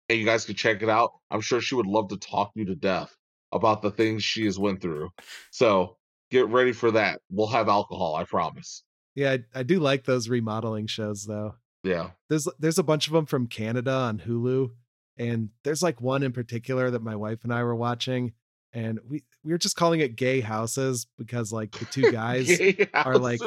and 0.10 0.20
you 0.20 0.26
guys 0.26 0.46
can 0.46 0.56
check 0.56 0.84
it 0.84 0.90
out, 0.90 1.12
I'm 1.32 1.42
sure 1.42 1.62
she 1.62 1.76
would 1.76 1.88
love 1.88 2.10
to 2.10 2.18
talk 2.18 2.52
you 2.56 2.66
to 2.66 2.76
death 2.76 3.16
about 3.52 3.82
the 3.82 3.92
things 3.92 4.24
she 4.24 4.46
has 4.46 4.60
went 4.60 4.82
through. 4.82 5.10
So, 5.52 5.98
get 6.30 6.48
ready 6.48 6.74
for 6.74 6.92
that. 6.92 7.22
We'll 7.32 7.48
have 7.48 7.70
alcohol, 7.70 8.16
I 8.16 8.24
promise. 8.24 8.84
Yeah, 9.16 9.32
I, 9.32 9.60
I 9.60 9.64
do 9.64 9.80
like 9.80 10.06
those 10.06 10.30
remodeling 10.30 10.86
shows 10.86 11.26
though. 11.26 11.56
Yeah. 11.84 12.12
There's 12.30 12.48
there's 12.60 12.78
a 12.78 12.84
bunch 12.84 13.08
of 13.08 13.14
them 13.14 13.26
from 13.26 13.48
Canada 13.48 13.92
on 13.92 14.20
Hulu, 14.20 14.70
and 15.18 15.50
there's 15.64 15.82
like 15.84 16.02
one 16.02 16.24
in 16.24 16.32
particular 16.32 16.90
that 16.92 17.02
my 17.04 17.16
wife 17.16 17.44
and 17.44 17.54
I 17.54 17.64
were 17.64 17.76
watching, 17.76 18.34
and 18.74 19.00
we 19.08 19.24
we 19.44 19.52
were 19.52 19.58
just 19.58 19.76
calling 19.76 20.00
it 20.00 20.16
gay 20.16 20.42
houses 20.42 21.08
because 21.18 21.52
like 21.52 21.72
the 21.72 21.86
two 21.86 22.12
guys 22.12 22.60
are 22.94 23.18
like- 23.18 23.42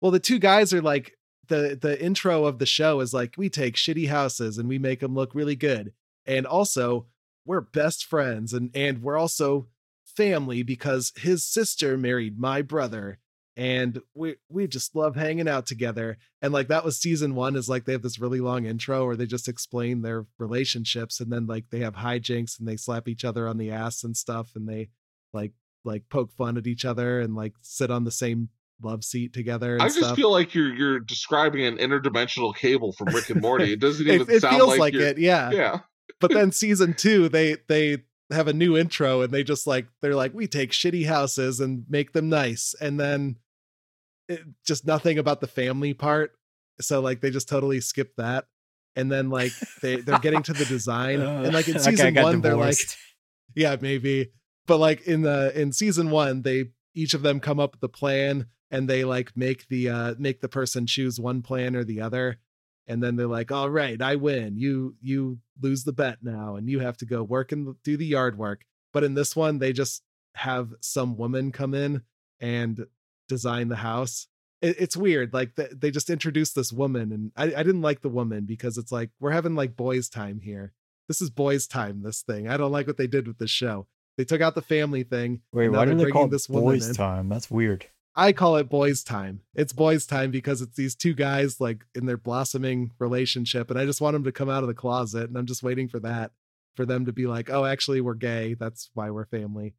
well 0.00 0.10
the 0.10 0.18
two 0.20 0.38
guys 0.38 0.72
are 0.72 0.82
like 0.82 1.16
the 1.48 1.78
the 1.80 2.00
intro 2.02 2.44
of 2.44 2.58
the 2.58 2.66
show 2.66 3.00
is 3.00 3.12
like 3.14 3.34
we 3.36 3.48
take 3.48 3.74
shitty 3.76 4.08
houses 4.08 4.58
and 4.58 4.68
we 4.68 4.78
make 4.78 5.00
them 5.00 5.14
look 5.14 5.34
really 5.34 5.56
good 5.56 5.92
and 6.26 6.46
also 6.46 7.06
we're 7.44 7.60
best 7.60 8.04
friends 8.06 8.52
and 8.54 8.70
and 8.74 9.02
we're 9.02 9.18
also 9.18 9.68
family 10.04 10.62
because 10.62 11.12
his 11.16 11.44
sister 11.44 11.96
married 11.98 12.38
my 12.38 12.62
brother 12.62 13.18
and 13.56 14.00
we 14.14 14.36
we 14.48 14.66
just 14.66 14.96
love 14.96 15.14
hanging 15.14 15.48
out 15.48 15.66
together 15.66 16.18
and 16.42 16.52
like 16.52 16.68
that 16.68 16.84
was 16.84 16.96
season 16.96 17.34
one 17.34 17.54
is 17.54 17.68
like 17.68 17.84
they 17.84 17.92
have 17.92 18.02
this 18.02 18.18
really 18.18 18.40
long 18.40 18.64
intro 18.64 19.06
where 19.06 19.16
they 19.16 19.26
just 19.26 19.46
explain 19.46 20.02
their 20.02 20.26
relationships 20.38 21.20
and 21.20 21.32
then 21.32 21.46
like 21.46 21.64
they 21.70 21.78
have 21.78 21.94
hijinks 21.94 22.58
and 22.58 22.66
they 22.66 22.76
slap 22.76 23.06
each 23.06 23.24
other 23.24 23.46
on 23.46 23.56
the 23.56 23.70
ass 23.70 24.02
and 24.02 24.16
stuff 24.16 24.50
and 24.56 24.68
they 24.68 24.88
like 25.32 25.52
like 25.84 26.08
poke 26.08 26.32
fun 26.32 26.56
at 26.56 26.66
each 26.66 26.84
other 26.84 27.20
and 27.20 27.34
like 27.36 27.52
sit 27.60 27.90
on 27.90 28.04
the 28.04 28.10
same 28.10 28.48
love 28.82 29.04
seat 29.04 29.32
together 29.32 29.74
and 29.74 29.82
I 29.82 29.86
just 29.86 30.00
stuff. 30.00 30.16
feel 30.16 30.32
like 30.32 30.54
you're 30.54 30.74
you're 30.74 31.00
describing 31.00 31.64
an 31.64 31.78
interdimensional 31.78 32.54
cable 32.54 32.92
from 32.92 33.08
Rick 33.08 33.30
and 33.30 33.40
Morty. 33.40 33.72
It 33.72 33.80
doesn't 33.80 34.06
even 34.08 34.28
it 34.28 34.40
sound 34.40 34.56
feels 34.56 34.70
like, 34.70 34.78
like, 34.78 34.94
it, 34.94 35.18
yeah. 35.18 35.50
Yeah. 35.50 35.78
But 36.20 36.32
then 36.32 36.52
season 36.52 36.94
two, 36.94 37.28
they 37.28 37.56
they 37.68 37.98
have 38.30 38.48
a 38.48 38.52
new 38.52 38.76
intro 38.76 39.20
and 39.20 39.32
they 39.32 39.44
just 39.44 39.66
like 39.66 39.86
they're 40.00 40.14
like 40.14 40.34
we 40.34 40.46
take 40.46 40.72
shitty 40.72 41.06
houses 41.06 41.60
and 41.60 41.84
make 41.88 42.12
them 42.12 42.28
nice, 42.28 42.74
and 42.80 42.98
then 42.98 43.36
it, 44.28 44.40
just 44.64 44.86
nothing 44.86 45.18
about 45.18 45.40
the 45.40 45.46
family 45.46 45.94
part. 45.94 46.32
So 46.80 47.00
like 47.00 47.20
they 47.20 47.30
just 47.30 47.48
totally 47.48 47.80
skip 47.80 48.14
that, 48.16 48.46
and 48.96 49.10
then 49.10 49.30
like 49.30 49.52
they 49.82 49.96
they're 49.96 50.18
getting 50.18 50.42
to 50.42 50.52
the 50.52 50.64
design 50.66 51.20
and 51.20 51.52
like 51.52 51.68
in 51.68 51.78
season 51.78 52.14
got 52.14 52.24
one 52.24 52.40
they're 52.40 52.56
like 52.56 52.76
yeah 53.54 53.76
maybe 53.80 54.30
but 54.66 54.78
like 54.78 55.02
in 55.02 55.22
the 55.22 55.58
in 55.58 55.72
season 55.72 56.10
one 56.10 56.42
they 56.42 56.66
each 56.94 57.14
of 57.14 57.22
them 57.22 57.40
come 57.40 57.58
up 57.58 57.72
with 57.72 57.80
the 57.80 57.88
plan 57.88 58.46
and 58.70 58.88
they 58.88 59.04
like 59.04 59.36
make 59.36 59.66
the 59.68 59.88
uh 59.88 60.14
make 60.18 60.40
the 60.40 60.48
person 60.48 60.86
choose 60.86 61.18
one 61.18 61.42
plan 61.42 61.76
or 61.76 61.84
the 61.84 62.00
other 62.00 62.38
and 62.86 63.02
then 63.02 63.16
they're 63.16 63.26
like 63.26 63.50
all 63.50 63.70
right 63.70 64.00
i 64.00 64.14
win 64.14 64.56
you 64.56 64.94
you 65.00 65.38
lose 65.60 65.84
the 65.84 65.92
bet 65.92 66.18
now 66.22 66.56
and 66.56 66.68
you 66.68 66.80
have 66.80 66.96
to 66.96 67.06
go 67.06 67.22
work 67.22 67.52
and 67.52 67.74
do 67.82 67.96
the 67.96 68.06
yard 68.06 68.38
work 68.38 68.64
but 68.92 69.04
in 69.04 69.14
this 69.14 69.34
one 69.34 69.58
they 69.58 69.72
just 69.72 70.02
have 70.34 70.72
some 70.80 71.16
woman 71.16 71.52
come 71.52 71.74
in 71.74 72.02
and 72.40 72.86
design 73.28 73.68
the 73.68 73.76
house 73.76 74.28
it, 74.64 74.76
it's 74.78 74.96
weird. 74.96 75.34
Like 75.34 75.54
the, 75.56 75.68
they 75.76 75.90
just 75.90 76.10
introduced 76.10 76.54
this 76.54 76.72
woman, 76.72 77.12
and 77.12 77.32
I, 77.36 77.60
I 77.60 77.62
didn't 77.62 77.82
like 77.82 78.00
the 78.00 78.08
woman 78.08 78.44
because 78.46 78.78
it's 78.78 78.90
like 78.90 79.10
we're 79.20 79.30
having 79.30 79.54
like 79.54 79.76
boys' 79.76 80.08
time 80.08 80.40
here. 80.40 80.72
This 81.06 81.20
is 81.20 81.30
boys' 81.30 81.66
time. 81.66 82.02
This 82.02 82.22
thing. 82.22 82.48
I 82.48 82.56
don't 82.56 82.72
like 82.72 82.86
what 82.86 82.96
they 82.96 83.06
did 83.06 83.28
with 83.28 83.38
the 83.38 83.46
show. 83.46 83.86
They 84.16 84.24
took 84.24 84.40
out 84.40 84.54
the 84.54 84.62
family 84.62 85.02
thing. 85.02 85.42
Wait, 85.52 85.68
why 85.68 85.84
do 85.84 85.94
they 85.94 86.10
call 86.10 86.28
this 86.28 86.48
woman 86.48 86.64
boys' 86.64 86.88
in. 86.88 86.94
time? 86.94 87.28
That's 87.28 87.50
weird. 87.50 87.86
I 88.16 88.32
call 88.32 88.56
it 88.56 88.68
boys' 88.68 89.02
time. 89.02 89.40
It's 89.54 89.72
boys' 89.72 90.06
time 90.06 90.30
because 90.30 90.62
it's 90.62 90.76
these 90.76 90.94
two 90.94 91.14
guys 91.14 91.60
like 91.60 91.84
in 91.94 92.06
their 92.06 92.16
blossoming 92.16 92.92
relationship, 92.98 93.70
and 93.70 93.78
I 93.78 93.84
just 93.84 94.00
want 94.00 94.14
them 94.14 94.24
to 94.24 94.32
come 94.32 94.48
out 94.48 94.62
of 94.62 94.68
the 94.68 94.74
closet, 94.74 95.28
and 95.28 95.36
I'm 95.36 95.46
just 95.46 95.62
waiting 95.62 95.88
for 95.88 96.00
that, 96.00 96.30
for 96.74 96.86
them 96.86 97.04
to 97.04 97.12
be 97.12 97.26
like, 97.26 97.50
oh, 97.50 97.66
actually, 97.66 98.00
we're 98.00 98.14
gay. 98.14 98.54
That's 98.54 98.88
why 98.94 99.10
we're 99.10 99.26
family. 99.26 99.74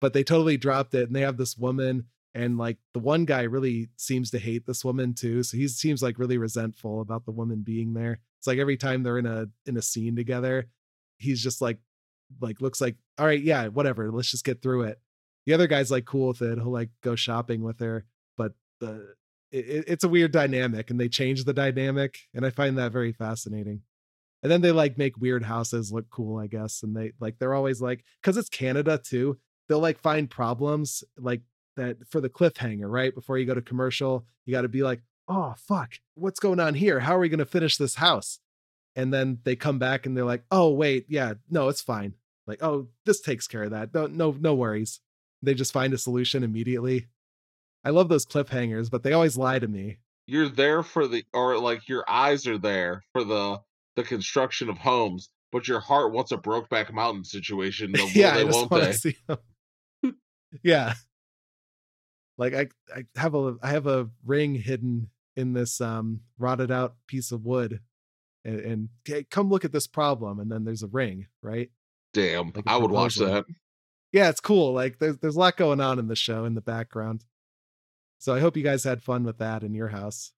But 0.00 0.12
they 0.12 0.22
totally 0.22 0.58
dropped 0.58 0.94
it, 0.94 1.08
and 1.08 1.16
they 1.16 1.22
have 1.22 1.38
this 1.38 1.56
woman, 1.56 2.04
and 2.38 2.56
like 2.58 2.78
the 2.94 3.00
one 3.00 3.24
guy 3.24 3.42
really 3.42 3.88
seems 3.96 4.30
to 4.30 4.38
hate 4.38 4.66
this 4.66 4.84
woman 4.84 5.14
too, 5.14 5.42
so 5.42 5.56
he 5.56 5.68
seems 5.68 6.02
like 6.02 6.18
really 6.18 6.38
resentful 6.38 7.00
about 7.00 7.24
the 7.24 7.32
woman 7.32 7.62
being 7.62 7.94
there. 7.94 8.20
It's 8.38 8.46
like 8.46 8.58
every 8.58 8.76
time 8.76 9.02
they're 9.02 9.18
in 9.18 9.26
a 9.26 9.46
in 9.66 9.76
a 9.76 9.82
scene 9.82 10.16
together, 10.16 10.66
he's 11.18 11.42
just 11.42 11.60
like 11.60 11.78
like 12.40 12.60
looks 12.60 12.80
like 12.80 12.96
all 13.18 13.26
right, 13.26 13.42
yeah, 13.42 13.66
whatever, 13.68 14.10
let's 14.10 14.30
just 14.30 14.44
get 14.44 14.62
through 14.62 14.82
it 14.82 15.00
the 15.48 15.54
other 15.54 15.66
guy's 15.66 15.90
like 15.90 16.04
cool 16.04 16.28
with 16.28 16.42
it 16.42 16.58
he'll 16.58 16.70
like 16.70 16.90
go 17.02 17.16
shopping 17.16 17.62
with 17.62 17.80
her 17.80 18.04
but 18.36 18.52
the 18.80 19.14
it, 19.50 19.84
it's 19.88 20.04
a 20.04 20.08
weird 20.08 20.30
dynamic 20.30 20.90
and 20.90 21.00
they 21.00 21.08
change 21.08 21.44
the 21.44 21.54
dynamic 21.54 22.18
and 22.34 22.44
i 22.44 22.50
find 22.50 22.76
that 22.76 22.92
very 22.92 23.12
fascinating 23.12 23.80
and 24.42 24.52
then 24.52 24.60
they 24.60 24.72
like 24.72 24.98
make 24.98 25.16
weird 25.16 25.42
houses 25.42 25.90
look 25.90 26.10
cool 26.10 26.38
i 26.38 26.46
guess 26.46 26.82
and 26.82 26.94
they 26.94 27.12
like 27.18 27.38
they're 27.38 27.54
always 27.54 27.80
like 27.80 28.04
because 28.20 28.36
it's 28.36 28.50
canada 28.50 29.00
too 29.02 29.38
they'll 29.68 29.80
like 29.80 29.98
find 29.98 30.28
problems 30.28 31.02
like 31.16 31.40
that 31.78 31.96
for 32.08 32.20
the 32.20 32.28
cliffhanger 32.28 32.90
right 32.90 33.14
before 33.14 33.38
you 33.38 33.46
go 33.46 33.54
to 33.54 33.62
commercial 33.62 34.24
you 34.44 34.52
got 34.52 34.62
to 34.62 34.68
be 34.68 34.82
like 34.82 35.00
oh 35.28 35.54
fuck 35.56 35.94
what's 36.14 36.40
going 36.40 36.60
on 36.60 36.74
here 36.74 37.00
how 37.00 37.16
are 37.16 37.20
we 37.20 37.28
going 37.28 37.38
to 37.38 37.46
finish 37.46 37.76
this 37.76 37.96
house 37.96 38.40
and 38.96 39.12
then 39.12 39.38
they 39.44 39.56
come 39.56 39.78
back 39.78 40.06
and 40.06 40.16
they're 40.16 40.24
like 40.24 40.44
oh 40.50 40.70
wait 40.70 41.06
yeah 41.08 41.34
no 41.50 41.68
it's 41.68 41.82
fine 41.82 42.14
like 42.46 42.62
oh 42.62 42.88
this 43.04 43.20
takes 43.20 43.46
care 43.46 43.64
of 43.64 43.70
that 43.70 43.92
no 43.94 44.06
no 44.06 44.36
no 44.38 44.54
worries 44.54 45.00
they 45.42 45.54
just 45.54 45.72
find 45.72 45.92
a 45.92 45.98
solution 45.98 46.42
immediately. 46.42 47.06
I 47.84 47.90
love 47.90 48.08
those 48.08 48.26
cliffhangers, 48.26 48.90
but 48.90 49.02
they 49.02 49.12
always 49.12 49.36
lie 49.36 49.58
to 49.58 49.68
me. 49.68 49.98
You're 50.26 50.48
there 50.48 50.82
for 50.82 51.06
the 51.06 51.24
or 51.32 51.58
like 51.58 51.88
your 51.88 52.04
eyes 52.08 52.46
are 52.46 52.58
there 52.58 53.02
for 53.12 53.24
the 53.24 53.60
the 53.96 54.02
construction 54.02 54.68
of 54.68 54.78
homes, 54.78 55.30
but 55.52 55.68
your 55.68 55.80
heart 55.80 56.12
wants 56.12 56.32
a 56.32 56.36
Brokeback 56.36 56.92
Mountain 56.92 57.24
situation. 57.24 57.92
No, 57.96 58.06
yeah, 58.12 58.34
they 58.34 58.44
won't 58.44 58.70
they? 58.70 58.92
see 58.92 59.16
them. 59.26 59.38
yeah, 60.62 60.94
like 62.38 62.54
I 62.54 62.68
I 62.94 63.04
have 63.16 63.34
a 63.34 63.56
I 63.62 63.70
have 63.70 63.86
a 63.86 64.08
ring 64.24 64.54
hidden 64.54 65.10
in 65.36 65.52
this 65.52 65.80
um 65.80 66.20
rotted 66.38 66.70
out 66.70 66.94
piece 67.06 67.32
of 67.32 67.44
wood, 67.44 67.80
and, 68.44 68.60
and 68.60 68.88
"Hey, 69.04 69.24
come 69.24 69.50
look 69.50 69.64
at 69.64 69.72
this 69.72 69.86
problem, 69.86 70.40
and 70.40 70.50
then 70.50 70.64
there's 70.64 70.82
a 70.82 70.88
ring, 70.88 71.26
right? 71.42 71.70
Damn, 72.14 72.52
Like 72.54 72.64
I 72.66 72.76
would 72.76 72.90
watch 72.90 73.16
that. 73.16 73.44
Yeah, 74.12 74.30
it's 74.30 74.40
cool. 74.40 74.72
Like 74.72 74.98
there's 74.98 75.18
there's 75.18 75.36
a 75.36 75.38
lot 75.38 75.56
going 75.56 75.80
on 75.80 75.98
in 75.98 76.08
the 76.08 76.16
show 76.16 76.44
in 76.44 76.54
the 76.54 76.62
background. 76.62 77.24
So 78.18 78.34
I 78.34 78.40
hope 78.40 78.56
you 78.56 78.64
guys 78.64 78.82
had 78.82 79.02
fun 79.02 79.24
with 79.24 79.38
that 79.38 79.62
in 79.62 79.74
your 79.74 79.88
house. 79.88 80.32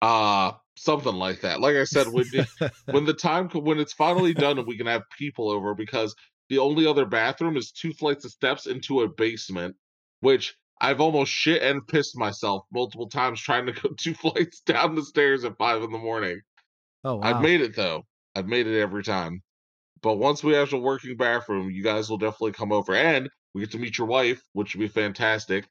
Uh 0.00 0.52
something 0.76 1.14
like 1.14 1.42
that. 1.42 1.60
Like 1.60 1.76
I 1.76 1.84
said, 1.84 2.08
when 2.08 2.24
when 2.86 3.04
the 3.04 3.12
time 3.14 3.48
when 3.50 3.78
it's 3.78 3.92
finally 3.92 4.32
done 4.32 4.58
and 4.58 4.66
we 4.66 4.78
can 4.78 4.86
have 4.86 5.02
people 5.18 5.50
over 5.50 5.74
because 5.74 6.14
the 6.48 6.58
only 6.58 6.86
other 6.86 7.06
bathroom 7.06 7.56
is 7.56 7.70
two 7.70 7.92
flights 7.92 8.24
of 8.24 8.30
steps 8.32 8.66
into 8.66 9.02
a 9.02 9.08
basement, 9.08 9.76
which 10.20 10.56
I've 10.82 11.00
almost 11.00 11.30
shit 11.32 11.62
and 11.62 11.86
pissed 11.86 12.18
myself 12.18 12.64
multiple 12.72 13.08
times 13.08 13.40
trying 13.40 13.66
to 13.66 13.72
go 13.72 13.90
two 13.96 14.12
flights 14.14 14.60
down 14.60 14.94
the 14.96 15.04
stairs 15.04 15.44
at 15.44 15.56
five 15.56 15.82
in 15.82 15.92
the 15.92 15.98
morning. 15.98 16.40
oh 17.04 17.14
wow. 17.16 17.22
I've 17.22 17.40
made 17.42 17.60
it 17.62 17.74
though. 17.76 18.02
I've 18.34 18.46
made 18.48 18.66
it 18.66 18.78
every 18.80 19.02
time. 19.04 19.42
But 20.02 20.16
once 20.16 20.42
we 20.42 20.54
have 20.54 20.72
a 20.72 20.78
working 20.78 21.16
bathroom, 21.16 21.70
you 21.70 21.84
guys 21.84 22.10
will 22.10 22.18
definitely 22.18 22.52
come 22.52 22.72
over 22.72 22.94
and 22.94 23.28
we 23.54 23.60
get 23.60 23.70
to 23.72 23.78
meet 23.78 23.96
your 23.98 24.08
wife, 24.08 24.42
which 24.52 24.74
would 24.74 24.80
be 24.80 24.88
fantastic. 24.88 25.68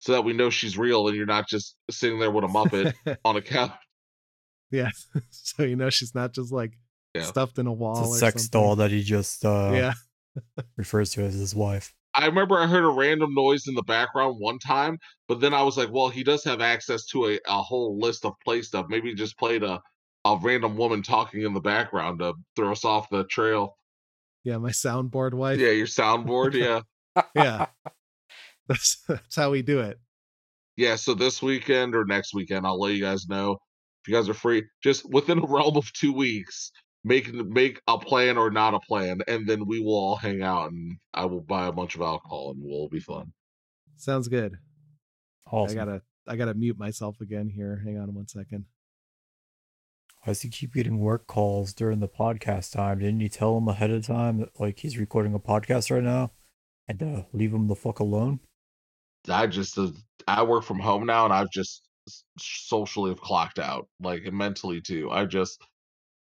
So 0.00 0.12
that 0.12 0.22
we 0.22 0.32
know 0.32 0.50
she's 0.50 0.76
real 0.78 1.06
and 1.08 1.16
you're 1.16 1.26
not 1.26 1.48
just 1.48 1.76
sitting 1.90 2.18
there 2.18 2.30
with 2.30 2.44
a 2.44 2.48
Muppet 2.48 2.94
on 3.24 3.36
a 3.36 3.42
couch. 3.42 3.70
yeah. 4.70 4.90
so 5.30 5.62
you 5.62 5.76
know 5.76 5.90
she's 5.90 6.14
not 6.14 6.32
just 6.32 6.50
like 6.52 6.72
Yeah. 7.14 7.22
stuffed 7.22 7.58
in 7.58 7.66
a 7.68 7.72
wall. 7.72 7.98
It's 8.00 8.08
a 8.08 8.10
or 8.12 8.16
sex 8.18 8.42
something. 8.44 8.60
doll 8.60 8.76
that 8.76 8.90
he 8.90 9.02
just 9.04 9.44
uh, 9.44 9.70
yeah. 9.74 9.92
refers 10.76 11.10
to 11.12 11.22
as 11.22 11.34
his 11.34 11.54
wife. 11.54 11.94
I 12.18 12.26
remember 12.26 12.58
I 12.58 12.66
heard 12.66 12.82
a 12.84 12.88
random 12.88 13.32
noise 13.32 13.68
in 13.68 13.74
the 13.76 13.82
background 13.84 14.36
one 14.40 14.58
time, 14.58 14.98
but 15.28 15.38
then 15.40 15.54
I 15.54 15.62
was 15.62 15.76
like, 15.78 15.88
well, 15.92 16.08
he 16.08 16.24
does 16.24 16.42
have 16.42 16.60
access 16.60 17.06
to 17.06 17.26
a, 17.28 17.38
a 17.46 17.62
whole 17.62 17.96
list 17.96 18.24
of 18.24 18.32
play 18.44 18.60
stuff. 18.62 18.86
Maybe 18.88 19.10
he 19.10 19.14
just 19.14 19.38
played 19.38 19.62
a, 19.62 19.80
a 20.24 20.36
random 20.42 20.76
woman 20.76 21.00
talking 21.00 21.42
in 21.42 21.54
the 21.54 21.60
background 21.60 22.18
to 22.18 22.34
throw 22.56 22.72
us 22.72 22.84
off 22.84 23.08
the 23.08 23.22
trail. 23.26 23.76
Yeah, 24.42 24.58
my 24.58 24.70
soundboard 24.70 25.32
wife. 25.34 25.60
Yeah, 25.60 25.70
your 25.70 25.86
soundboard. 25.86 26.54
Yeah. 27.14 27.22
Yeah. 27.34 27.66
That's 28.68 29.02
that's 29.08 29.36
how 29.36 29.50
we 29.50 29.62
do 29.62 29.80
it. 29.80 29.98
yeah. 30.76 30.96
So 30.96 31.14
this 31.14 31.40
weekend 31.40 31.94
or 31.94 32.04
next 32.04 32.34
weekend, 32.34 32.66
I'll 32.66 32.78
let 32.78 32.94
you 32.94 33.00
guys 33.00 33.26
know 33.26 33.52
if 33.52 34.08
you 34.08 34.14
guys 34.14 34.28
are 34.28 34.34
free. 34.34 34.64
Just 34.82 35.08
within 35.10 35.38
a 35.38 35.46
realm 35.48 35.76
of 35.76 35.90
two 35.94 36.12
weeks, 36.12 36.70
make 37.04 37.32
make 37.32 37.80
a 37.86 37.98
plan 37.98 38.36
or 38.36 38.50
not 38.50 38.74
a 38.74 38.80
plan, 38.80 39.20
and 39.26 39.46
then 39.46 39.66
we 39.66 39.80
will 39.80 39.94
all 39.94 40.16
hang 40.16 40.42
out 40.42 40.70
and 40.70 40.98
I 41.14 41.24
will 41.26 41.40
buy 41.40 41.66
a 41.66 41.72
bunch 41.72 41.94
of 41.94 42.02
alcohol 42.02 42.50
and 42.50 42.60
we'll 42.62 42.88
be 42.88 43.00
fun. 43.00 43.32
Sounds 43.96 44.28
good. 44.28 44.56
Awesome. 45.50 45.78
I 45.78 45.84
gotta 45.84 46.02
I 46.26 46.36
gotta 46.36 46.54
mute 46.54 46.78
myself 46.78 47.20
again 47.20 47.48
here. 47.48 47.82
Hang 47.84 47.98
on 47.98 48.14
one 48.14 48.28
second. 48.28 48.66
Why 50.22 50.32
does 50.32 50.42
he 50.42 50.48
keep 50.48 50.74
getting 50.74 50.98
work 50.98 51.26
calls 51.26 51.72
during 51.72 52.00
the 52.00 52.08
podcast 52.08 52.72
time? 52.72 52.98
Didn't 52.98 53.20
you 53.20 53.28
tell 53.28 53.56
him 53.56 53.68
ahead 53.68 53.90
of 53.90 54.06
time 54.06 54.38
that 54.38 54.60
like 54.60 54.78
he's 54.80 54.98
recording 54.98 55.32
a 55.34 55.38
podcast 55.38 55.90
right 55.90 56.02
now 56.02 56.32
and 56.88 57.02
uh, 57.02 57.22
leave 57.32 57.52
him 57.52 57.68
the 57.68 57.76
fuck 57.76 58.00
alone? 58.00 58.40
I 59.28 59.46
just 59.46 59.78
uh, 59.78 59.90
I 60.26 60.42
work 60.42 60.64
from 60.64 60.80
home 60.80 61.06
now, 61.06 61.24
and 61.24 61.32
I've 61.32 61.50
just 61.50 61.82
socially 62.38 63.10
have 63.10 63.20
clocked 63.20 63.58
out, 63.58 63.88
like 64.00 64.30
mentally 64.32 64.80
too. 64.80 65.10
I 65.10 65.24
just 65.24 65.62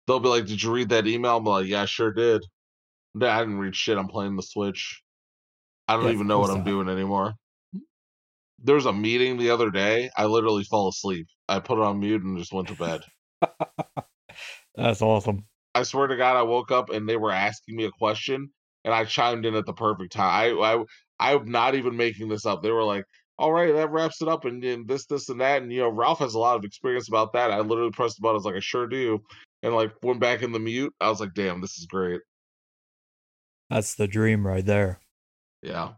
they'll 0.06 0.20
be 0.20 0.28
like, 0.28 0.46
"Did 0.46 0.62
you 0.62 0.72
read 0.72 0.88
that 0.90 1.06
email?" 1.06 1.36
I'm 1.38 1.44
like, 1.44 1.66
"Yeah, 1.66 1.82
I 1.82 1.86
sure 1.86 2.12
did." 2.12 2.42
No, 3.14 3.28
I 3.28 3.40
didn't 3.40 3.58
read 3.58 3.76
shit. 3.76 3.98
I'm 3.98 4.08
playing 4.08 4.36
the 4.36 4.42
Switch. 4.42 5.02
I 5.88 5.96
don't 5.96 6.06
Yeah, 6.06 6.12
even 6.12 6.26
know 6.26 6.38
what 6.38 6.50
I'm 6.50 6.58
not. 6.58 6.66
doing 6.66 6.88
anymore. 6.88 7.34
Hmm. 7.72 7.80
There 8.58 8.74
was 8.76 8.86
a 8.86 8.92
meeting 8.92 9.36
the 9.36 9.50
other 9.50 9.70
day. 9.70 10.10
I 10.16 10.26
literally 10.26 10.64
fell 10.64 10.88
asleep. 10.88 11.26
I 11.48 11.60
put 11.60 11.78
it 11.78 11.84
on 11.84 12.00
mute 12.00 12.22
and 12.22 12.38
just 12.38 12.52
went 12.52 12.68
to 12.68 12.74
bed. 12.74 13.02
That's 14.74 15.02
awesome. 15.02 15.44
I 15.74 15.82
swear 15.82 16.06
to 16.06 16.16
God, 16.16 16.36
I 16.36 16.42
woke 16.42 16.70
up 16.70 16.90
and 16.90 17.08
they 17.08 17.16
were 17.16 17.30
asking 17.32 17.76
me 17.76 17.84
a 17.84 17.90
question, 17.90 18.50
and 18.84 18.94
I 18.94 19.04
chimed 19.04 19.46
in 19.46 19.54
at 19.54 19.66
the 19.66 19.72
perfect 19.72 20.12
time. 20.12 20.58
I, 20.58 20.74
I, 21.20 21.32
I'm 21.34 21.50
not 21.50 21.74
even 21.74 21.96
making 21.96 22.28
this 22.28 22.46
up. 22.46 22.62
They 22.62 22.70
were 22.70 22.84
like, 22.84 23.04
"All 23.38 23.52
right, 23.52 23.72
that 23.74 23.90
wraps 23.90 24.20
it 24.22 24.28
up," 24.28 24.44
and, 24.44 24.62
then 24.62 24.84
this, 24.86 25.06
this, 25.06 25.28
and 25.28 25.40
that. 25.40 25.62
And 25.62 25.72
you 25.72 25.80
know, 25.80 25.88
Ralph 25.90 26.18
has 26.20 26.34
a 26.34 26.38
lot 26.38 26.56
of 26.56 26.64
experience 26.64 27.08
about 27.08 27.32
that. 27.34 27.50
I 27.50 27.60
literally 27.60 27.90
pressed 27.90 28.16
the 28.16 28.22
button. 28.22 28.34
I 28.34 28.38
was 28.38 28.44
like, 28.44 28.56
"I 28.56 28.60
sure 28.60 28.86
do," 28.86 29.20
and 29.62 29.74
like 29.74 29.92
went 30.02 30.20
back 30.20 30.42
in 30.42 30.52
the 30.52 30.58
mute. 30.58 30.94
I 31.00 31.08
was 31.08 31.20
like, 31.20 31.34
"Damn, 31.34 31.60
this 31.60 31.78
is 31.78 31.86
great." 31.86 32.20
That's 33.70 33.94
the 33.94 34.06
dream 34.08 34.46
right 34.46 34.64
there. 34.64 35.00
Yeah. 35.62 35.92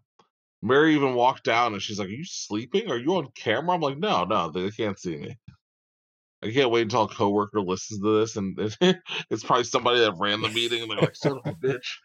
Mary 0.63 0.95
even 0.95 1.15
walked 1.15 1.45
down 1.45 1.75
and 1.75 1.83
she's 1.83 1.99
like, 1.99 2.09
"Are 2.09 2.13
you 2.13 2.25
sleeping? 2.25 2.91
Are 2.91 2.99
you 2.99 3.17
on 3.17 3.29
camera?" 3.35 3.75
I'm 3.75 3.81
like, 3.81 3.99
"No, 3.99 4.25
no, 4.25 4.51
they 4.51 4.71
can't 4.71 4.99
see 4.99 5.17
me." 5.17 5.39
I 6.43 6.51
can't 6.53 6.71
wait 6.71 6.83
until 6.83 7.05
a 7.05 7.09
coworker 7.09 7.61
listens 7.61 8.01
to 8.01 8.21
this, 8.21 8.37
and 8.37 8.59
it's 9.31 9.45
probably 9.45 9.65
somebody 9.65 10.01
that 10.01 10.19
ran 10.19 10.43
the 10.43 10.51
meeting, 10.51 10.83
and 10.83 10.91
they're 10.91 10.99
like, 10.99 11.17
"Son 11.17 11.39
of 11.39 11.47
a 11.47 11.53
bitch." 11.67 11.97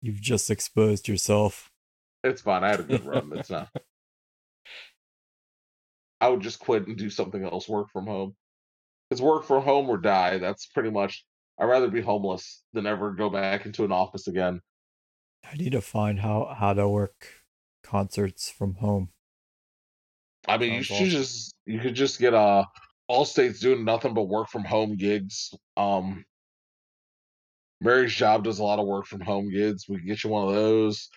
You've 0.00 0.20
just 0.20 0.50
exposed 0.50 1.08
yourself. 1.08 1.70
It's 2.24 2.42
fine. 2.42 2.64
I 2.64 2.70
had 2.70 2.80
a 2.80 2.84
good 2.84 3.04
run. 3.04 3.32
It's 3.34 3.50
not. 3.50 3.68
I 6.20 6.28
would 6.28 6.40
just 6.40 6.60
quit 6.60 6.86
and 6.86 6.96
do 6.96 7.10
something 7.10 7.42
else. 7.44 7.68
Work 7.68 7.90
from 7.90 8.06
home. 8.06 8.36
It's 9.12 9.20
work 9.20 9.44
from 9.44 9.62
home 9.62 9.90
or 9.90 9.98
die. 9.98 10.38
That's 10.38 10.64
pretty 10.64 10.90
much. 10.90 11.24
I'd 11.60 11.66
rather 11.66 11.88
be 11.88 12.00
homeless 12.00 12.62
than 12.72 12.86
ever 12.86 13.12
go 13.12 13.28
back 13.28 13.66
into 13.66 13.84
an 13.84 13.92
office 13.92 14.26
again. 14.26 14.62
I 15.44 15.54
need 15.54 15.72
to 15.72 15.82
find 15.82 16.18
how 16.20 16.54
how 16.58 16.72
to 16.72 16.88
work 16.88 17.28
concerts 17.84 18.50
from 18.50 18.76
home. 18.76 19.10
I 20.48 20.56
mean, 20.56 20.72
you 20.72 20.82
should 20.82 21.10
just 21.10 21.54
you 21.66 21.78
could 21.78 21.94
just 21.94 22.18
get 22.18 22.32
uh 22.32 22.64
all 23.06 23.26
states 23.26 23.60
doing 23.60 23.84
nothing 23.84 24.14
but 24.14 24.22
work 24.22 24.48
from 24.48 24.64
home 24.64 24.96
gigs. 24.96 25.52
Um, 25.76 26.24
Mary's 27.82 28.14
job 28.14 28.44
does 28.44 28.60
a 28.60 28.64
lot 28.64 28.78
of 28.78 28.86
work 28.86 29.04
from 29.04 29.20
home 29.20 29.50
gigs. 29.50 29.86
We 29.86 29.98
can 29.98 30.06
get 30.06 30.24
you 30.24 30.30
one 30.30 30.48
of 30.48 30.54
those. 30.54 31.10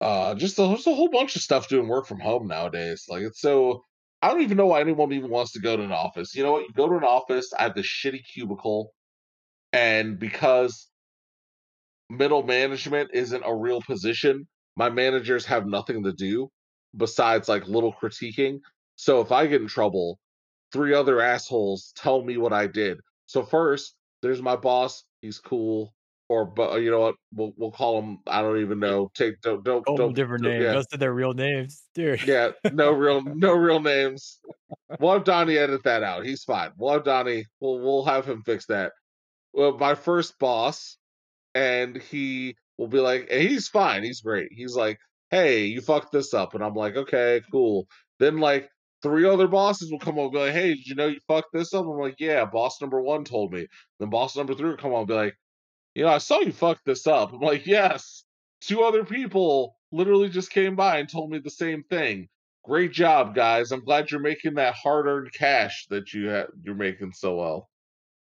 Uh, 0.00 0.34
just 0.34 0.58
a, 0.58 0.62
there's 0.62 0.88
a 0.88 0.94
whole 0.94 1.10
bunch 1.10 1.36
of 1.36 1.42
stuff 1.42 1.68
doing 1.68 1.86
work 1.86 2.06
from 2.06 2.18
home 2.18 2.48
nowadays. 2.48 3.04
Like 3.08 3.22
it's 3.22 3.40
so 3.40 3.84
I 4.22 4.28
don't 4.28 4.42
even 4.42 4.56
know 4.56 4.66
why 4.66 4.80
anyone 4.80 5.12
even 5.12 5.30
wants 5.30 5.52
to 5.52 5.60
go 5.60 5.76
to 5.76 5.82
an 5.82 5.92
office. 5.92 6.34
You 6.34 6.44
know 6.44 6.52
what? 6.52 6.62
You 6.62 6.72
go 6.74 6.88
to 6.88 6.96
an 6.96 7.04
office. 7.04 7.52
I 7.58 7.64
have 7.64 7.74
this 7.74 7.86
shitty 7.86 8.22
cubicle, 8.32 8.94
and 9.72 10.18
because 10.18 10.88
middle 12.08 12.42
management 12.42 13.10
isn't 13.14 13.42
a 13.44 13.54
real 13.54 13.82
position, 13.82 14.46
my 14.76 14.90
managers 14.90 15.46
have 15.46 15.66
nothing 15.66 16.04
to 16.04 16.12
do 16.12 16.50
besides 16.96 17.48
like 17.48 17.66
little 17.66 17.92
critiquing. 18.00 18.60
So 18.96 19.20
if 19.20 19.32
I 19.32 19.46
get 19.46 19.62
in 19.62 19.68
trouble, 19.68 20.18
three 20.72 20.94
other 20.94 21.20
assholes 21.20 21.92
tell 21.96 22.22
me 22.22 22.36
what 22.36 22.52
I 22.52 22.66
did. 22.66 22.98
So 23.26 23.42
first, 23.42 23.94
there's 24.22 24.42
my 24.42 24.56
boss. 24.56 25.04
He's 25.20 25.38
cool. 25.38 25.94
Or, 26.32 26.46
but 26.46 26.76
you 26.80 26.90
know 26.90 27.00
what? 27.00 27.14
We'll 27.34 27.52
we'll 27.58 27.70
call 27.72 28.00
them 28.00 28.18
I 28.26 28.40
don't 28.40 28.60
even 28.60 28.78
know. 28.78 29.10
Take 29.14 29.40
don't 29.42 29.62
don't 29.62 29.84
Oh, 29.86 29.96
don't. 29.96 30.14
different 30.14 30.44
names. 30.44 30.62
Yeah, 30.64 30.72
Those 30.72 30.86
are 30.94 30.96
their 30.96 31.12
real 31.12 31.34
names, 31.34 31.82
dude. 31.94 32.26
yeah. 32.26 32.52
No 32.72 32.90
real 32.92 33.20
no 33.24 33.52
real 33.52 33.80
names. 33.80 34.38
We'll 34.98 35.12
have 35.12 35.24
Donnie 35.24 35.58
edit 35.58 35.82
that 35.84 36.02
out. 36.02 36.24
He's 36.24 36.42
fine. 36.44 36.70
We'll 36.78 36.94
have 36.94 37.04
Donnie. 37.04 37.44
We'll 37.60 37.80
we'll 37.80 38.04
have 38.06 38.24
him 38.26 38.42
fix 38.44 38.64
that. 38.66 38.92
Well, 39.52 39.76
my 39.76 39.94
first 39.94 40.38
boss, 40.38 40.96
and 41.54 41.96
he 42.00 42.56
will 42.78 42.88
be 42.88 42.98
like, 43.00 43.28
and 43.30 43.42
he's 43.42 43.68
fine. 43.68 44.02
He's 44.02 44.22
great. 44.22 44.48
He's 44.52 44.74
like, 44.74 44.98
hey, 45.30 45.66
you 45.66 45.82
fucked 45.82 46.12
this 46.12 46.32
up, 46.32 46.54
and 46.54 46.64
I'm 46.64 46.74
like, 46.74 46.96
okay, 46.96 47.42
cool. 47.52 47.86
Then 48.18 48.38
like 48.38 48.70
three 49.02 49.26
other 49.28 49.48
bosses 49.48 49.90
will 49.92 49.98
come 49.98 50.18
over 50.18 50.24
and 50.28 50.32
be 50.32 50.38
like, 50.38 50.52
hey, 50.54 50.68
did 50.74 50.86
you 50.86 50.94
know 50.94 51.08
you 51.08 51.20
fucked 51.28 51.52
this 51.52 51.74
up? 51.74 51.84
I'm 51.84 51.98
like, 51.98 52.16
yeah. 52.18 52.46
Boss 52.46 52.80
number 52.80 53.02
one 53.02 53.24
told 53.24 53.52
me. 53.52 53.66
Then 54.00 54.08
boss 54.08 54.34
number 54.36 54.54
three 54.54 54.70
will 54.70 54.76
come 54.78 54.92
on 54.94 55.00
and 55.00 55.08
be 55.08 55.14
like, 55.14 55.34
you 55.94 56.04
know, 56.04 56.10
I 56.10 56.18
saw 56.18 56.40
you 56.40 56.52
fuck 56.52 56.80
this 56.84 57.06
up. 57.06 57.32
I'm 57.32 57.40
like, 57.40 57.66
yes. 57.66 58.24
Two 58.60 58.82
other 58.82 59.04
people 59.04 59.76
literally 59.90 60.28
just 60.28 60.50
came 60.50 60.76
by 60.76 60.98
and 60.98 61.08
told 61.08 61.30
me 61.30 61.38
the 61.38 61.50
same 61.50 61.82
thing. 61.82 62.28
Great 62.64 62.92
job, 62.92 63.34
guys. 63.34 63.72
I'm 63.72 63.84
glad 63.84 64.10
you're 64.10 64.20
making 64.20 64.54
that 64.54 64.74
hard-earned 64.74 65.32
cash 65.32 65.86
that 65.90 66.12
you 66.14 66.30
ha- 66.30 66.46
you're 66.62 66.76
making 66.76 67.12
so 67.12 67.36
well. 67.36 67.68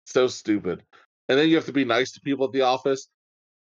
So 0.05 0.27
stupid. 0.27 0.83
And 1.29 1.39
then 1.39 1.49
you 1.49 1.57
have 1.57 1.67
to 1.67 1.73
be 1.73 1.85
nice 1.85 2.13
to 2.13 2.21
people 2.21 2.47
at 2.47 2.53
the 2.53 2.63
office. 2.63 3.09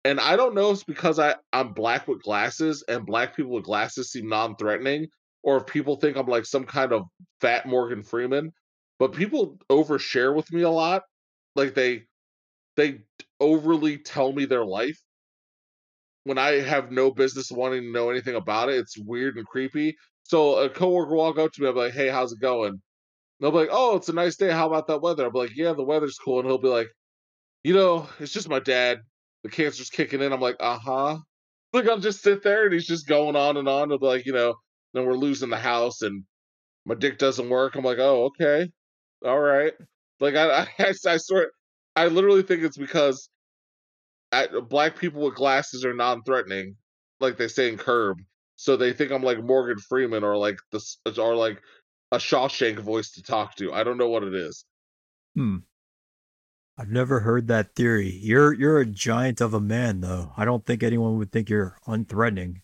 And 0.05 0.19
I 0.19 0.35
don't 0.35 0.55
know 0.55 0.69
if 0.69 0.75
it's 0.75 0.83
because 0.83 1.19
I, 1.19 1.35
I'm 1.51 1.73
black 1.73 2.07
with 2.07 2.23
glasses 2.23 2.83
and 2.87 3.05
black 3.05 3.35
people 3.35 3.51
with 3.51 3.65
glasses 3.65 4.11
seem 4.11 4.27
non-threatening, 4.27 5.07
or 5.43 5.57
if 5.57 5.65
people 5.65 5.97
think 5.97 6.17
I'm 6.17 6.27
like 6.27 6.45
some 6.45 6.65
kind 6.65 6.93
of 6.93 7.03
fat 7.41 7.65
Morgan 7.65 8.03
Freeman. 8.03 8.51
But 8.99 9.13
people 9.13 9.57
overshare 9.69 10.33
with 10.33 10.51
me 10.51 10.61
a 10.61 10.69
lot. 10.69 11.03
Like 11.55 11.73
they 11.73 12.03
they 12.75 13.01
overly 13.39 13.97
tell 13.97 14.31
me 14.33 14.45
their 14.45 14.65
life 14.65 14.99
when 16.23 16.37
I 16.37 16.59
have 16.59 16.91
no 16.91 17.11
business 17.11 17.51
wanting 17.51 17.83
to 17.83 17.91
know 17.91 18.09
anything 18.09 18.35
about 18.35 18.69
it. 18.69 18.75
It's 18.77 18.97
weird 18.97 19.37
and 19.37 19.45
creepy. 19.45 19.95
So 20.23 20.55
a 20.57 20.69
coworker 20.69 21.11
will 21.11 21.17
walk 21.17 21.37
up 21.37 21.51
to 21.53 21.61
me, 21.61 21.71
be 21.71 21.79
like, 21.79 21.93
"Hey, 21.93 22.07
how's 22.09 22.31
it 22.31 22.39
going?" 22.39 22.81
They'll 23.39 23.51
be 23.51 23.59
like, 23.59 23.69
"Oh, 23.71 23.97
it's 23.97 24.09
a 24.09 24.13
nice 24.13 24.37
day. 24.37 24.51
How 24.51 24.67
about 24.67 24.87
that 24.87 25.01
weather?" 25.01 25.29
Be 25.31 25.39
like, 25.39 25.55
"Yeah, 25.57 25.73
the 25.73 25.83
weather's 25.83 26.17
cool." 26.19 26.39
And 26.39 26.47
he'll 26.49 26.57
be 26.59 26.69
like, 26.69 26.89
"You 27.63 27.73
know, 27.75 28.09
it's 28.19 28.33
just 28.33 28.49
my 28.49 28.59
dad. 28.59 29.01
The 29.43 29.49
cancer's 29.49 29.89
kicking 29.91 30.21
in." 30.21 30.33
I'm 30.33 30.41
like, 30.41 30.57
"Uh 30.61 30.79
huh." 30.79 31.19
Like 31.73 31.87
I'll 31.89 31.99
just 31.99 32.21
sit 32.23 32.43
there 32.43 32.65
and 32.65 32.73
he's 32.73 32.87
just 32.87 33.07
going 33.07 33.35
on 33.37 33.57
and 33.57 33.67
on. 33.69 33.89
He'll 33.89 33.99
be 33.99 34.07
like, 34.07 34.25
you 34.27 34.33
know, 34.33 34.55
then 34.93 35.05
we're 35.05 35.15
losing 35.15 35.49
the 35.51 35.57
house 35.57 36.01
and 36.03 36.25
my 36.85 36.95
dick 36.95 37.17
doesn't 37.19 37.49
work. 37.49 37.75
I'm 37.75 37.85
like, 37.85 37.99
"Oh, 37.99 38.25
okay, 38.27 38.69
all 39.25 39.39
right." 39.41 39.73
Like 40.21 40.35
I, 40.35 40.67
I, 40.79 40.93
I 41.07 41.17
swear, 41.17 41.51
I 41.95 42.07
literally 42.07 42.43
think 42.43 42.63
it's 42.63 42.77
because 42.77 43.29
I, 44.31 44.47
black 44.47 44.97
people 44.97 45.21
with 45.21 45.35
glasses 45.35 45.85
are 45.85 45.93
non-threatening, 45.93 46.75
like 47.19 47.37
they 47.37 47.47
say 47.47 47.69
in 47.69 47.77
Curb. 47.77 48.17
So 48.55 48.75
they 48.77 48.93
think 48.93 49.11
I'm 49.11 49.23
like 49.23 49.43
Morgan 49.43 49.77
Freeman 49.77 50.23
or 50.23 50.37
like 50.37 50.57
the 50.71 50.81
or 51.17 51.35
like 51.35 51.61
a 52.11 52.17
Shawshank 52.17 52.79
voice 52.79 53.11
to 53.11 53.23
talk 53.23 53.55
to. 53.55 53.73
I 53.73 53.83
don't 53.83 53.97
know 53.97 54.09
what 54.09 54.23
it 54.23 54.33
is. 54.33 54.65
Hmm. 55.35 55.57
I've 56.77 56.89
never 56.89 57.19
heard 57.19 57.47
that 57.47 57.75
theory. 57.75 58.09
You're 58.09 58.53
you're 58.53 58.79
a 58.79 58.85
giant 58.85 59.41
of 59.41 59.53
a 59.53 59.59
man, 59.59 60.01
though. 60.01 60.31
I 60.37 60.45
don't 60.45 60.65
think 60.65 60.81
anyone 60.81 61.17
would 61.17 61.31
think 61.31 61.49
you're 61.49 61.77
unthreatening. 61.87 62.61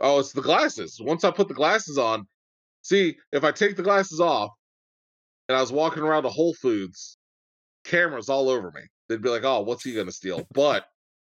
Oh, 0.00 0.18
it's 0.18 0.32
the 0.32 0.42
glasses. 0.42 1.00
Once 1.00 1.24
I 1.24 1.30
put 1.30 1.48
the 1.48 1.54
glasses 1.54 1.96
on, 1.96 2.26
see 2.82 3.16
if 3.32 3.44
I 3.44 3.52
take 3.52 3.76
the 3.76 3.82
glasses 3.82 4.20
off, 4.20 4.50
and 5.48 5.56
I 5.56 5.60
was 5.60 5.72
walking 5.72 6.02
around 6.02 6.24
the 6.24 6.30
Whole 6.30 6.54
Foods, 6.54 7.18
cameras 7.86 8.28
all 8.28 8.48
over 8.48 8.70
me. 8.70 8.82
They'd 9.08 9.22
be 9.22 9.28
like, 9.28 9.44
"Oh, 9.44 9.60
what's 9.62 9.84
he 9.84 9.94
gonna 9.94 10.12
steal?" 10.12 10.46
But 10.52 10.84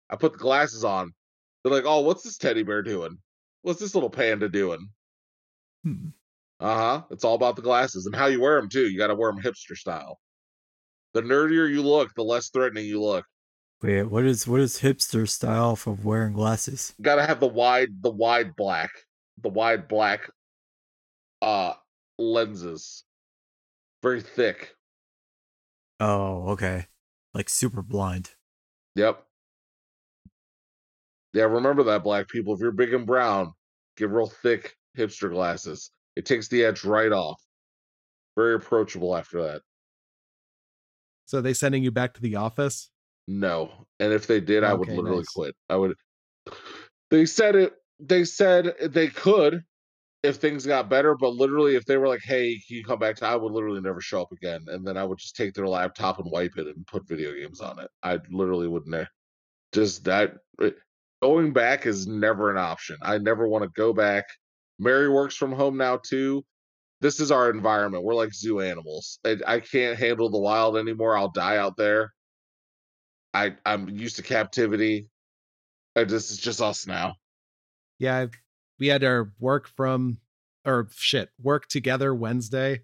I 0.10 0.16
put 0.16 0.34
the 0.34 0.40
glasses 0.40 0.84
on. 0.84 1.14
They're 1.64 1.74
like, 1.74 1.86
"Oh, 1.86 2.02
what's 2.02 2.24
this 2.24 2.38
teddy 2.38 2.64
bear 2.64 2.82
doing? 2.82 3.18
What's 3.62 3.80
this 3.80 3.96
little 3.96 4.10
panda 4.10 4.50
doing?" 4.50 4.90
Hmm. 5.84 6.10
Uh 6.60 6.76
huh. 6.76 7.04
It's 7.12 7.24
all 7.24 7.36
about 7.36 7.56
the 7.56 7.62
glasses 7.62 8.06
and 8.06 8.16
how 8.16 8.28
you 8.28 8.40
wear 8.40 8.60
them 8.60 8.70
too. 8.70 8.88
You 8.88 8.98
got 8.98 9.08
to 9.08 9.16
wear 9.16 9.32
them 9.32 9.42
hipster 9.42 9.76
style. 9.76 10.20
The 11.14 11.22
nerdier 11.22 11.70
you 11.70 11.82
look, 11.82 12.14
the 12.16 12.24
less 12.24 12.50
threatening 12.50 12.86
you 12.86 13.02
look. 13.02 13.26
Wait, 13.82 14.04
what 14.04 14.26
is 14.26 14.48
what 14.48 14.62
is 14.62 14.80
hipster 14.80 15.28
style 15.28 15.76
for 15.76 15.92
wearing 15.92 16.34
glasses? 16.34 16.94
Got 17.02 17.16
to 17.16 17.26
have 17.26 17.40
the 17.40 17.48
wide, 17.48 18.02
the 18.02 18.12
wide 18.12 18.56
black, 18.56 18.90
the 19.42 19.50
wide 19.50 19.88
black, 19.88 20.30
uh, 21.42 21.74
lenses. 22.18 23.04
Very 24.02 24.22
thick. 24.22 24.75
Oh, 26.00 26.50
okay. 26.50 26.86
Like 27.34 27.50
super 27.50 27.82
blind. 27.82 28.32
Yep. 28.96 29.24
Yeah, 31.34 31.44
remember 31.44 31.84
that, 31.84 32.04
black 32.04 32.30
people. 32.30 32.54
If 32.54 32.62
you're 32.62 32.72
big 32.72 32.94
and 32.94 33.06
brown, 33.06 33.52
get 33.98 34.10
real 34.10 34.28
thick 34.28 34.76
hipster 34.98 35.30
glasses. 35.30 35.92
It 36.16 36.26
takes 36.26 36.48
the 36.48 36.64
edge 36.64 36.86
right 36.86 37.12
off. 37.12 37.42
Very 38.38 38.56
approachable 38.56 39.16
after 39.16 39.44
that. 39.44 39.62
So 41.26 41.40
are 41.40 41.42
they 41.42 41.54
sending 41.54 41.84
you 41.84 41.92
back 41.92 42.14
to 42.14 42.22
the 42.22 42.36
office? 42.36 42.90
No. 43.28 43.72
And 44.00 44.14
if 44.14 44.28
they 44.28 44.40
did, 44.40 44.64
I 44.64 44.74
would 44.74 44.88
literally 44.88 45.18
nice. 45.18 45.30
quit. 45.30 45.56
I 45.70 45.76
would 45.76 45.96
They 47.12 47.26
said 47.26 47.56
it 47.56 47.74
they 48.00 48.26
said 48.26 48.74
they 48.82 49.08
could 49.08 49.64
if 50.26 50.38
things 50.38 50.66
got 50.66 50.90
better, 50.90 51.16
but 51.16 51.34
literally 51.36 51.76
if 51.76 51.86
they 51.86 51.98
were 51.98 52.08
like, 52.08 52.22
"Hey, 52.24 52.56
can 52.68 52.78
you 52.78 52.84
come 52.86 53.00
back 53.00 53.16
to?" 53.18 53.26
I 53.28 53.36
would 53.36 53.52
literally 53.52 53.82
never 53.82 54.02
show 54.02 54.22
up 54.22 54.32
again, 54.32 54.66
and 54.68 54.86
then 54.86 54.98
I 54.98 55.04
would 55.04 55.18
just 55.20 55.36
take 55.36 55.54
their 55.54 55.68
laptop 55.68 56.20
and 56.20 56.30
wipe 56.32 56.58
it 56.58 56.68
and 56.68 56.86
put 56.88 57.08
video 57.08 57.34
games 57.34 57.62
on 57.62 57.80
it. 57.80 57.90
I 58.04 58.20
literally 58.30 58.68
would 58.68 58.88
ne- 58.88 59.08
just 59.74 60.04
that 60.06 60.36
eh, 60.62 60.72
going 61.22 61.54
back 61.54 61.86
is 61.86 62.08
never 62.08 62.52
an 62.52 62.58
option. 62.58 62.98
I 63.02 63.18
never 63.20 63.48
want 63.48 63.64
to 63.64 63.70
go 63.76 63.94
back. 63.94 64.26
Mary 64.80 65.10
works 65.10 65.36
from 65.36 65.52
home 65.54 65.78
now 65.78 65.98
too. 65.98 66.44
This 67.02 67.20
is 67.20 67.32
our 67.32 67.50
environment. 67.50 68.04
We're 68.04 68.16
like 68.16 68.34
zoo 68.34 68.62
animals. 68.62 69.20
I, 69.26 69.38
I 69.48 69.60
can't 69.60 69.98
handle 70.00 70.30
the 70.30 70.40
wild 70.40 70.78
anymore. 70.78 71.18
I'll 71.18 71.32
die 71.32 71.58
out 71.58 71.78
there. 71.78 72.12
I 73.34 73.56
I'm 73.66 73.90
used 73.90 74.16
to 74.18 74.24
captivity. 74.24 75.10
I 75.96 76.02
it's 76.02 76.38
just 76.38 76.62
us 76.62 76.88
now. 76.88 77.16
Yeah, 78.00 78.18
I've- 78.18 78.38
we 78.80 78.88
had 78.88 79.04
our 79.04 79.32
work 79.40 79.68
from 79.68 80.20
or 80.66 80.88
shit 80.92 81.30
work 81.42 81.68
together 81.68 82.14
Wednesday, 82.14 82.82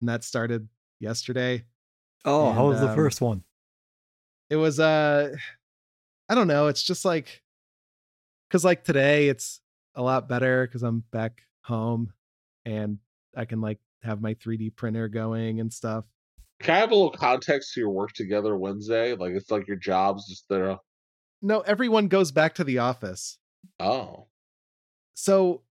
and 0.00 0.08
that 0.08 0.24
started 0.24 0.68
yesterday. 1.00 1.64
Oh, 2.24 2.52
how 2.52 2.60
And, 2.60 2.68
was 2.70 2.80
the 2.80 2.90
um, 2.90 2.96
first 2.96 3.20
one? 3.20 3.44
It 4.50 4.56
was 4.56 4.78
uh, 4.78 5.34
I 6.28 6.34
don't 6.34 6.48
know. 6.48 6.68
It's 6.68 6.82
just 6.82 7.04
like, 7.04 7.42
cause 8.50 8.64
like 8.64 8.84
today 8.84 9.28
it's 9.28 9.60
a 9.94 10.02
lot 10.02 10.28
better 10.28 10.66
because 10.66 10.82
I'm 10.82 11.04
back 11.10 11.42
home, 11.62 12.12
and 12.64 12.98
I 13.36 13.44
can 13.44 13.60
like 13.60 13.78
have 14.02 14.20
my 14.20 14.34
3D 14.34 14.76
printer 14.76 15.08
going 15.08 15.60
and 15.60 15.72
stuff. 15.72 16.04
Can 16.60 16.74
I 16.74 16.78
have 16.78 16.92
a 16.92 16.94
little 16.94 17.10
context 17.10 17.74
to 17.74 17.80
your 17.80 17.90
work 17.90 18.12
together 18.12 18.56
Wednesday? 18.56 19.14
Like 19.14 19.32
it's 19.32 19.50
like 19.50 19.66
your 19.66 19.76
jobs 19.76 20.28
just 20.28 20.48
there. 20.48 20.78
No, 21.42 21.60
everyone 21.60 22.08
goes 22.08 22.32
back 22.32 22.54
to 22.54 22.64
the 22.64 22.78
office. 22.78 23.38
Oh, 23.80 24.28
so 25.14 25.62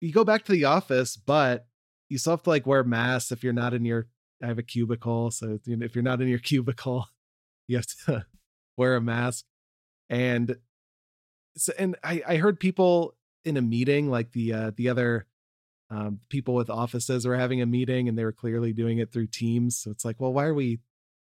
you 0.00 0.12
go 0.12 0.24
back 0.24 0.44
to 0.44 0.52
the 0.52 0.64
office, 0.64 1.16
but 1.16 1.66
you 2.08 2.18
still 2.18 2.32
have 2.32 2.42
to 2.42 2.50
like 2.50 2.66
wear 2.66 2.84
masks 2.84 3.32
if 3.32 3.42
you're 3.42 3.52
not 3.52 3.74
in 3.74 3.84
your. 3.84 4.08
I 4.42 4.46
have 4.46 4.58
a 4.58 4.62
cubicle, 4.62 5.30
so 5.30 5.58
if 5.66 5.94
you're 5.94 6.02
not 6.02 6.22
in 6.22 6.28
your 6.28 6.38
cubicle, 6.50 7.06
you 7.68 7.76
have 7.76 7.86
to 8.06 8.26
wear 8.76 8.96
a 8.96 9.00
mask. 9.00 9.44
And 10.08 10.56
so, 11.56 11.72
and 11.78 11.96
I 12.02 12.22
I 12.26 12.36
heard 12.36 12.58
people 12.58 13.16
in 13.44 13.56
a 13.56 13.62
meeting, 13.62 14.10
like 14.10 14.32
the 14.32 14.52
uh, 14.52 14.70
the 14.76 14.88
other 14.88 15.26
um, 15.90 16.20
people 16.28 16.54
with 16.54 16.70
offices 16.70 17.26
were 17.26 17.36
having 17.36 17.60
a 17.60 17.66
meeting, 17.66 18.08
and 18.08 18.18
they 18.18 18.24
were 18.24 18.32
clearly 18.32 18.72
doing 18.72 18.98
it 18.98 19.12
through 19.12 19.26
Teams. 19.28 19.78
So 19.78 19.90
it's 19.90 20.04
like, 20.04 20.16
well, 20.18 20.32
why 20.32 20.44
are 20.44 20.54
we? 20.54 20.80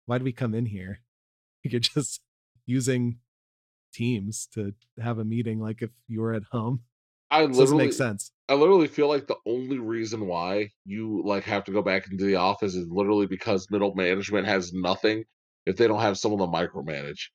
Why 0.06 0.18
do 0.18 0.24
we 0.24 0.32
come 0.32 0.54
in 0.54 0.66
here? 0.66 1.00
You're 1.62 1.80
just 1.80 2.20
using 2.66 3.18
Teams 3.92 4.48
to 4.54 4.74
have 5.00 5.18
a 5.18 5.24
meeting, 5.24 5.60
like 5.60 5.82
if 5.82 5.90
you 6.08 6.20
were 6.20 6.32
at 6.32 6.44
home. 6.50 6.80
I 7.34 7.46
This 7.46 7.58
doesn't 7.58 7.76
literally, 7.76 7.84
make 7.86 7.92
sense. 7.94 8.30
I 8.48 8.54
literally 8.54 8.88
feel 8.88 9.08
like 9.08 9.26
the 9.26 9.36
only 9.46 9.78
reason 9.78 10.26
why 10.26 10.70
you 10.84 11.22
like 11.24 11.44
have 11.44 11.64
to 11.64 11.72
go 11.72 11.82
back 11.82 12.10
into 12.10 12.24
the 12.24 12.36
office 12.36 12.74
is 12.74 12.86
literally 12.88 13.26
because 13.26 13.70
middle 13.70 13.94
management 13.94 14.46
has 14.46 14.72
nothing 14.72 15.24
if 15.66 15.76
they 15.76 15.88
don't 15.88 16.00
have 16.00 16.18
someone 16.18 16.40
to 16.40 16.46
micromanage. 16.46 17.28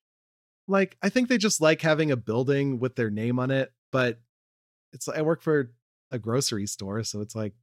like 0.68 0.96
I 1.02 1.08
think 1.08 1.28
they 1.28 1.38
just 1.38 1.60
like 1.60 1.82
having 1.82 2.10
a 2.10 2.16
building 2.16 2.78
with 2.78 2.96
their 2.96 3.10
name 3.10 3.38
on 3.38 3.50
it, 3.50 3.72
but 3.92 4.20
it's 4.92 5.08
I 5.08 5.22
work 5.22 5.42
for 5.42 5.72
a 6.10 6.18
grocery 6.18 6.66
store, 6.66 7.02
so 7.04 7.20
it's 7.20 7.34
like 7.34 7.54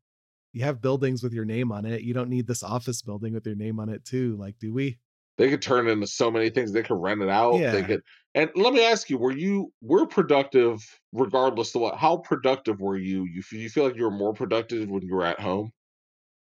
you 0.53 0.63
have 0.63 0.81
buildings 0.81 1.23
with 1.23 1.33
your 1.33 1.45
name 1.45 1.71
on 1.71 1.85
it. 1.85 2.01
You 2.01 2.13
don't 2.13 2.29
need 2.29 2.47
this 2.47 2.63
office 2.63 3.01
building 3.01 3.33
with 3.33 3.45
your 3.45 3.55
name 3.55 3.79
on 3.79 3.89
it 3.89 4.05
too. 4.05 4.35
Like, 4.37 4.57
do 4.59 4.73
we? 4.73 4.99
They 5.37 5.49
could 5.49 5.61
turn 5.61 5.87
it 5.87 5.91
into 5.91 6.07
so 6.07 6.31
many 6.31 6.49
things. 6.49 6.71
They 6.71 6.83
could 6.83 6.99
rent 6.99 7.21
it 7.21 7.29
out. 7.29 7.57
They 7.59 7.83
could. 7.83 8.01
And 8.37 8.51
let 8.53 8.71
me 8.71 8.85
ask 8.85 9.09
you: 9.09 9.17
Were 9.17 9.31
you 9.31 9.73
were 9.81 10.05
productive 10.05 10.99
regardless 11.11 11.73
of 11.73 11.81
what? 11.81 11.97
How 11.97 12.17
productive 12.17 12.79
were 12.79 12.95
you? 12.95 13.23
You 13.25 13.41
you 13.51 13.67
feel 13.67 13.85
like 13.85 13.95
you 13.95 14.03
were 14.03 14.11
more 14.11 14.31
productive 14.31 14.87
when 14.87 15.01
you 15.01 15.15
were 15.15 15.25
at 15.25 15.39
home? 15.39 15.71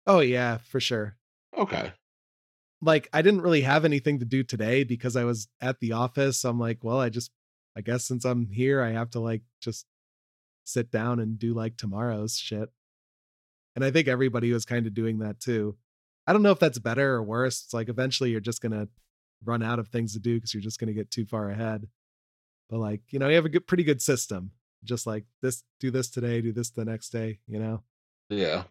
Oh 0.06 0.20
yeah, 0.20 0.56
for 0.56 0.80
sure. 0.80 1.18
Okay. 1.54 1.92
Like 2.80 3.10
I 3.12 3.20
didn't 3.20 3.42
really 3.42 3.60
have 3.60 3.84
anything 3.84 4.18
to 4.20 4.24
do 4.24 4.42
today 4.42 4.84
because 4.84 5.14
I 5.14 5.24
was 5.24 5.46
at 5.60 5.78
the 5.80 5.92
office. 5.92 6.42
I'm 6.44 6.58
like, 6.58 6.82
well, 6.82 6.98
I 6.98 7.10
just 7.10 7.30
I 7.76 7.82
guess 7.82 8.06
since 8.06 8.24
I'm 8.24 8.48
here, 8.50 8.80
I 8.80 8.92
have 8.92 9.10
to 9.10 9.20
like 9.20 9.42
just 9.60 9.84
sit 10.64 10.90
down 10.90 11.20
and 11.20 11.38
do 11.38 11.52
like 11.52 11.76
tomorrow's 11.76 12.38
shit. 12.38 12.70
And 13.76 13.84
I 13.84 13.90
think 13.90 14.08
everybody 14.08 14.50
was 14.54 14.64
kind 14.64 14.86
of 14.86 14.94
doing 14.94 15.18
that 15.18 15.38
too. 15.38 15.76
I 16.26 16.32
don't 16.32 16.42
know 16.42 16.50
if 16.50 16.58
that's 16.60 16.78
better 16.78 17.16
or 17.16 17.22
worse. 17.22 17.62
It's 17.62 17.74
like 17.74 17.90
eventually 17.90 18.30
you're 18.30 18.40
just 18.40 18.62
gonna 18.62 18.88
run 19.46 19.62
out 19.62 19.78
of 19.78 19.88
things 19.88 20.12
to 20.14 20.18
do 20.20 20.34
because 20.36 20.52
you're 20.54 20.62
just 20.62 20.78
gonna 20.80 20.92
get 20.92 21.10
too 21.10 21.24
far 21.26 21.50
ahead. 21.50 21.88
But 22.70 22.78
like, 22.78 23.02
you 23.10 23.18
know, 23.18 23.28
you 23.28 23.34
have 23.36 23.44
a 23.44 23.50
good, 23.50 23.66
pretty 23.66 23.84
good 23.84 24.00
system. 24.02 24.50
Just 24.84 25.06
like 25.06 25.24
this, 25.42 25.62
do 25.80 25.90
this 25.90 26.10
today, 26.10 26.40
do 26.40 26.52
this 26.52 26.70
the 26.70 26.84
next 26.84 27.10
day, 27.10 27.38
you 27.46 27.58
know? 27.58 27.82
Yeah. 28.28 28.64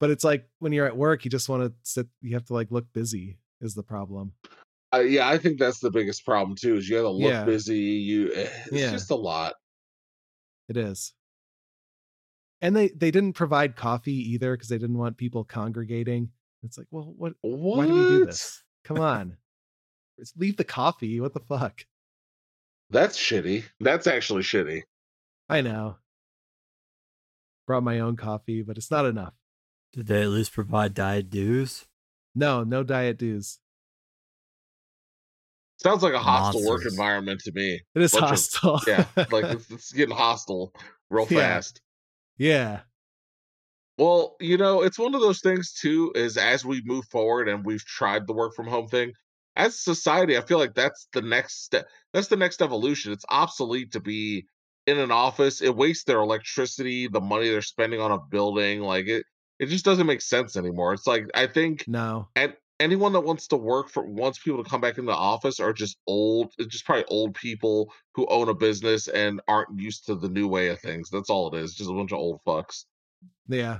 But 0.00 0.10
it's 0.10 0.24
like 0.24 0.48
when 0.58 0.72
you're 0.72 0.86
at 0.86 0.96
work, 0.96 1.24
you 1.24 1.30
just 1.30 1.48
want 1.48 1.62
to 1.62 1.72
sit, 1.82 2.06
you 2.20 2.34
have 2.34 2.44
to 2.46 2.52
like 2.54 2.70
look 2.70 2.86
busy 2.92 3.38
is 3.60 3.74
the 3.74 3.82
problem. 3.82 4.32
Uh, 4.94 5.00
yeah, 5.00 5.28
I 5.28 5.38
think 5.38 5.58
that's 5.58 5.80
the 5.80 5.90
biggest 5.90 6.24
problem 6.24 6.56
too. 6.56 6.76
Is 6.76 6.88
you 6.88 6.96
have 6.96 7.04
to 7.04 7.10
look 7.10 7.30
Yeah. 7.30 7.44
busy. 7.44 7.78
You, 7.78 8.32
eh, 8.34 8.48
it's 8.66 8.72
Yeah. 8.72 8.90
just 8.90 9.10
a 9.10 9.14
lot. 9.16 9.54
It 10.68 10.76
is. 10.76 11.12
And 12.60 12.74
they 12.74 12.88
they 12.88 13.10
didn't 13.10 13.34
provide 13.34 13.76
coffee 13.76 14.32
either 14.32 14.54
because 14.56 14.68
they 14.68 14.78
didn't 14.78 14.98
want 14.98 15.16
people 15.16 15.44
congregating. 15.44 16.30
It's 16.62 16.78
like, 16.78 16.86
well, 16.90 17.12
what 17.16 17.34
What? 17.42 17.76
why 17.78 17.86
do 17.86 17.94
we 17.94 18.08
do 18.08 18.24
this? 18.26 18.62
Come 18.84 18.98
on. 18.98 19.36
Just 20.18 20.36
leave 20.38 20.56
the 20.56 20.64
coffee. 20.64 21.20
What 21.20 21.34
the 21.34 21.40
fuck? 21.40 21.84
That's 22.90 23.18
shitty. 23.18 23.64
That's 23.80 24.06
actually 24.06 24.42
shitty. 24.42 24.82
I 25.48 25.60
know. 25.60 25.96
Brought 27.66 27.82
my 27.82 27.98
own 28.00 28.16
coffee, 28.16 28.62
but 28.62 28.76
it's 28.78 28.90
not 28.90 29.06
enough. 29.06 29.34
Did 29.92 30.06
they 30.06 30.22
at 30.22 30.28
least 30.28 30.52
provide 30.52 30.94
diet 30.94 31.30
dews? 31.30 31.86
No, 32.34 32.62
no 32.64 32.82
diet 32.82 33.18
dews. 33.18 33.58
Sounds 35.78 36.02
like 36.02 36.14
a 36.14 36.18
hostile 36.18 36.64
work 36.66 36.86
environment 36.86 37.40
to 37.40 37.52
me. 37.52 37.80
It 37.94 38.02
is 38.02 38.12
Bunch 38.12 38.22
of- 38.24 38.28
hostile. 38.30 38.80
Yeah, 38.86 39.04
like 39.30 39.44
it's, 39.52 39.70
it's 39.70 39.92
getting 39.92 40.14
hostile 40.16 40.72
real 41.10 41.26
Yeah. 41.30 41.38
fast. 41.40 41.80
yeah. 42.38 42.80
Well, 43.98 44.36
you 44.40 44.58
know, 44.58 44.82
it's 44.82 44.98
one 44.98 45.14
of 45.14 45.22
those 45.22 45.40
things 45.40 45.72
too. 45.72 46.12
Is 46.14 46.36
as 46.36 46.64
we 46.66 46.82
move 46.84 47.06
forward 47.06 47.48
and 47.48 47.64
we've 47.64 47.84
tried 47.84 48.26
the 48.26 48.34
work 48.34 48.54
from 48.54 48.66
home 48.66 48.88
thing, 48.88 49.12
as 49.56 49.78
society, 49.78 50.36
I 50.36 50.42
feel 50.42 50.58
like 50.58 50.74
that's 50.74 51.08
the 51.12 51.22
next 51.22 51.64
step. 51.64 51.86
That's 52.12 52.28
the 52.28 52.36
next 52.36 52.62
evolution. 52.62 53.12
It's 53.12 53.24
obsolete 53.30 53.92
to 53.92 54.00
be 54.00 54.46
in 54.86 54.98
an 54.98 55.10
office. 55.10 55.62
It 55.62 55.74
wastes 55.74 56.04
their 56.04 56.18
electricity, 56.20 57.08
the 57.08 57.20
money 57.20 57.48
they're 57.48 57.62
spending 57.62 58.00
on 58.00 58.12
a 58.12 58.18
building. 58.18 58.80
Like 58.80 59.06
it, 59.06 59.24
it 59.58 59.66
just 59.66 59.84
doesn't 59.84 60.06
make 60.06 60.20
sense 60.20 60.56
anymore. 60.56 60.92
It's 60.92 61.06
like 61.06 61.24
I 61.34 61.46
think 61.46 61.84
No. 61.88 62.28
and 62.36 62.54
anyone 62.78 63.12
that 63.14 63.20
wants 63.20 63.48
to 63.48 63.56
work 63.56 63.88
for 63.88 64.04
wants 64.06 64.38
people 64.38 64.62
to 64.62 64.68
come 64.68 64.82
back 64.82 64.98
in 64.98 65.06
the 65.06 65.12
office 65.12 65.60
are 65.60 65.72
just 65.72 65.96
old 66.06 66.52
it's 66.58 66.68
just 66.68 66.84
probably 66.84 67.06
old 67.08 67.34
people 67.34 67.90
who 68.14 68.26
own 68.26 68.50
a 68.50 68.54
business 68.54 69.08
and 69.08 69.40
aren't 69.48 69.80
used 69.80 70.04
to 70.04 70.14
the 70.14 70.28
new 70.28 70.46
way 70.46 70.68
of 70.68 70.78
things 70.80 71.08
that's 71.10 71.30
all 71.30 71.48
it 71.54 71.58
is 71.58 71.74
just 71.74 71.88
a 71.88 71.94
bunch 71.94 72.12
of 72.12 72.18
old 72.18 72.38
fucks 72.46 72.84
Yeah. 73.48 73.78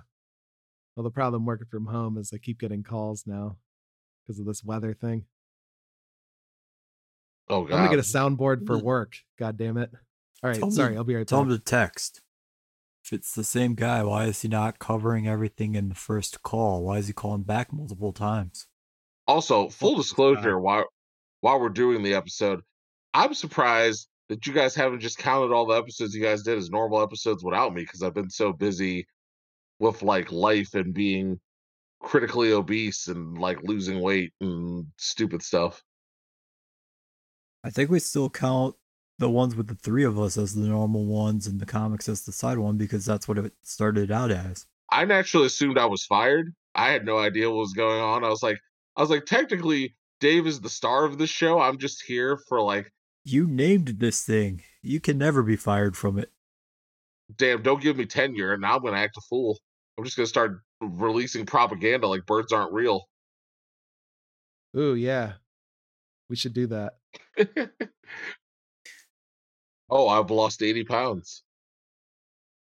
Well, 0.97 1.05
the 1.05 1.11
problem 1.11 1.45
working 1.45 1.67
from 1.71 1.85
home 1.89 2.17
is 2.17 2.33
I 2.33 2.39
keep 2.39 2.59
getting 2.59 2.83
calls 2.83 3.25
now 3.27 3.59
because 4.27 4.41
of 4.41 4.47
this 4.47 4.65
weather 4.65 4.95
thing. 4.95 5.27
Oh 7.49 7.63
I'm 7.65 7.69
gonna 7.71 7.89
get 7.91 7.99
a 7.99 8.03
soundboard 8.03 8.67
for 8.67 8.79
work. 8.79 9.15
God 9.39 9.57
damn 9.57 9.77
it. 9.77 9.91
All 10.43 10.51
right, 10.51 10.59
Tell 10.59 10.69
me- 10.69 10.75
sorry, 10.75 10.97
I'll 10.97 11.05
be 11.05 11.15
right 11.15 11.27
Tell 11.27 11.41
back. 11.41 11.47
Tell 11.49 11.55
him 11.55 11.59
to 11.59 11.65
text. 11.65 12.21
If 13.05 13.13
it's 13.13 13.35
the 13.35 13.45
same 13.45 13.75
guy, 13.75 14.03
why 14.03 14.25
is 14.25 14.43
he 14.43 14.49
not 14.49 14.79
covering 14.81 15.29
everything 15.29 15.77
in 15.77 15.89
the 15.89 15.95
first 15.95 16.43
call? 16.43 16.83
Why 16.83 16.99
is 16.99 17.07
he 17.07 17.13
calling 17.13 17.43
back 17.45 17.73
multiple 17.73 18.13
times? 18.13 18.67
also 19.29 19.69
full 19.69 19.95
Oh, 19.95 19.97
disclosure 19.97 20.53
God. 20.53 20.63
while 20.63 20.85
while 21.41 21.61
we're 21.61 21.69
doing 21.69 22.03
the 22.05 22.15
episode 22.15 22.61
i'm 23.13 23.35
surprised 23.35 24.07
that 24.29 24.47
you 24.47 24.53
guys 24.53 24.73
haven't 24.75 25.01
just 25.01 25.19
counted 25.19 25.53
all 25.53 25.67
the 25.67 25.75
episodes 25.75 26.15
you 26.15 26.23
guys 26.23 26.45
did 26.45 26.57
as 26.57 26.71
normal 26.71 27.03
episodes 27.03 27.43
without 27.43 27.75
me 27.75 27.83
because 27.83 28.03
i've 28.05 28.15
been 28.15 28.31
so 28.31 28.53
busy 28.53 29.05
with 29.81 30.01
like 30.03 30.31
life 30.31 30.75
and 30.75 30.95
being 30.95 31.41
critically 32.01 32.53
obese 32.53 33.09
and 33.09 33.37
like 33.37 33.59
losing 33.65 34.01
weight 34.01 34.33
and 34.41 34.87
stupid 34.97 35.43
stuff 35.43 35.83
I 37.67 37.71
think 37.71 37.91
we 37.91 37.99
still 37.99 38.31
count 38.31 38.77
the 39.19 39.29
ones 39.29 39.57
with 39.57 39.67
the 39.67 39.75
three 39.75 40.05
of 40.05 40.21
us 40.21 40.39
as 40.39 40.55
the 40.55 40.69
normal 40.69 41.05
ones 41.05 41.49
and 41.49 41.59
the 41.59 41.67
comics 41.67 42.09
as 42.09 42.23
the 42.23 42.31
side 42.31 42.59
one 42.59 42.77
because 42.77 43.05
that's 43.05 43.27
what 43.27 43.39
it 43.39 43.53
started 43.65 44.13
out 44.13 44.31
as. 44.31 44.67
I 44.93 45.05
naturally 45.05 45.47
assumed 45.47 45.77
I 45.77 45.87
was 45.87 46.05
fired. 46.05 46.55
I 46.77 46.91
had 46.91 47.05
no 47.05 47.19
idea 47.19 47.51
what 47.51 47.59
was 47.59 47.73
going 47.73 48.01
on. 48.01 48.23
I 48.23 48.29
was 48.29 48.41
like, 48.41 48.59
I 48.97 49.01
was 49.01 49.11
like, 49.11 49.27
technically, 49.27 49.97
Dave 50.21 50.47
is 50.47 50.61
the 50.61 50.69
star 50.69 51.07
of 51.07 51.19
this 51.19 51.29
show. 51.29 51.59
I'm 51.59 51.79
just 51.79 52.05
here 52.07 52.39
for 52.49 52.63
like, 52.63 52.93
You 53.25 53.49
named 53.49 53.97
this 53.99 54.23
thing. 54.25 54.63
You 54.81 55.01
can 55.01 55.19
never 55.19 55.43
be 55.43 55.57
fired 55.57 55.97
from 55.97 56.21
it. 56.21 56.31
damn, 57.37 57.65
don't 57.65 57.83
give 57.83 57.97
me 57.97 58.07
tenure, 58.07 58.53
and 58.53 58.63
now 58.63 58.77
I'm 58.77 58.83
gonna 58.85 58.99
act 58.99 59.17
a 59.17 59.23
fool. 59.29 59.59
I'm 59.99 60.05
just 60.05 60.17
gonna 60.17 60.29
start 60.29 60.61
releasing 60.81 61.45
propaganda 61.47 62.07
like 62.07 62.27
birds 62.27 62.53
aren't 62.53 62.73
real. 62.73 63.09
Ooh, 64.77 64.95
yeah. 64.95 65.33
We 66.29 66.37
should 66.37 66.55
do 66.55 66.69
that. 66.69 66.99
oh, 69.91 70.09
I've 70.09 70.31
lost 70.31 70.63
80 70.63 70.85
pounds. 70.85 71.43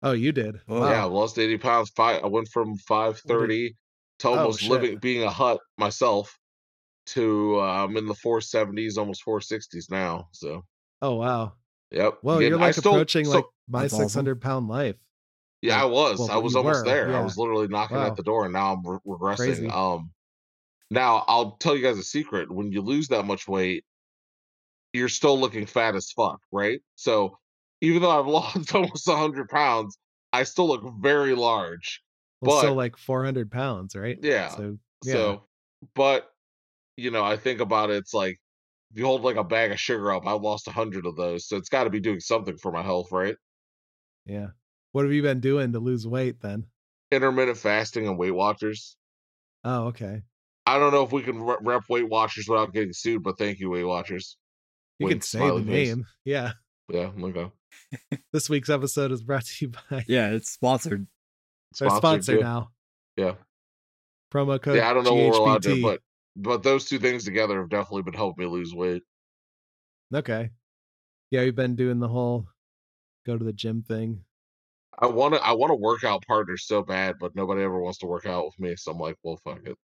Oh, 0.04 0.12
you 0.12 0.32
did. 0.32 0.58
Oh, 0.68 0.82
Wow. 0.82 0.90
Yeah, 0.90 1.06
I've 1.06 1.12
lost 1.12 1.40
80 1.40 1.58
pounds. 1.58 1.90
Five. 1.96 2.24
I 2.24 2.28
went 2.28 2.48
from 2.50 2.78
530 2.78 3.76
to 4.20 4.28
Oh, 4.28 4.34
almost 4.38 4.62
shit. 4.62 4.70
living 4.72 4.98
being 5.00 5.24
a 5.24 5.30
hut 5.30 5.60
myself 5.78 6.38
to 7.08 7.60
uh, 7.60 7.86
I'm 7.86 7.96
in 7.98 8.06
the 8.06 8.14
470s, 8.14 8.98
almost 8.98 9.24
460s 9.26 9.90
now. 9.90 10.28
So, 10.34 10.64
Oh, 11.02 11.16
wow. 11.16 11.54
yep. 11.92 12.18
Well, 12.22 12.38
getting- 12.40 12.52
you're 12.52 12.60
like 12.60 12.76
still- 12.76 12.94
approaching 12.94 13.26
so- 13.26 13.32
like 13.32 13.46
my 13.70 13.82
That's 13.84 13.94
awesome. 13.94 14.10
600 14.10 14.42
pound 14.42 14.68
life. 14.68 14.96
Yeah, 15.62 15.82
I 15.82 15.86
was. 15.86 16.20
well, 16.20 16.30
I 16.32 16.38
was 16.38 16.56
almost 16.56 16.86
were, 16.86 16.86
there. 16.86 17.16
I 17.16 17.20
was 17.22 17.36
literally 17.36 17.68
knocking 17.68 17.98
Wow. 17.98 18.06
at 18.06 18.16
the 18.16 18.22
door, 18.24 18.44
and 18.46 18.54
now 18.54 18.74
I'm 18.74 18.86
re- 18.86 19.00
regressing. 19.08 19.38
Crazy. 19.38 19.68
Um, 19.68 20.12
now 20.92 21.26
I'll 21.28 21.58
tell 21.58 21.76
you 21.76 21.82
guys 21.82 21.98
a 21.98 22.04
secret: 22.04 22.52
when 22.52 22.72
you 22.72 22.82
lose 22.82 23.08
that 23.08 23.26
much 23.26 23.48
weight, 23.48 23.84
you're 24.98 25.10
still 25.10 25.40
looking 25.40 25.66
fat 25.66 25.96
as 25.96 26.12
fuck, 26.12 26.40
right? 26.52 26.80
So 26.96 27.38
even 27.82 28.02
though 28.02 28.12
I've 28.20 28.28
lost 28.40 28.74
almost 28.76 29.08
100 29.08 29.50
pounds, 29.50 29.98
I 30.34 30.44
still 30.44 30.68
look 30.68 30.84
very 31.00 31.36
large. 31.36 32.02
Well, 32.42 32.60
still 32.60 32.72
But- 32.72 32.78
like 32.78 32.98
400 32.98 33.52
pounds, 33.52 33.96
right? 33.96 34.18
Yeah. 34.22 34.50
So, 34.50 34.78
yeah. 35.04 35.14
So, 35.14 35.44
but 35.96 36.30
you 36.98 37.12
know, 37.12 37.24
I 37.24 37.38
think 37.38 37.62
about 37.62 37.90
it. 37.92 37.98
It's 37.98 38.14
like 38.14 38.40
if 38.92 38.98
you 39.00 39.06
hold 39.06 39.22
like 39.24 39.36
a 39.36 39.44
bag 39.44 39.72
of 39.72 39.80
sugar 39.80 40.12
up, 40.12 40.26
I've 40.28 40.42
lost 40.42 40.68
hundred 40.68 41.06
of 41.06 41.16
those, 41.16 41.48
so 41.48 41.58
it's 41.58 41.70
got 41.70 41.84
to 41.86 41.90
be 41.90 42.00
doing 42.00 42.20
something 42.20 42.58
for 42.58 42.72
my 42.72 42.82
health, 42.82 43.12
right? 43.12 43.36
yeah. 44.26 44.48
What 44.94 45.04
have 45.04 45.14
you 45.14 45.22
been 45.22 45.42
doing 45.42 45.74
to 45.74 45.80
lose 45.80 46.08
weight 46.08 46.42
then? 46.42 46.66
Intermittent 47.12 47.58
fasting 47.58 48.08
and 48.08 48.18
Weight 48.18 48.32
Watchers. 48.32 48.96
Oh, 49.64 49.88
okay. 49.88 50.24
I 50.66 50.80
don't 50.80 50.92
know 50.92 51.04
if 51.04 51.12
we 51.12 51.22
can 51.22 51.40
rep 51.42 51.84
Weight 51.90 52.10
Watchers 52.10 52.48
without 52.48 52.74
getting 52.74 52.94
sued, 52.94 53.22
but 53.22 53.38
thank 53.38 53.60
you, 53.60 53.70
Weight 53.70 53.84
Watchers. 53.84 54.38
You 55.00 55.06
Wink, 55.06 55.16
can 55.16 55.22
say 55.22 55.40
the 55.40 55.46
smiley 55.46 55.64
face. 55.64 55.88
name. 55.90 56.06
Yeah. 56.26 56.52
Yeah, 56.90 57.12
okay. 57.22 57.52
This 58.34 58.50
week's 58.50 58.70
episode 58.70 59.12
is 59.12 59.22
brought 59.22 59.46
to 59.46 59.66
you 59.66 59.72
by 59.90 60.04
Yeah, 60.08 60.30
it's 60.32 60.50
sponsored. 60.52 61.06
their 61.80 61.90
Sponsored, 61.90 62.24
sponsor 62.24 62.40
now. 62.42 62.72
Yeah, 63.16 63.34
Promo 64.34 64.62
code. 64.62 64.78
yeah. 64.78 64.90
I 64.90 64.94
don't 64.94 65.04
know 65.04 65.14
what 65.14 65.32
we're 65.32 65.38
allowed 65.40 65.64
to, 65.64 65.82
but 65.82 66.02
but 66.36 66.64
those 66.64 66.86
two 66.86 67.00
things 67.00 67.24
together 67.26 67.60
have 67.60 67.70
definitely 67.70 68.04
been 68.04 68.14
helping 68.14 68.46
me 68.46 68.52
lose 68.52 68.74
weight. 68.74 69.04
Okay. 70.14 70.52
Yeah, 71.32 71.44
we've 71.44 71.56
been 71.56 71.76
doing 71.76 72.00
the 72.00 72.08
whole 72.08 72.48
go 73.26 73.38
to 73.38 73.44
the 73.44 73.54
gym 73.54 73.82
thing. 73.82 74.24
I 75.00 75.08
want 75.08 75.34
to 75.36 75.44
I 75.44 75.52
want 75.54 75.72
to 75.72 75.76
work 75.76 76.04
out 76.04 76.24
partners 76.28 76.66
so 76.66 76.82
bad, 76.84 77.16
but 77.20 77.36
nobody 77.36 77.62
ever 77.62 77.80
wants 77.82 78.00
to 78.00 78.08
work 78.08 78.26
out 78.26 78.46
with 78.46 78.60
me. 78.60 78.76
So 78.76 78.92
I'm 78.92 78.98
like, 78.98 79.18
well, 79.24 79.40
fuck 79.44 79.60
it. 79.66 79.78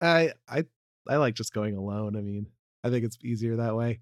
I 0.00 0.32
I 0.48 0.64
I 1.08 1.16
like 1.16 1.34
just 1.34 1.52
going 1.52 1.76
alone. 1.76 2.16
I 2.16 2.20
mean, 2.20 2.46
I 2.84 2.90
think 2.90 3.04
it's 3.04 3.18
easier 3.24 3.56
that 3.56 3.76
way. 3.76 4.00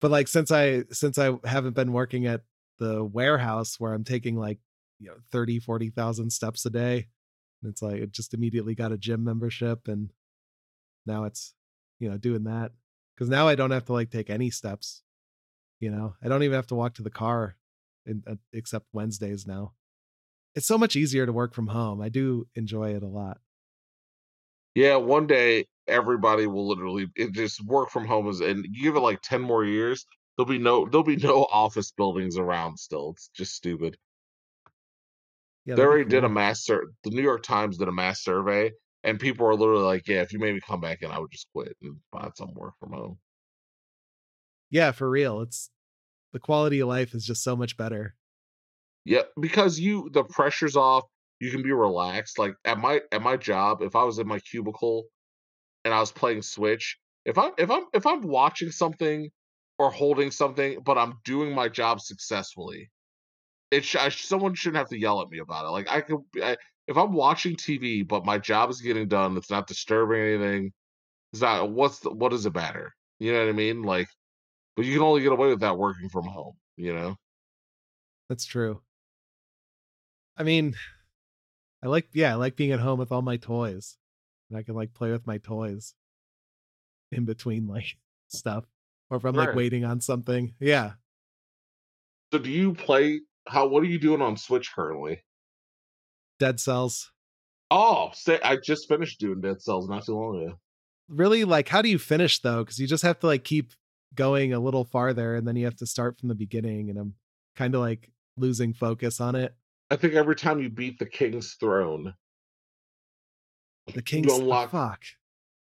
But 0.00 0.10
like 0.10 0.28
since 0.28 0.50
I 0.50 0.84
since 0.92 1.18
I 1.18 1.32
haven't 1.44 1.74
been 1.74 1.92
working 1.92 2.26
at 2.26 2.42
the 2.78 3.04
warehouse 3.04 3.80
where 3.80 3.94
I'm 3.94 4.04
taking 4.04 4.36
like, 4.36 4.58
you 4.98 5.08
know, 5.08 5.16
30, 5.32 5.60
40,000 5.60 6.30
steps 6.30 6.66
a 6.66 6.70
day, 6.70 7.08
And 7.62 7.70
it's 7.70 7.82
like 7.82 7.96
it 7.96 8.12
just 8.12 8.34
immediately 8.34 8.74
got 8.74 8.92
a 8.92 8.98
gym 8.98 9.24
membership 9.24 9.88
and 9.88 10.12
now 11.06 11.24
it's, 11.24 11.54
you 12.00 12.10
know, 12.10 12.18
doing 12.18 12.44
that 12.44 12.72
cuz 13.16 13.28
now 13.30 13.48
I 13.48 13.54
don't 13.54 13.70
have 13.70 13.86
to 13.86 13.92
like 13.94 14.10
take 14.10 14.30
any 14.30 14.50
steps. 14.50 15.02
You 15.80 15.90
know, 15.90 16.16
I 16.22 16.28
don't 16.28 16.42
even 16.42 16.56
have 16.56 16.66
to 16.68 16.74
walk 16.74 16.94
to 16.94 17.02
the 17.02 17.10
car 17.10 17.56
in, 18.06 18.22
uh, 18.26 18.36
except 18.52 18.86
Wednesdays 18.92 19.46
now. 19.46 19.74
It's 20.54 20.66
so 20.66 20.78
much 20.78 20.96
easier 20.96 21.26
to 21.26 21.32
work 21.32 21.54
from 21.54 21.68
home. 21.68 22.00
I 22.00 22.08
do 22.08 22.48
enjoy 22.54 22.94
it 22.94 23.02
a 23.02 23.08
lot. 23.08 23.40
Yeah, 24.76 24.96
one 24.96 25.26
day 25.26 25.66
everybody 25.88 26.46
will 26.46 26.68
literally 26.68 27.08
it 27.16 27.32
just 27.32 27.64
work 27.64 27.90
from 27.90 28.06
home 28.06 28.28
is 28.28 28.40
and 28.40 28.64
you 28.64 28.82
give 28.84 28.94
it 28.96 29.00
like 29.00 29.20
10 29.22 29.40
more 29.42 29.64
years, 29.64 30.06
there'll 30.36 30.48
be 30.48 30.58
no 30.58 30.86
there'll 30.88 31.02
be 31.04 31.16
no 31.16 31.44
office 31.50 31.90
buildings 31.92 32.36
around 32.38 32.78
still. 32.78 33.10
It's 33.16 33.28
just 33.34 33.54
stupid. 33.54 33.96
Yeah, 35.64 35.74
they 35.76 35.82
already 35.82 36.08
did 36.08 36.24
a 36.24 36.28
mass 36.28 36.64
sur- 36.64 36.92
the 37.04 37.10
New 37.10 37.22
York 37.22 37.42
Times 37.42 37.78
did 37.78 37.88
a 37.88 37.92
mass 37.92 38.22
survey, 38.22 38.72
and 39.02 39.18
people 39.18 39.46
are 39.46 39.54
literally 39.56 39.84
like, 39.84 40.06
"Yeah, 40.06 40.22
if 40.22 40.32
you 40.32 40.38
made 40.38 40.54
me 40.54 40.60
come 40.60 40.80
back 40.80 41.02
in, 41.02 41.10
I 41.10 41.18
would 41.18 41.30
just 41.32 41.48
quit 41.52 41.76
and 41.82 42.00
find 42.12 42.32
some 42.36 42.52
work 42.54 42.74
from 42.78 42.92
home." 42.92 43.18
Yeah, 44.70 44.92
for 44.92 45.08
real. 45.08 45.40
It's 45.40 45.70
the 46.32 46.40
quality 46.40 46.80
of 46.80 46.88
life 46.88 47.14
is 47.14 47.26
just 47.26 47.42
so 47.42 47.56
much 47.56 47.76
better. 47.76 48.16
Yeah, 49.04 49.22
because 49.40 49.78
you 49.78 50.10
the 50.10 50.24
pressure's 50.24 50.76
off. 50.76 51.04
You 51.40 51.50
can 51.50 51.62
be 51.62 51.72
relaxed. 51.72 52.38
Like 52.38 52.54
at 52.64 52.78
my 52.78 53.00
at 53.12 53.22
my 53.22 53.36
job, 53.36 53.82
if 53.82 53.94
I 53.94 54.04
was 54.04 54.18
in 54.18 54.26
my 54.26 54.38
cubicle 54.40 55.04
and 55.84 55.92
I 55.92 56.00
was 56.00 56.12
playing 56.12 56.42
Switch, 56.42 56.98
if 57.24 57.38
I'm 57.38 57.52
if 57.58 57.70
I'm 57.70 57.84
if 57.92 58.06
I'm 58.06 58.22
watching 58.22 58.70
something 58.70 59.30
or 59.78 59.90
holding 59.90 60.30
something, 60.30 60.80
but 60.84 60.96
I'm 60.96 61.14
doing 61.24 61.54
my 61.54 61.68
job 61.68 62.00
successfully, 62.00 62.90
it 63.70 63.84
sh- 63.84 63.96
I, 63.96 64.08
someone 64.08 64.54
shouldn't 64.54 64.78
have 64.78 64.88
to 64.90 64.98
yell 64.98 65.20
at 65.20 65.30
me 65.30 65.38
about 65.38 65.66
it. 65.66 65.70
Like 65.70 65.90
I 65.90 66.00
could, 66.00 66.20
I, 66.42 66.56
if 66.86 66.96
I'm 66.96 67.12
watching 67.12 67.56
TV, 67.56 68.06
but 68.06 68.24
my 68.24 68.38
job 68.38 68.70
is 68.70 68.80
getting 68.80 69.08
done, 69.08 69.36
it's 69.36 69.50
not 69.50 69.66
disturbing 69.66 70.20
anything. 70.20 70.72
It's 71.32 71.42
not 71.42 71.70
what's 71.70 71.98
the, 72.00 72.10
what 72.10 72.30
does 72.30 72.46
it 72.46 72.54
matter? 72.54 72.94
You 73.18 73.32
know 73.32 73.40
what 73.40 73.48
I 73.48 73.52
mean? 73.52 73.82
Like, 73.82 74.08
but 74.76 74.84
you 74.84 74.94
can 74.94 75.02
only 75.02 75.22
get 75.22 75.32
away 75.32 75.48
with 75.48 75.60
that 75.60 75.76
working 75.76 76.08
from 76.08 76.26
home. 76.26 76.54
You 76.76 76.94
know? 76.94 77.16
That's 78.28 78.44
true. 78.44 78.82
I 80.36 80.42
mean, 80.42 80.74
I 81.86 81.88
like 81.88 82.08
yeah, 82.12 82.32
I 82.32 82.34
like 82.34 82.56
being 82.56 82.72
at 82.72 82.80
home 82.80 82.98
with 82.98 83.12
all 83.12 83.22
my 83.22 83.36
toys. 83.36 83.96
And 84.50 84.58
I 84.58 84.64
can 84.64 84.74
like 84.74 84.92
play 84.92 85.12
with 85.12 85.24
my 85.24 85.38
toys 85.38 85.94
in 87.12 87.24
between 87.24 87.68
like 87.68 87.96
stuff. 88.28 88.64
Or 89.08 89.18
if 89.18 89.24
I'm 89.24 89.36
like 89.36 89.54
waiting 89.54 89.84
on 89.84 90.00
something. 90.00 90.52
Yeah. 90.58 90.94
So 92.32 92.40
do 92.40 92.50
you 92.50 92.74
play? 92.74 93.20
How? 93.46 93.68
What 93.68 93.84
are 93.84 93.86
you 93.86 94.00
doing 94.00 94.20
on 94.20 94.36
Switch 94.36 94.72
currently? 94.74 95.22
Dead 96.40 96.58
cells. 96.58 97.12
Oh, 97.70 98.10
say 98.14 98.40
I 98.42 98.56
just 98.56 98.88
finished 98.88 99.20
doing 99.20 99.40
Dead 99.40 99.62
Cells 99.62 99.88
not 99.88 100.06
too 100.06 100.16
long 100.16 100.42
ago. 100.42 100.58
Really 101.08 101.44
like 101.44 101.68
how 101.68 101.82
do 101.82 101.88
you 101.88 101.98
finish 101.98 102.40
though? 102.40 102.64
Because 102.64 102.80
you 102.80 102.88
just 102.88 103.04
have 103.04 103.20
to 103.20 103.28
like 103.28 103.44
keep 103.44 103.74
going 104.12 104.52
a 104.52 104.58
little 104.58 104.84
farther 104.84 105.36
and 105.36 105.46
then 105.46 105.54
you 105.54 105.66
have 105.66 105.76
to 105.76 105.86
start 105.86 106.18
from 106.18 106.30
the 106.30 106.34
beginning 106.34 106.90
and 106.90 106.98
I'm 106.98 107.14
kind 107.54 107.76
of 107.76 107.80
like 107.80 108.10
losing 108.36 108.72
focus 108.72 109.20
on 109.20 109.36
it. 109.36 109.54
I 109.90 109.96
think 109.96 110.14
every 110.14 110.36
time 110.36 110.60
you 110.60 110.68
beat 110.68 110.98
the 110.98 111.06
King's 111.06 111.54
Throne, 111.54 112.14
The 113.94 114.02
King's 114.02 114.32
oh, 114.32 114.40
unlock- 114.40 114.70
fuck. 114.70 115.02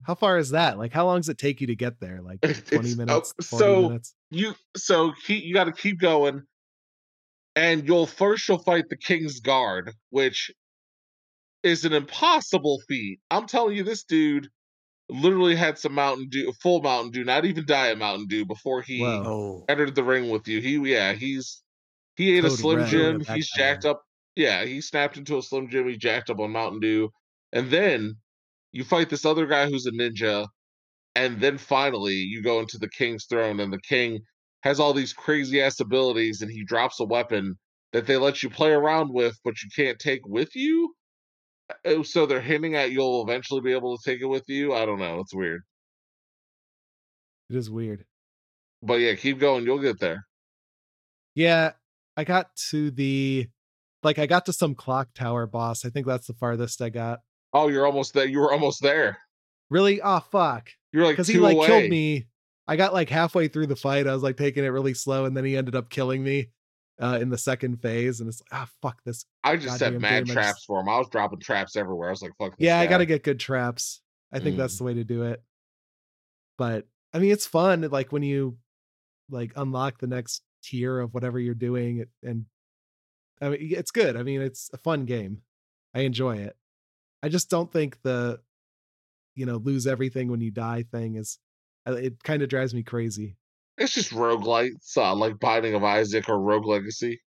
How 0.05 0.15
far 0.15 0.37
is 0.37 0.49
that? 0.49 0.77
Like 0.77 0.91
how 0.91 1.05
long 1.05 1.19
does 1.19 1.29
it 1.29 1.37
take 1.37 1.61
you 1.61 1.67
to 1.67 1.75
get 1.75 1.99
there? 1.99 2.21
Like 2.21 2.41
20 2.41 2.51
it's- 2.51 2.73
oh, 2.73 2.97
minutes, 2.97 3.33
40 3.41 3.63
so 3.63 3.81
minutes? 3.83 4.15
you 4.31 4.55
so 4.75 5.13
keep, 5.25 5.43
you 5.43 5.53
got 5.53 5.65
to 5.65 5.71
keep 5.71 5.99
going, 5.99 6.43
and 7.55 7.87
you'll 7.87 8.05
first 8.05 8.47
you'll 8.47 8.59
fight 8.59 8.89
the 8.89 8.97
King's 8.97 9.39
Guard, 9.39 9.93
which 10.09 10.51
is 11.63 11.85
an 11.85 11.93
impossible 11.93 12.81
feat. 12.87 13.19
I'm 13.31 13.47
telling 13.47 13.75
you, 13.77 13.83
this 13.83 14.03
dude 14.03 14.49
literally 15.09 15.55
had 15.55 15.77
some 15.77 15.93
Mountain 15.93 16.29
Dew, 16.29 16.51
full 16.61 16.81
Mountain 16.81 17.11
Dew, 17.11 17.23
not 17.23 17.45
even 17.45 17.65
Diet 17.65 17.97
Mountain 17.97 18.27
Dew, 18.27 18.45
before 18.45 18.81
he 18.81 18.99
Whoa. 18.99 19.23
Oh, 19.25 19.65
entered 19.69 19.95
the 19.95 20.03
ring 20.03 20.29
with 20.29 20.47
you. 20.47 20.59
He 20.59 20.77
yeah, 20.91 21.13
he's 21.13 21.61
he 22.15 22.37
ate 22.37 22.45
a 22.45 22.51
Slim 22.51 22.85
Jim. 22.87 23.21
He's 23.21 23.49
jacked 23.49 23.85
up. 23.85 24.03
Yeah, 24.35 24.65
he 24.65 24.81
snapped 24.81 25.17
into 25.17 25.37
a 25.37 25.41
Slim 25.43 25.69
Jim. 25.69 25.87
He 25.87 25.97
jacked 25.97 26.29
up 26.29 26.39
on 26.39 26.51
Mountain 26.51 26.79
Dew, 26.79 27.09
and 27.51 27.69
then 27.69 28.15
you 28.71 28.83
fight 28.83 29.09
this 29.09 29.25
other 29.25 29.45
guy 29.45 29.67
who's 29.69 29.85
a 29.85 29.91
ninja, 29.91 30.47
and 31.15 31.39
then 31.39 31.57
finally 31.59 32.13
you 32.15 32.41
go 32.41 32.59
into 32.59 32.77
the 32.79 32.89
King's 32.89 33.25
throne, 33.29 33.59
and 33.59 33.71
the 33.71 33.79
King 33.81 34.19
has 34.63 34.79
all 34.79 34.93
these 34.93 35.13
crazy 35.13 35.61
ass 35.61 35.79
abilities, 35.79 36.41
and 36.41 36.49
he 36.51 36.63
drops 36.65 36.99
a 36.99 37.05
weapon 37.05 37.55
that 37.91 38.07
they 38.07 38.17
let 38.17 38.41
you 38.41 38.49
play 38.49 38.71
around 38.71 39.13
with, 39.13 39.37
but 39.43 39.53
you 39.61 39.69
can't 39.75 39.99
take 39.99 40.21
with 40.25 40.55
you. 40.55 40.95
Uh, 41.85 42.01
So 42.03 42.25
they're 42.25 42.41
hinting 42.41 42.75
at 42.75 42.91
you'll 42.91 43.23
eventually 43.23 43.61
be 43.61 43.73
able 43.73 43.95
to 43.97 44.03
take 44.09 44.21
it 44.21 44.25
with 44.25 44.45
you. 44.47 44.73
I 44.73 44.85
don't 44.85 44.99
know. 44.99 45.19
It's 45.19 45.33
weird, 45.35 45.61
It 47.49 47.55
is 47.55 47.69
weird. 47.69 48.05
but 48.81 48.95
yeah, 48.95 49.13
keep 49.15 49.37
going. 49.39 49.63
You'll 49.65 49.79
get 49.79 49.99
there. 49.99 50.25
Yeah, 51.35 51.73
I 52.17 52.23
got 52.23 52.55
to 52.69 52.89
the 52.91 53.47
like 54.03 54.19
I 54.19 54.25
got 54.25 54.45
to 54.47 54.53
some 54.53 54.75
clock 54.75 55.09
tower 55.13 55.45
boss. 55.47 55.85
I 55.85 55.89
think 55.89 56.07
that's 56.07 56.27
the 56.27 56.33
farthest 56.33 56.81
I 56.81 56.89
got. 56.89 57.19
Oh, 57.53 57.67
you're 57.69 57.85
almost 57.85 58.13
there. 58.13 58.25
You 58.27 58.39
were 58.39 58.51
almost 58.51 58.81
there. 58.81 59.17
Really? 59.69 60.01
Oh 60.01 60.19
fuck. 60.31 60.69
You're 60.91 61.05
like 61.05 61.13
Because 61.13 61.27
he 61.27 61.37
like 61.39 61.55
away. 61.57 61.67
killed 61.67 61.89
me. 61.89 62.27
I 62.67 62.75
got 62.75 62.93
like 62.93 63.09
halfway 63.09 63.47
through 63.47 63.67
the 63.67 63.75
fight. 63.75 64.07
I 64.07 64.13
was 64.13 64.23
like 64.23 64.37
taking 64.37 64.63
it 64.63 64.69
really 64.69 64.93
slow, 64.93 65.25
and 65.25 65.35
then 65.35 65.45
he 65.45 65.55
ended 65.57 65.75
up 65.75 65.89
killing 65.89 66.23
me 66.23 66.49
uh 67.01 67.17
in 67.21 67.29
the 67.29 67.37
second 67.37 67.81
phase. 67.81 68.19
And 68.19 68.29
it's 68.29 68.41
like, 68.41 68.61
ah 68.61 68.67
fuck 68.81 69.03
this. 69.03 69.25
I 69.43 69.55
just 69.57 69.79
set 69.79 69.93
mad 69.99 70.25
game, 70.25 70.33
traps 70.35 70.57
just- 70.59 70.65
for 70.67 70.79
him. 70.81 70.89
I 70.89 70.97
was 70.97 71.09
dropping 71.09 71.39
traps 71.39 71.75
everywhere. 71.75 72.09
I 72.09 72.11
was 72.11 72.21
like, 72.21 72.31
"Fuck." 72.39 72.57
This 72.57 72.65
Yeah, 72.65 72.79
I 72.79 72.85
gotta 72.87 73.05
get 73.05 73.23
good 73.23 73.39
traps. 73.39 74.01
I 74.31 74.39
think 74.39 74.57
that's 74.57 74.75
Mm. 74.75 74.77
the 74.79 74.83
way 74.85 74.93
to 74.95 75.03
do 75.03 75.23
it. 75.23 75.43
But 76.57 76.87
I 77.13 77.19
mean 77.19 77.31
it's 77.31 77.45
fun, 77.45 77.81
like 77.91 78.11
when 78.11 78.23
you 78.23 78.57
like 79.29 79.51
unlock 79.55 79.99
the 79.99 80.07
next 80.07 80.41
tier 80.63 80.99
of 80.99 81.13
whatever 81.13 81.39
you're 81.39 81.53
doing 81.55 82.05
and 82.21 82.45
I 83.43 83.49
mean 83.49 83.73
it's 83.75 83.91
good. 83.91 84.15
I 84.15 84.23
mean 84.23 84.41
it's 84.41 84.69
a 84.73 84.77
fun 84.77 85.05
game. 85.05 85.41
I 85.93 86.01
enjoy 86.01 86.37
it. 86.37 86.55
I 87.21 87.29
just 87.29 87.49
don't 87.49 87.71
think 87.71 88.01
the 88.01 88.39
you 89.35 89.45
know, 89.45 89.57
lose 89.57 89.87
everything 89.87 90.29
when 90.29 90.41
you 90.41 90.51
die 90.51 90.83
thing 90.91 91.15
is 91.15 91.39
uh, 91.87 91.93
it 91.93 92.23
kind 92.23 92.41
of 92.41 92.49
drives 92.49 92.73
me 92.73 92.83
crazy. 92.83 93.35
It's 93.77 93.93
just 93.93 94.11
roguelites, 94.11 94.95
uh, 94.95 95.15
like 95.15 95.39
Binding 95.39 95.73
of 95.73 95.83
Isaac 95.83 96.29
or 96.29 96.39
Rogue 96.39 96.67
Legacy. 96.67 97.19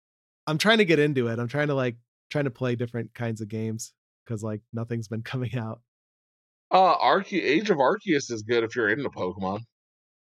I'm 0.47 0.59
trying 0.59 0.78
to 0.78 0.86
get 0.86 0.99
into 0.99 1.28
it. 1.28 1.39
I'm 1.39 1.47
trying 1.47 1.70
to 1.70 1.74
like 1.74 1.95
trying 2.30 2.43
to 2.43 2.51
play 2.51 2.76
different 2.76 3.13
kinds 3.13 3.41
of 3.41 3.47
games 3.47 3.93
because 4.26 4.43
like 4.43 4.61
nothing's 4.72 5.07
been 5.07 5.22
coming 5.24 5.57
out. 5.57 5.82
Uh, 6.72 6.95
Arce- 6.99 7.34
Age 7.34 7.70
of 7.70 7.78
Arceus 7.78 8.32
is 8.32 8.43
good 8.47 8.63
if 8.63 8.76
you're 8.76 8.89
into 8.89 9.09
Pokemon. 9.09 9.61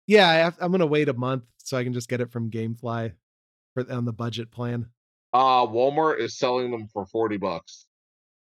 Yeah, 0.06 0.28
I 0.28 0.34
have, 0.34 0.56
I'm 0.60 0.72
gonna 0.72 0.86
wait 0.86 1.08
a 1.08 1.14
month 1.14 1.44
so 1.58 1.76
I 1.76 1.84
can 1.84 1.92
just 1.92 2.08
get 2.08 2.20
it 2.20 2.30
from 2.30 2.50
GameFly 2.50 3.12
for 3.74 3.90
on 3.90 4.04
the 4.04 4.12
budget 4.12 4.50
plan. 4.50 4.86
Uh, 5.32 5.66
Walmart 5.66 6.20
is 6.20 6.36
selling 6.38 6.70
them 6.70 6.88
for 6.88 7.06
forty 7.06 7.36
bucks. 7.38 7.86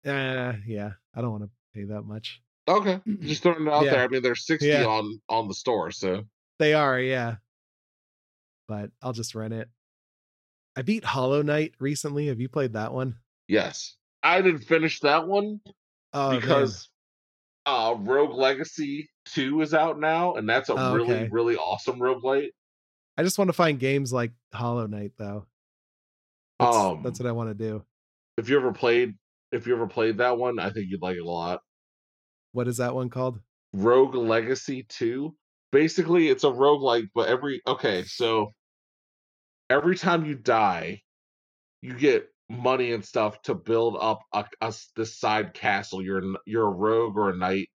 Uh, 0.07 0.55
yeah, 0.67 0.93
I 1.15 1.21
don't 1.21 1.33
want 1.33 1.43
to 1.45 1.51
pay 1.75 1.85
that 1.85 2.03
much. 2.03 2.41
Okay, 2.69 3.01
just 3.21 3.43
throwing 3.43 3.67
it 3.67 3.73
out 3.73 3.85
Yeah. 3.85 3.91
there. 3.93 4.05
I 4.05 4.09
mean, 4.09 4.23
they're 4.23 4.35
sixty 4.35 4.69
Yeah. 4.69 4.85
on 4.87 5.21
on 5.29 5.49
the 5.49 5.55
store, 5.55 5.91
so 5.91 6.25
They 6.59 6.75
are, 6.75 6.99
yeah. 7.01 7.37
But 8.69 8.91
I'll 9.03 9.13
just 9.13 9.35
rent 9.35 9.55
it. 9.55 9.69
I 10.77 10.83
beat 10.83 11.05
Hollow 11.05 11.43
Knight 11.43 11.75
recently. 11.81 12.27
Have 12.29 12.41
you 12.41 12.49
played 12.49 12.75
that 12.75 12.93
one? 12.93 13.17
yes, 13.49 13.97
I 14.23 14.43
didn't 14.43 14.61
finish 14.63 15.01
that 15.01 15.27
one 15.27 15.61
Oh, 16.13 16.31
man. 16.33 16.41
because 16.41 16.89
uh, 17.67 17.95
Rogue 17.99 18.35
Legacy 18.35 19.09
Two 19.25 19.61
is 19.63 19.75
out 19.75 19.99
now, 19.99 20.35
and 20.35 20.49
that's 20.49 20.69
a 20.69 20.75
Oh, 20.75 20.95
really 20.95 21.15
okay. 21.15 21.29
really 21.31 21.57
awesome 21.57 21.99
roguelite. 21.99 22.51
I 23.17 23.23
just 23.25 23.39
want 23.39 23.49
to 23.49 23.53
find 23.55 23.81
games 23.81 24.13
like 24.13 24.33
Hollow 24.53 24.87
Knight 24.87 25.13
though. 25.19 25.47
That's, 26.59 26.77
Um, 26.77 27.03
that's 27.03 27.21
what 27.21 27.29
I 27.29 27.33
want 27.33 27.51
to 27.51 27.55
do. 27.55 27.85
If 28.37 28.49
you 28.49 28.57
ever 28.57 28.73
played, 28.73 29.15
if 29.53 29.67
you 29.67 29.75
ever 29.75 29.87
played 29.87 30.19
that 30.19 30.39
one, 30.39 30.59
I 30.59 30.71
think 30.71 30.87
you'd 30.91 31.03
like 31.03 31.17
it 31.17 31.25
a 31.25 31.31
lot. 31.31 31.61
What 32.53 32.69
is 32.69 32.79
that 32.79 32.95
one 32.95 33.11
called? 33.11 33.41
Rogue 33.73 34.15
Legacy 34.15 34.85
2. 34.89 35.35
Basically, 35.71 36.29
it's 36.29 36.45
a 36.45 36.49
roguelike, 36.49 37.09
but 37.15 37.29
every 37.29 37.61
okay, 37.67 38.05
so 38.05 38.53
every 39.69 39.97
time 39.97 40.25
you 40.25 40.35
die, 40.35 41.03
you 41.83 41.95
get 41.95 42.29
money 42.49 42.93
and 42.93 43.05
stuff 43.05 43.41
to 43.43 43.55
build 43.55 43.97
up 44.01 44.21
a, 44.33 44.45
a 44.61 44.75
this 44.97 45.19
side 45.19 45.55
castle. 45.55 46.03
You're 46.03 46.23
you're 46.47 46.67
a 46.67 46.71
rogue 46.71 47.17
or 47.17 47.31
a 47.31 47.37
knight. 47.37 47.69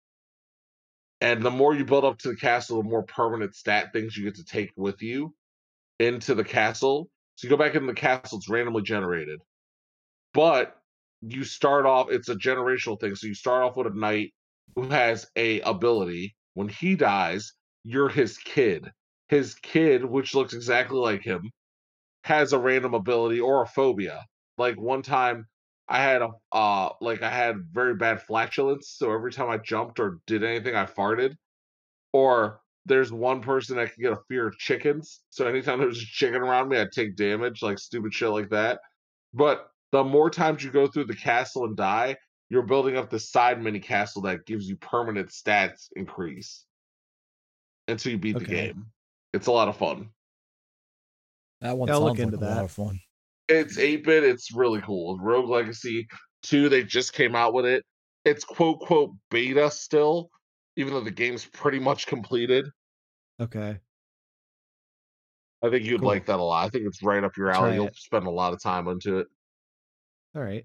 And 1.20 1.43
the 1.43 1.51
more 1.51 1.74
you 1.74 1.85
build 1.85 2.05
up 2.05 2.18
to 2.18 2.28
the 2.28 2.37
castle, 2.37 2.83
the 2.83 2.89
more 2.89 3.03
permanent 3.03 3.55
stat 3.55 3.93
things 3.93 4.16
you 4.16 4.24
get 4.24 4.37
to 4.37 4.45
take 4.45 4.70
with 4.76 5.03
you 5.03 5.35
into 5.99 6.35
the 6.35 6.45
castle. 6.45 7.11
So 7.41 7.47
you 7.47 7.51
go 7.53 7.57
back 7.57 7.74
into 7.74 7.86
the 7.86 7.95
castle, 7.95 8.36
it's 8.36 8.51
randomly 8.51 8.82
generated. 8.82 9.41
But 10.34 10.76
you 11.22 11.43
start 11.43 11.86
off, 11.86 12.11
it's 12.11 12.28
a 12.28 12.34
generational 12.34 13.01
thing. 13.01 13.14
So 13.14 13.28
you 13.28 13.34
start 13.34 13.62
off 13.62 13.78
with 13.78 13.86
a 13.86 13.99
knight 13.99 14.34
who 14.76 14.91
has 14.91 15.26
a 15.36 15.61
ability. 15.62 16.36
When 16.53 16.68
he 16.68 16.97
dies, 16.97 17.55
you're 17.82 18.11
his 18.11 18.36
kid. 18.36 18.93
His 19.30 19.55
kid, 19.55 20.05
which 20.05 20.34
looks 20.34 20.53
exactly 20.53 20.99
like 20.99 21.22
him, 21.22 21.51
has 22.24 22.53
a 22.53 22.59
random 22.59 22.93
ability 22.93 23.41
or 23.41 23.62
a 23.62 23.66
phobia. 23.66 24.22
Like 24.59 24.78
one 24.78 25.01
time 25.01 25.47
I 25.88 26.03
had 26.03 26.20
a 26.20 26.28
uh 26.53 26.91
like 27.01 27.22
I 27.22 27.30
had 27.30 27.57
very 27.72 27.95
bad 27.95 28.20
flatulence, 28.20 28.91
so 28.99 29.14
every 29.14 29.32
time 29.32 29.49
I 29.49 29.57
jumped 29.57 29.99
or 29.99 30.18
did 30.26 30.45
anything 30.45 30.76
I 30.76 30.84
farted. 30.84 31.36
Or 32.12 32.60
there's 32.87 33.12
one 33.12 33.41
person 33.43 33.76
that 33.76 33.93
can 33.95 34.03
get 34.03 34.12
a 34.12 34.18
fear 34.28 34.47
of 34.47 34.57
chickens. 34.59 35.20
So 35.31 35.47
anytime 35.47 35.78
there's 35.78 36.03
a 36.03 36.07
chicken 36.07 36.41
around 36.41 36.68
me, 36.68 36.81
I 36.81 36.87
take 36.93 37.16
damage, 37.16 37.62
like 37.62 37.78
stupid 37.78 38.14
shit 38.14 38.31
like 38.31 38.51
that. 38.51 38.81
But 39.35 39.68
the 39.93 40.03
more 40.03 40.31
times 40.31 40.64
you 40.64 40.70
go 40.70 40.87
through 40.87 41.05
the 41.05 41.16
castle 41.16 41.64
and 41.64 41.76
die, 41.76 42.16
you're 42.49 42.62
building 42.62 42.97
up 42.97 43.11
the 43.11 43.20
side 43.20 43.62
mini 43.62 43.81
castle 43.81 44.22
that 44.22 44.47
gives 44.47 44.68
you 44.68 44.76
permanent 44.76 45.28
stats 45.28 45.89
increase 45.95 46.64
until 47.87 48.12
you 48.12 48.18
beat 48.18 48.39
the 48.39 48.45
game. 48.45 48.87
It's 49.33 49.47
a 49.47 49.53
lot 49.53 49.68
of 49.68 49.76
fun. 49.76 50.09
that 51.61 51.76
one 51.76 51.89
Yeah, 51.89 51.95
I'll 51.95 52.01
look 52.01 52.16
sounds 52.16 52.18
like 52.18 52.35
into 52.35 52.47
a 52.47 52.49
lot 52.49 52.64
of 52.64 52.70
fun. 52.72 53.01
It's 53.49 53.78
8 53.78 54.05
bit. 54.05 54.24
It's 54.24 54.53
really 54.53 54.81
cool. 54.81 55.18
Rogue 55.18 55.49
Legacy 55.49 56.09
2, 56.43 56.68
they 56.68 56.83
just 56.83 57.12
came 57.12 57.37
out 57.37 57.53
with 57.53 57.66
it. 57.66 57.85
It's 58.24 58.45
quote, 58.45 58.81
quote, 58.81 59.12
beta 59.31 59.70
still, 59.70 60.31
even 60.81 60.95
though 60.95 61.01
the 61.01 61.11
game's 61.11 61.45
pretty 61.45 61.78
much 61.78 62.07
completed. 62.07 62.66
Okay. 63.39 63.78
I 65.62 65.68
think 65.70 65.85
you'd 65.85 66.01
Cool. 66.01 66.09
like 66.09 66.26
that 66.26 66.41
a 66.41 66.43
lot. 66.43 66.64
I 66.66 66.70
think 66.70 66.87
it's 66.87 67.03
right 67.03 67.22
up 67.22 67.37
your 67.37 67.53
Try 67.53 67.57
alley. 67.68 67.74
You'll 67.74 67.87
it. 67.89 67.97
spend 67.97 68.26
a 68.26 68.31
lot 68.31 68.53
of 68.55 68.62
time 68.62 68.89
onto 68.89 69.18
it. 69.18 69.26
All 70.35 70.43
right. 70.43 70.64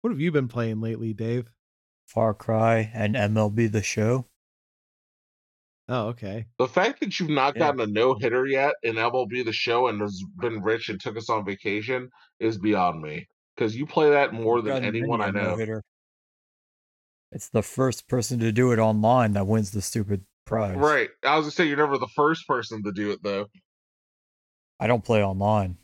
What 0.00 0.10
have 0.10 0.20
you 0.20 0.32
been 0.32 0.48
playing 0.48 0.80
lately, 0.80 1.12
Dave? 1.12 1.50
Far 2.06 2.32
Cry 2.34 2.90
and 2.94 3.14
MLB 3.14 3.70
The 3.70 3.82
Show. 3.82 4.26
Oh, 5.88 6.08
okay. 6.08 6.46
The 6.58 6.68
fact 6.68 7.00
that 7.00 7.18
you've 7.20 7.28
not 7.30 7.54
Yeah. 7.54 7.60
gotten 7.60 7.80
a 7.80 7.86
no 7.86 8.14
hitter 8.14 8.46
yet 8.46 8.74
in 8.82 8.94
MLB 8.96 9.42
the 9.44 9.52
show 9.52 9.88
and 9.88 10.00
has 10.00 10.22
been 10.38 10.62
rich 10.62 10.88
and 10.88 11.00
took 11.00 11.16
us 11.16 11.28
on 11.28 11.44
vacation 11.44 12.08
is 12.38 12.58
beyond 12.58 13.02
me. 13.02 13.26
Because 13.56 13.76
you 13.76 13.84
play 13.86 14.08
that 14.10 14.32
more 14.32 14.62
than 14.62 14.68
Gotten 14.74 14.84
many 14.84 14.98
anyone 15.00 15.20
I 15.20 15.30
know. 15.30 15.50
no-hitter. 15.50 15.82
It's 17.32 17.48
the 17.48 17.62
first 17.62 18.08
person 18.08 18.40
to 18.40 18.52
do 18.52 18.72
it 18.72 18.78
online 18.78 19.32
that 19.32 19.46
wins 19.46 19.70
the 19.70 19.82
stupid 19.82 20.24
prize. 20.44 20.76
Right. 20.76 21.08
I 21.24 21.36
was 21.36 21.44
gonna 21.44 21.52
say 21.52 21.66
you're 21.66 21.76
never 21.76 21.98
the 21.98 22.08
first 22.08 22.46
person 22.46 22.82
to 22.84 22.92
do 22.92 23.10
it 23.12 23.20
though. 23.22 23.46
I 24.80 24.86
don't 24.86 25.04
play 25.04 25.22
online. 25.22 25.76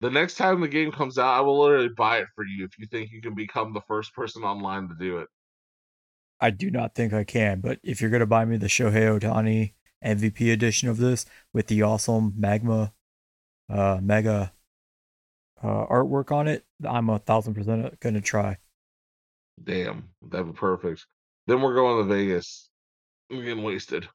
The 0.00 0.10
next 0.10 0.34
time 0.34 0.60
the 0.60 0.68
game 0.68 0.92
comes 0.92 1.18
out, 1.18 1.38
I 1.38 1.40
will 1.40 1.60
literally 1.60 1.88
buy 1.88 2.18
it 2.18 2.26
for 2.34 2.44
you 2.44 2.64
if 2.64 2.78
you 2.78 2.86
think 2.86 3.10
you 3.10 3.20
can 3.20 3.34
become 3.34 3.72
the 3.72 3.80
first 3.88 4.14
person 4.14 4.42
online 4.44 4.88
to 4.88 4.94
do 4.98 5.18
it. 5.18 5.28
I 6.40 6.50
do 6.50 6.70
not 6.70 6.94
think 6.94 7.12
I 7.12 7.24
can, 7.24 7.60
but 7.60 7.80
if 7.82 8.00
you're 8.00 8.10
gonna 8.10 8.26
buy 8.26 8.44
me 8.44 8.58
the 8.58 8.66
Shohei 8.66 9.18
Ohtani 9.18 9.72
MVP 10.04 10.52
edition 10.52 10.88
of 10.88 10.98
this 10.98 11.26
with 11.52 11.66
the 11.66 11.82
awesome 11.82 12.34
magma 12.36 12.92
uh 13.68 13.98
mega 14.00 14.52
uh 15.62 15.86
artwork 15.86 16.30
on 16.30 16.46
it, 16.46 16.64
I'm 16.86 17.08
a 17.08 17.18
thousand 17.18 17.54
percent 17.54 17.98
gonna 18.00 18.20
try. 18.20 18.58
Damn, 19.64 20.08
that'd 20.30 20.46
be 20.46 20.52
perfect. 20.52 21.06
Then 21.46 21.60
we're 21.62 21.74
going 21.74 22.06
to 22.06 22.14
Vegas. 22.14 22.68
We're 23.30 23.42
getting 23.44 23.64
wasted. 23.64 24.08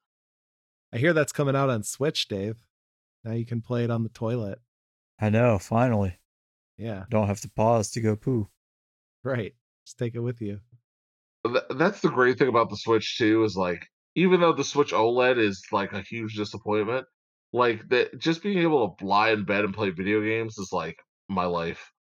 I 0.92 0.98
hear 0.98 1.12
that's 1.12 1.32
coming 1.32 1.56
out 1.56 1.70
on 1.70 1.82
Switch, 1.82 2.28
Dave. 2.28 2.56
Now 3.24 3.32
you 3.32 3.44
can 3.46 3.60
play 3.60 3.84
it 3.84 3.90
on 3.90 4.02
the 4.02 4.08
toilet. 4.10 4.58
I 5.20 5.30
know, 5.30 5.58
finally. 5.58 6.18
Yeah, 6.76 7.04
Don't 7.08 7.28
have 7.28 7.40
to 7.42 7.48
pause 7.50 7.90
to 7.92 8.00
go 8.00 8.16
poo. 8.16 8.48
right. 9.22 9.54
Just 9.86 9.98
take 9.98 10.14
it 10.14 10.20
with 10.20 10.40
you. 10.40 10.60
Th- 11.46 11.62
that's 11.76 12.00
the 12.00 12.08
great 12.08 12.38
thing 12.38 12.48
about 12.48 12.70
the 12.70 12.76
Switch 12.76 13.18
too 13.18 13.44
is 13.44 13.54
like 13.56 13.86
even 14.14 14.40
though 14.40 14.52
the 14.54 14.64
Switch 14.64 14.92
OLED 14.92 15.38
is 15.38 15.62
like 15.70 15.92
a 15.92 16.00
huge 16.00 16.34
disappointment, 16.36 17.06
like 17.52 17.86
that 17.90 18.18
just 18.18 18.42
being 18.42 18.58
able 18.58 18.96
to 18.98 19.06
lie 19.06 19.30
in 19.30 19.44
bed 19.44 19.64
and 19.64 19.74
play 19.74 19.90
video 19.90 20.20
games 20.22 20.56
is 20.58 20.70
like 20.72 20.96
my 21.28 21.44
life. 21.44 21.92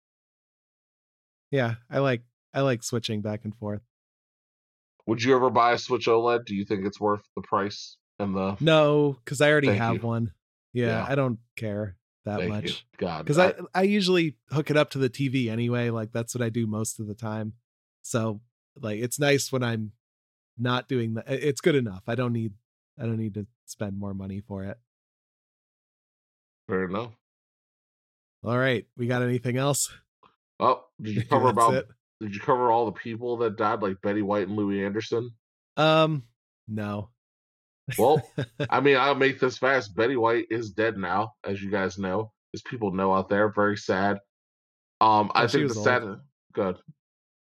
Yeah, 1.51 1.75
I 1.89 1.99
like 1.99 2.23
I 2.53 2.61
like 2.61 2.83
switching 2.83 3.21
back 3.21 3.41
and 3.43 3.55
forth. 3.55 3.81
Would 5.05 5.21
you 5.23 5.35
ever 5.35 5.49
buy 5.49 5.73
a 5.73 5.77
Switch 5.77 6.07
OLED? 6.07 6.45
Do 6.45 6.55
you 6.55 6.63
think 6.65 6.85
it's 6.85 6.99
worth 6.99 7.23
the 7.35 7.41
price 7.41 7.97
and 8.19 8.35
the 8.35 8.55
No, 8.61 9.17
because 9.23 9.41
I 9.41 9.51
already 9.51 9.67
Thank 9.67 9.79
have 9.81 9.95
you. 9.95 10.01
one. 10.01 10.31
Yeah, 10.71 10.87
Yeah. 10.87 11.05
I 11.09 11.15
don't 11.15 11.39
care 11.57 11.97
that 12.25 12.37
Thank 12.39 12.47
you. 12.47 12.53
much. 12.53 12.85
God? 12.97 13.25
Because 13.25 13.37
I, 13.39 13.53
I 13.73 13.81
usually 13.83 14.37
hook 14.51 14.69
it 14.71 14.77
up 14.77 14.91
to 14.91 14.97
the 14.99 15.09
TV 15.09 15.49
anyway. 15.49 15.89
Like 15.89 16.11
that's 16.13 16.33
what 16.33 16.41
I 16.41 16.49
do 16.49 16.65
most 16.67 16.99
of 16.99 17.07
the 17.07 17.15
time. 17.15 17.53
So 18.01 18.39
like 18.79 18.99
it's 18.99 19.19
nice 19.19 19.51
when 19.51 19.61
I'm 19.63 19.91
not 20.57 20.87
doing 20.87 21.15
that. 21.15 21.25
It's 21.27 21.59
good 21.61 21.75
enough. 21.75 22.03
I 22.07 22.15
don't 22.15 22.31
need 22.33 22.53
I 22.97 23.03
don't 23.03 23.17
need 23.17 23.33
to 23.33 23.45
spend 23.65 23.97
more 23.99 24.13
money 24.13 24.39
for 24.39 24.63
it. 24.63 24.77
fair 26.67 26.85
enough. 26.85 27.11
All 28.43 28.57
right, 28.57 28.85
we 28.97 29.07
got 29.07 29.21
anything 29.21 29.57
else? 29.57 29.89
Oh, 30.59 30.83
did 31.01 31.15
you 31.15 31.23
cover 31.29 31.49
about? 31.49 31.73
it? 31.73 31.87
Did 32.23 32.33
you 32.35 32.41
cover 32.41 32.71
all 32.71 32.85
the 32.85 32.91
people 32.93 33.37
that 33.37 33.57
died, 33.57 33.81
like 33.81 34.01
Betty 34.01 34.21
White 34.21 34.47
and 34.47 34.55
Louie 34.57 34.85
Anderson? 34.85 35.31
Um, 35.77 36.23
no. 36.67 37.09
Well, 37.97 38.21
I 38.69 38.79
mean, 38.79 38.97
I'll 38.97 39.15
make 39.15 39.39
this 39.39 39.57
fast. 39.57 39.95
Betty 39.95 40.15
White 40.15 40.45
is 40.49 40.71
dead 40.71 40.97
now, 40.97 41.33
as 41.43 41.61
you 41.61 41.69
guys 41.69 41.97
know, 41.97 42.31
as 42.53 42.61
people 42.61 42.91
know 42.91 43.13
out 43.13 43.29
there. 43.29 43.49
Very 43.51 43.77
sad. 43.77 44.19
Um, 45.01 45.31
I 45.35 45.41
Yeah, 45.43 45.47
think 45.47 45.67
the 45.69 45.75
sad. 45.75 46.03
Good. 46.53 46.77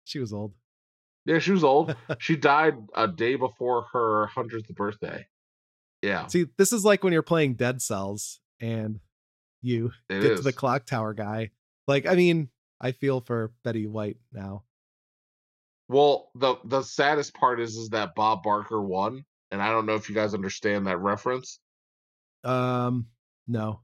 she 0.05 0.20
was 0.20 0.33
old. 0.33 0.55
Yeah, 1.26 1.41
she 1.41 1.51
was 1.51 1.64
old. 1.64 1.97
she 2.18 2.37
died 2.37 2.74
a 2.95 3.09
day 3.09 3.35
before 3.35 3.87
her 3.93 4.26
hundredth 4.26 4.68
birthday. 4.74 5.26
Yeah, 6.03 6.29
See, 6.29 6.47
this 6.57 6.72
is 6.72 6.85
like 6.85 7.03
when 7.03 7.12
you're 7.12 7.22
playing 7.22 7.55
Dead 7.55 7.83
Cells 7.83 8.39
and 8.61 9.01
you 9.62 9.91
it 10.09 10.20
get 10.22 10.33
is. 10.33 10.39
to 10.39 10.45
the 10.45 10.53
clock 10.53 10.87
tower 10.87 11.12
guy. 11.12 11.51
Like, 11.89 12.07
I 12.07 12.14
mean, 12.14 12.51
I 12.81 12.93
feel 12.93 13.20
for 13.20 13.53
Betty 13.64 13.89
White 13.89 14.18
now. 14.33 14.62
Well, 15.89 16.30
the 16.34 16.57
the 16.64 16.82
saddest 16.82 17.34
part 17.34 17.61
is 17.61 17.76
is 17.76 17.91
that 17.91 18.14
Bob 18.14 18.43
Barker 18.43 18.80
won, 18.80 19.24
and 19.51 19.62
I 19.62 19.70
don't 19.70 19.86
know 19.86 19.95
if 19.95 20.09
you 20.09 20.14
guys 20.14 20.34
understand 20.34 20.86
that 20.86 20.99
reference. 20.99 21.61
Um, 22.45 23.07
no. 23.47 23.80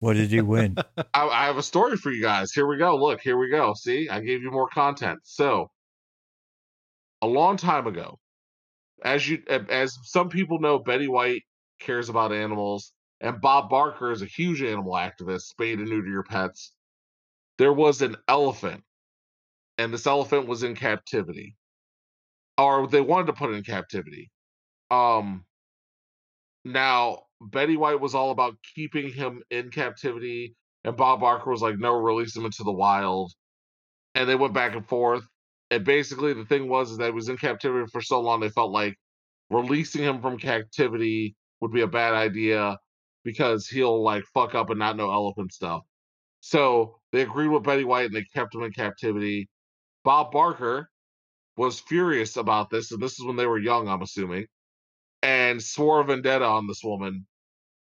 What 0.00 0.14
did 0.14 0.30
he 0.30 0.42
win? 0.42 0.76
I, 1.14 1.26
I 1.28 1.46
have 1.46 1.56
a 1.56 1.62
story 1.62 1.96
for 1.96 2.12
you 2.12 2.20
guys. 2.20 2.52
Here 2.52 2.66
we 2.66 2.76
go. 2.76 2.96
Look, 2.96 3.22
here 3.22 3.38
we 3.38 3.48
go. 3.50 3.72
See, 3.74 4.08
I 4.10 4.20
gave 4.20 4.42
you 4.42 4.50
more 4.50 4.68
content. 4.68 5.20
So, 5.22 5.70
a 7.22 7.26
long 7.26 7.56
time 7.56 7.86
ago, 7.86 8.18
as 9.02 9.26
you 9.26 9.42
as 9.48 9.96
some 10.02 10.28
people 10.28 10.58
know, 10.58 10.78
Betty 10.78 11.08
White 11.08 11.42
cares 11.80 12.10
about 12.10 12.32
animals, 12.32 12.92
and 13.20 13.40
Bob 13.40 13.70
Barker 13.70 14.12
is 14.12 14.20
a 14.20 14.26
huge 14.26 14.62
animal 14.62 14.92
activist. 14.92 15.52
Spay 15.54 15.72
and 15.72 15.88
neuter 15.88 16.10
your 16.10 16.22
pets. 16.22 16.72
There 17.56 17.72
was 17.72 18.02
an 18.02 18.16
elephant, 18.28 18.84
and 19.78 19.92
this 19.92 20.06
elephant 20.06 20.46
was 20.46 20.62
in 20.62 20.74
captivity, 20.74 21.56
or 22.58 22.86
they 22.86 23.00
wanted 23.00 23.26
to 23.28 23.32
put 23.34 23.50
it 23.50 23.54
in 23.54 23.64
captivity. 23.64 24.30
Um, 24.90 25.44
now 26.64 27.24
Betty 27.40 27.76
White 27.76 28.00
was 28.00 28.14
all 28.14 28.30
about 28.30 28.56
keeping 28.74 29.12
him 29.12 29.42
in 29.50 29.70
captivity, 29.70 30.56
and 30.84 30.96
Bob 30.96 31.20
Barker 31.20 31.50
was 31.50 31.62
like, 31.62 31.78
"No, 31.78 31.94
release 31.94 32.36
him 32.36 32.44
into 32.46 32.64
the 32.64 32.72
wild." 32.72 33.32
And 34.14 34.28
they 34.28 34.36
went 34.36 34.54
back 34.54 34.74
and 34.74 34.86
forth. 34.88 35.24
And 35.70 35.84
basically, 35.84 36.34
the 36.34 36.44
thing 36.46 36.68
was 36.68 36.92
is 36.92 36.98
that 36.98 37.06
he 37.06 37.12
was 37.12 37.28
in 37.28 37.36
captivity 37.38 37.86
for 37.92 38.02
so 38.02 38.20
long, 38.20 38.40
they 38.40 38.50
felt 38.50 38.72
like 38.72 38.96
releasing 39.50 40.02
him 40.02 40.20
from 40.22 40.38
captivity 40.38 41.36
would 41.60 41.72
be 41.72 41.82
a 41.82 41.88
bad 41.88 42.14
idea 42.14 42.78
because 43.24 43.68
he'll 43.68 44.02
like 44.02 44.24
fuck 44.34 44.54
up 44.54 44.70
and 44.70 44.78
not 44.78 44.96
know 44.96 45.12
elephant 45.12 45.52
stuff. 45.52 45.82
So 46.40 47.00
they 47.12 47.22
agreed 47.22 47.48
with 47.48 47.64
Betty 47.64 47.84
White 47.84 48.06
and 48.06 48.14
they 48.14 48.24
kept 48.34 48.54
him 48.54 48.62
in 48.62 48.72
captivity. 48.72 49.48
Bob 50.04 50.32
Barker 50.32 50.90
was 51.56 51.80
furious 51.80 52.36
about 52.36 52.70
this, 52.70 52.92
and 52.92 53.02
this 53.02 53.18
is 53.18 53.24
when 53.24 53.36
they 53.36 53.46
were 53.46 53.58
young, 53.58 53.88
I'm 53.88 54.02
assuming, 54.02 54.46
and 55.22 55.62
swore 55.62 56.00
a 56.00 56.04
vendetta 56.04 56.44
on 56.44 56.66
this 56.66 56.82
woman 56.84 57.26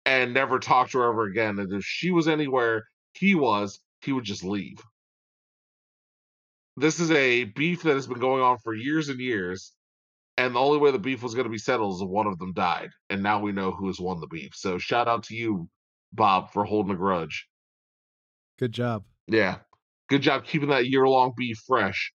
and 0.05 0.33
never 0.33 0.59
talked 0.59 0.91
to 0.91 0.99
her 0.99 1.09
ever 1.09 1.25
again. 1.25 1.59
And 1.59 1.71
if 1.73 1.83
she 1.83 2.11
was 2.11 2.27
anywhere 2.27 2.85
he 3.13 3.35
was, 3.35 3.79
he 4.01 4.11
would 4.11 4.23
just 4.23 4.43
leave. 4.43 4.81
This 6.75 6.99
is 6.99 7.11
a 7.11 7.43
beef 7.43 7.83
that 7.83 7.93
has 7.93 8.07
been 8.07 8.19
going 8.19 8.41
on 8.41 8.57
for 8.57 8.73
years 8.73 9.09
and 9.09 9.19
years. 9.19 9.71
And 10.37 10.55
the 10.55 10.59
only 10.59 10.79
way 10.79 10.89
the 10.89 10.97
beef 10.97 11.21
was 11.21 11.35
going 11.35 11.45
to 11.45 11.51
be 11.51 11.59
settled 11.59 11.95
is 11.95 12.01
if 12.01 12.07
one 12.07 12.25
of 12.25 12.39
them 12.39 12.53
died. 12.53 12.89
And 13.09 13.21
now 13.21 13.39
we 13.39 13.51
know 13.51 13.71
who 13.71 13.87
has 13.87 13.99
won 13.99 14.19
the 14.19 14.27
beef. 14.27 14.53
So 14.55 14.79
shout 14.79 15.07
out 15.07 15.23
to 15.25 15.35
you, 15.35 15.69
Bob, 16.11 16.51
for 16.51 16.65
holding 16.65 16.93
a 16.93 16.97
grudge. 16.97 17.47
Good 18.57 18.71
job. 18.71 19.03
Yeah. 19.27 19.57
Good 20.09 20.21
job 20.21 20.45
keeping 20.45 20.69
that 20.69 20.87
year 20.87 21.07
long 21.07 21.33
beef 21.35 21.57
fresh. 21.67 22.11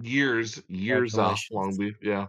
Years, 0.00 0.60
years 0.68 1.16
off 1.16 1.42
long 1.50 1.76
beef. 1.78 1.94
Yeah. 2.02 2.26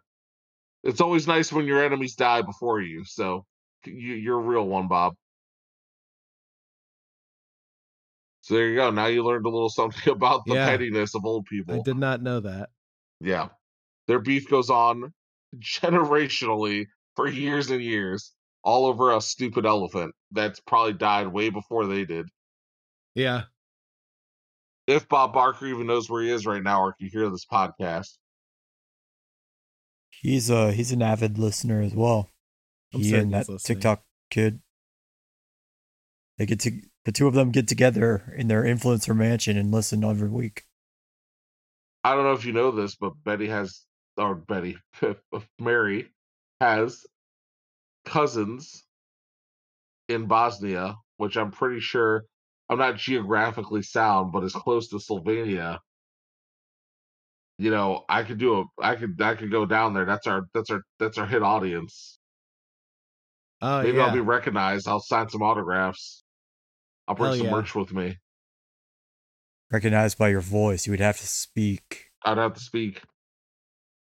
It's 0.84 1.02
always 1.02 1.28
nice 1.28 1.52
when 1.52 1.66
your 1.66 1.84
enemies 1.84 2.16
die 2.16 2.42
before 2.42 2.80
you. 2.82 3.04
So 3.04 3.46
you, 3.86 3.94
you're 3.94 4.40
a 4.40 4.44
real 4.44 4.66
one, 4.66 4.88
Bob. 4.88 5.16
So 8.42 8.54
there 8.54 8.70
you 8.70 8.76
go. 8.78 8.92
Now 8.92 9.08
you 9.08 9.26
learned 9.26 9.46
a 9.46 9.50
little 9.50 9.70
something 9.70 10.12
about 10.14 10.46
the 10.46 10.54
Yeah. 10.54 10.70
pettiness 10.70 11.16
of 11.16 11.26
old 11.26 11.46
people. 11.46 11.76
I 11.76 11.82
did 11.84 11.98
not 11.98 12.22
know 12.22 12.40
that. 12.40 12.70
Yeah. 13.20 13.50
Their 14.08 14.20
beef 14.20 14.50
goes 14.50 14.70
on 14.70 15.14
generationally 15.60 16.86
for 17.16 17.28
years 17.28 17.70
and 17.72 17.82
years, 17.82 18.32
all 18.64 18.86
over 18.86 19.14
a 19.14 19.20
stupid 19.20 19.66
elephant 19.66 20.14
that's 20.32 20.62
probably 20.62 20.94
died 20.94 21.28
way 21.28 21.50
before 21.50 21.86
they 21.88 22.06
did. 22.06 22.28
Yeah. 23.18 23.46
If 24.86 25.10
Bob 25.10 25.34
Barker 25.34 25.66
even 25.66 25.88
knows 25.88 26.08
where 26.08 26.22
he 26.22 26.30
is 26.30 26.46
right 26.46 26.62
now 26.62 26.84
or 26.84 26.94
can 26.94 27.10
hear 27.10 27.28
this 27.30 27.48
podcast. 27.48 28.16
He's 30.12 30.52
uh 30.52 30.68
he's 30.68 30.92
an 30.92 31.02
avid 31.02 31.40
listener 31.40 31.82
as 31.82 31.96
well. 31.96 32.30
I'm 32.94 33.02
he 33.02 33.16
and 33.16 33.34
that 33.34 33.50
listening. 33.50 33.78
TikTok 33.78 34.04
kid. 34.30 34.60
They 36.38 36.46
get 36.46 36.60
to 36.62 36.80
the 37.06 37.12
two 37.12 37.28
of 37.28 37.34
them 37.34 37.50
get 37.50 37.68
together 37.68 38.36
in 38.38 38.50
their 38.50 38.62
influencer 38.62 39.16
mansion 39.16 39.58
and 39.58 39.72
listen 39.72 40.04
every 40.04 40.30
week. 40.30 40.66
I 42.04 42.14
don't 42.14 42.24
know 42.24 42.34
if 42.34 42.46
you 42.46 42.54
know 42.54 42.70
this, 42.70 42.96
but 42.96 43.14
Betty 43.24 43.48
has, 43.48 43.82
or 44.16 44.36
Betty, 44.36 44.78
Mary 45.60 46.08
has 46.62 47.04
cousins 48.06 48.84
in 50.08 50.28
Bosnia, 50.28 50.98
which 51.18 51.36
I'm 51.36 51.50
pretty 51.50 51.80
sure 51.80 52.26
I'm 52.70 52.78
not 52.78 52.98
geographically 52.98 53.82
sound, 53.82 54.32
but 54.32 54.44
as 54.44 54.54
close 54.54 54.90
to 54.90 54.98
Slovenia. 54.98 55.80
You 57.58 57.72
know, 57.72 58.04
I 58.08 58.24
could 58.24 58.38
do 58.38 58.60
a, 58.60 58.66
I 58.82 58.96
could, 58.96 59.20
I 59.22 59.36
could 59.36 59.52
go 59.52 59.66
down 59.66 59.94
there. 59.94 60.06
That's 60.06 60.28
our, 60.28 60.44
that's 60.54 60.70
our, 60.70 60.82
that's 61.00 61.18
our 61.18 61.26
hit 61.26 61.42
audience. 61.42 62.20
Oh 63.62 63.82
Maybe 63.82 63.98
yeah. 63.98 64.06
I'll 64.06 64.14
be 64.14 64.20
recognized. 64.20 64.88
I'll 64.88 65.00
sign 65.00 65.30
some 65.30 65.42
autographs. 65.42 66.24
I'll 67.08 67.16
bring 67.16 67.30
Hell 67.30 67.38
some 67.38 67.46
yeah. 67.48 67.52
merch 67.54 67.74
with 67.74 67.94
me. 67.94 68.18
Recognized 69.72 70.18
by 70.18 70.30
your 70.30 70.42
voice, 70.42 70.86
you 70.86 70.92
would 70.92 71.00
have 71.00 71.18
to 71.18 71.28
speak. 71.28 72.12
I'd 72.24 72.38
have 72.38 72.54
to 72.54 72.60
speak. 72.60 73.02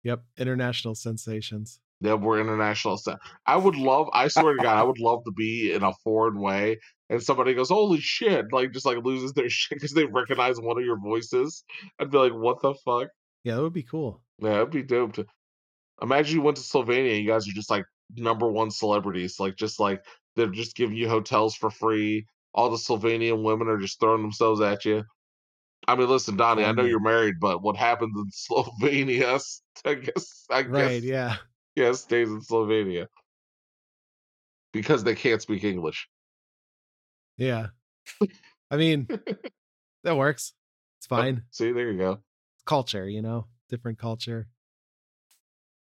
Yep. 0.04 0.24
International 0.36 0.94
sensations. 0.94 1.80
Yeah, 2.00 2.14
we're 2.14 2.40
international 2.40 2.98
stuff. 2.98 3.18
I 3.46 3.56
would 3.56 3.76
love. 3.76 4.08
I 4.12 4.28
swear 4.28 4.54
to 4.54 4.62
God, 4.62 4.76
I 4.76 4.82
would 4.82 4.98
love 4.98 5.24
to 5.24 5.32
be 5.32 5.72
in 5.72 5.82
a 5.82 5.92
foreign 6.04 6.38
way, 6.38 6.78
and 7.11 7.22
somebody 7.22 7.54
goes, 7.54 7.68
"Holy 7.70 8.00
shit!" 8.00 8.52
Like 8.52 8.72
just 8.72 8.86
like 8.86 9.04
loses 9.04 9.32
their 9.32 9.48
shit 9.50 9.76
because 9.78 9.92
they 9.92 10.04
recognize 10.04 10.61
one 10.61 10.78
of 10.78 10.84
your 10.84 10.98
voices. 10.98 11.64
I'd 11.98 12.11
be 12.11 12.18
like, 12.18 12.32
"What 12.34 12.61
the 12.62 12.74
fuck?" 12.74 13.09
Yeah, 13.44 13.57
that 13.57 13.62
would 13.62 13.72
be 13.72 13.82
cool. 13.84 14.22
Yeah, 14.40 14.57
it'd 14.57 14.70
be 14.70 14.82
dope 14.82 15.14
to 15.14 15.26
imagine 16.02 16.36
you 16.36 16.42
went 16.42 16.57
to 16.59 16.62
Slovenia. 16.62 17.14
and 17.16 17.22
You 17.24 17.28
guys 17.30 17.48
are 17.48 17.52
just 17.52 17.70
like 17.70 17.84
number 18.16 18.50
one 18.50 18.70
celebrities. 18.70 19.38
Like 19.40 19.57
just 19.57 19.78
like 19.80 20.02
they're 20.34 20.46
just 20.48 20.76
giving 20.76 20.96
you 20.96 21.09
hotels 21.09 21.54
for 21.54 21.70
free. 21.70 22.26
All 22.54 22.70
the 22.70 22.76
Slovenian 22.76 23.42
women 23.42 23.68
are 23.68 23.78
just 23.78 24.00
throwing 24.00 24.22
themselves 24.22 24.61
at 24.61 24.84
you. 24.84 25.04
I 25.88 25.94
mean, 25.94 26.09
listen, 26.09 26.36
Donnie, 26.36 26.64
I 26.64 26.72
know 26.72 26.84
you're 26.84 26.98
married, 27.00 27.36
but 27.40 27.62
what 27.62 27.76
happens 27.76 28.12
in 28.16 28.30
Slovenia? 28.30 29.40
I 29.84 29.94
guess. 29.94 30.44
I 30.50 30.62
Right. 30.62 31.00
guess. 31.00 31.02
Yeah. 31.04 31.36
Yeah, 31.76 31.92
stays 31.92 32.30
in 32.30 32.40
Slovenia 32.40 33.07
because 34.72 35.04
they 35.04 35.14
can't 35.14 35.40
speak 35.42 35.64
English. 35.64 36.09
Yeah. 37.37 37.68
I 38.70 38.76
mean, 38.76 39.09
that 40.05 40.16
works. 40.16 40.53
It's 40.99 41.07
Oh, 41.11 41.16
fine. 41.16 41.43
see, 41.51 41.72
there 41.72 41.91
you 41.93 41.99
go. 41.99 42.20
Culture, 42.64 43.09
you 43.09 43.22
know, 43.22 43.47
different 43.68 43.99
culture. 43.99 44.49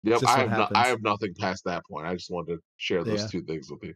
Yep, 0.04 0.22
I 0.28 0.40
have 0.40 0.50
no, 0.52 0.68
I 0.76 0.88
have 0.88 1.02
nothing 1.02 1.34
past 1.38 1.64
that 1.66 1.84
point. 1.90 2.08
I 2.08 2.14
just 2.16 2.30
wanted 2.32 2.56
to 2.56 2.60
share 2.78 3.04
those 3.04 3.22
Yeah. 3.22 3.28
two 3.28 3.42
things 3.44 3.70
with 3.70 3.84
you. 3.84 3.94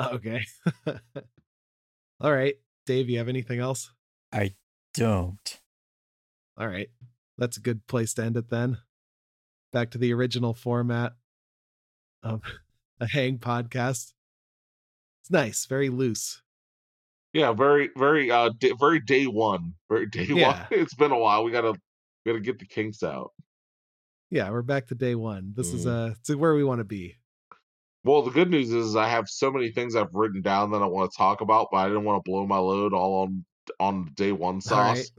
Oh, 0.00 0.10
okay. 0.14 0.44
All 2.20 2.32
right. 2.32 2.54
Dave, 2.86 3.08
you 3.08 3.18
have 3.18 3.28
anything 3.28 3.60
else? 3.60 3.92
I 4.32 4.54
don't. 4.94 5.58
All 6.56 6.66
right. 6.66 6.88
That's 7.36 7.56
a 7.56 7.60
good 7.60 7.86
place 7.86 8.14
to 8.14 8.24
end 8.24 8.36
it 8.36 8.48
then. 8.48 8.78
Back 9.72 9.90
to 9.92 9.98
the 9.98 10.12
original 10.12 10.54
format 10.54 11.12
of 12.22 12.42
a 13.00 13.06
hang 13.06 13.38
podcast. 13.38 14.12
It's 15.22 15.30
nice, 15.30 15.66
very 15.66 15.88
loose. 15.88 16.42
Yeah, 17.38 17.52
very, 17.52 17.90
very, 17.96 18.32
uh, 18.32 18.50
d- 18.58 18.74
very 18.80 18.98
day 18.98 19.26
one, 19.28 19.74
very 19.88 20.06
day 20.10 20.26
Yeah. 20.28 20.48
one. 20.62 20.66
It's 20.72 20.94
been 20.94 21.12
a 21.12 21.18
while. 21.18 21.44
We 21.44 21.52
gotta, 21.52 21.70
we 21.72 22.32
gotta 22.32 22.40
get 22.40 22.58
the 22.58 22.66
kinks 22.66 23.04
out. 23.04 23.30
Yeah, 24.30 24.50
we're 24.50 24.62
back 24.62 24.88
to 24.88 24.96
day 24.96 25.14
one. 25.14 25.52
This 25.56 25.72
is 25.72 25.86
Mhm. 25.86 26.10
uh 26.10 26.14
it's 26.18 26.34
where 26.34 26.54
we 26.54 26.64
want 26.64 26.80
to 26.80 26.84
be. 26.84 27.14
Well, 28.04 28.22
the 28.22 28.30
good 28.32 28.50
news 28.50 28.72
is 28.72 28.96
I 28.96 29.08
have 29.08 29.28
so 29.28 29.50
many 29.52 29.70
things 29.70 29.94
I've 29.94 30.12
written 30.12 30.42
down 30.42 30.70
that 30.72 30.82
I 30.82 30.86
want 30.86 31.10
to 31.12 31.16
talk 31.16 31.40
about, 31.40 31.68
but 31.70 31.78
I 31.78 31.88
didn't 31.88 32.04
want 32.04 32.24
to 32.24 32.28
blow 32.30 32.44
my 32.46 32.58
load 32.58 32.92
all 32.92 33.22
on 33.22 33.44
on 33.78 34.10
day 34.16 34.32
one 34.32 34.60
sauce. 34.60 34.96
right. 34.98 35.10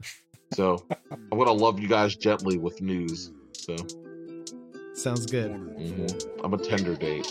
So 0.54 0.84
I'm 1.10 1.38
gonna 1.38 1.52
love 1.52 1.80
you 1.80 1.88
guys 1.88 2.16
gently 2.16 2.58
with 2.58 2.80
news. 2.82 3.32
So 3.54 3.76
Sounds 4.94 5.24
good. 5.26 5.52
mhm. 5.52 6.44
I'm 6.44 6.52
a 6.52 6.58
tender 6.58 6.94
date. 6.94 7.26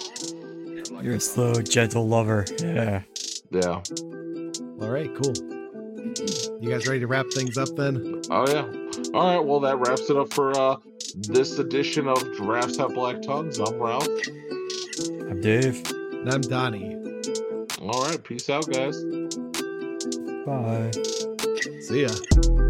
You're 1.01 1.15
a 1.15 1.19
slow, 1.19 1.61
gentle 1.61 2.07
lover. 2.07 2.45
Yeah. 2.59 3.03
Yeah. 3.51 3.81
All 4.81 4.89
right, 4.89 5.13
cool. 5.15 5.33
You 6.61 6.69
guys 6.69 6.87
ready 6.87 7.01
to 7.01 7.07
wrap 7.07 7.25
things 7.33 7.57
up 7.57 7.69
then? 7.75 8.21
Oh 8.29 8.47
yeah. 8.49 8.65
All 9.13 9.35
right. 9.35 9.45
Well, 9.45 9.59
that 9.61 9.77
wraps 9.77 10.09
it 10.09 10.17
up 10.17 10.33
for 10.33 10.57
uh 10.57 10.77
this 11.15 11.59
edition 11.59 12.07
of 12.07 12.21
Giraffes 12.37 12.77
Have 12.77 12.93
Black 12.93 13.21
Tongues. 13.21 13.59
I'm 13.59 13.75
Ralph. 13.75 14.07
I'm 15.29 15.41
Dave. 15.41 15.83
And 15.91 16.31
I'm 16.31 16.41
Donnie. 16.41 16.95
All 17.81 18.05
right. 18.05 18.23
Peace 18.23 18.49
out, 18.49 18.69
guys. 18.71 19.03
Bye. 20.45 20.91
See 21.81 22.03
ya. 22.03 22.68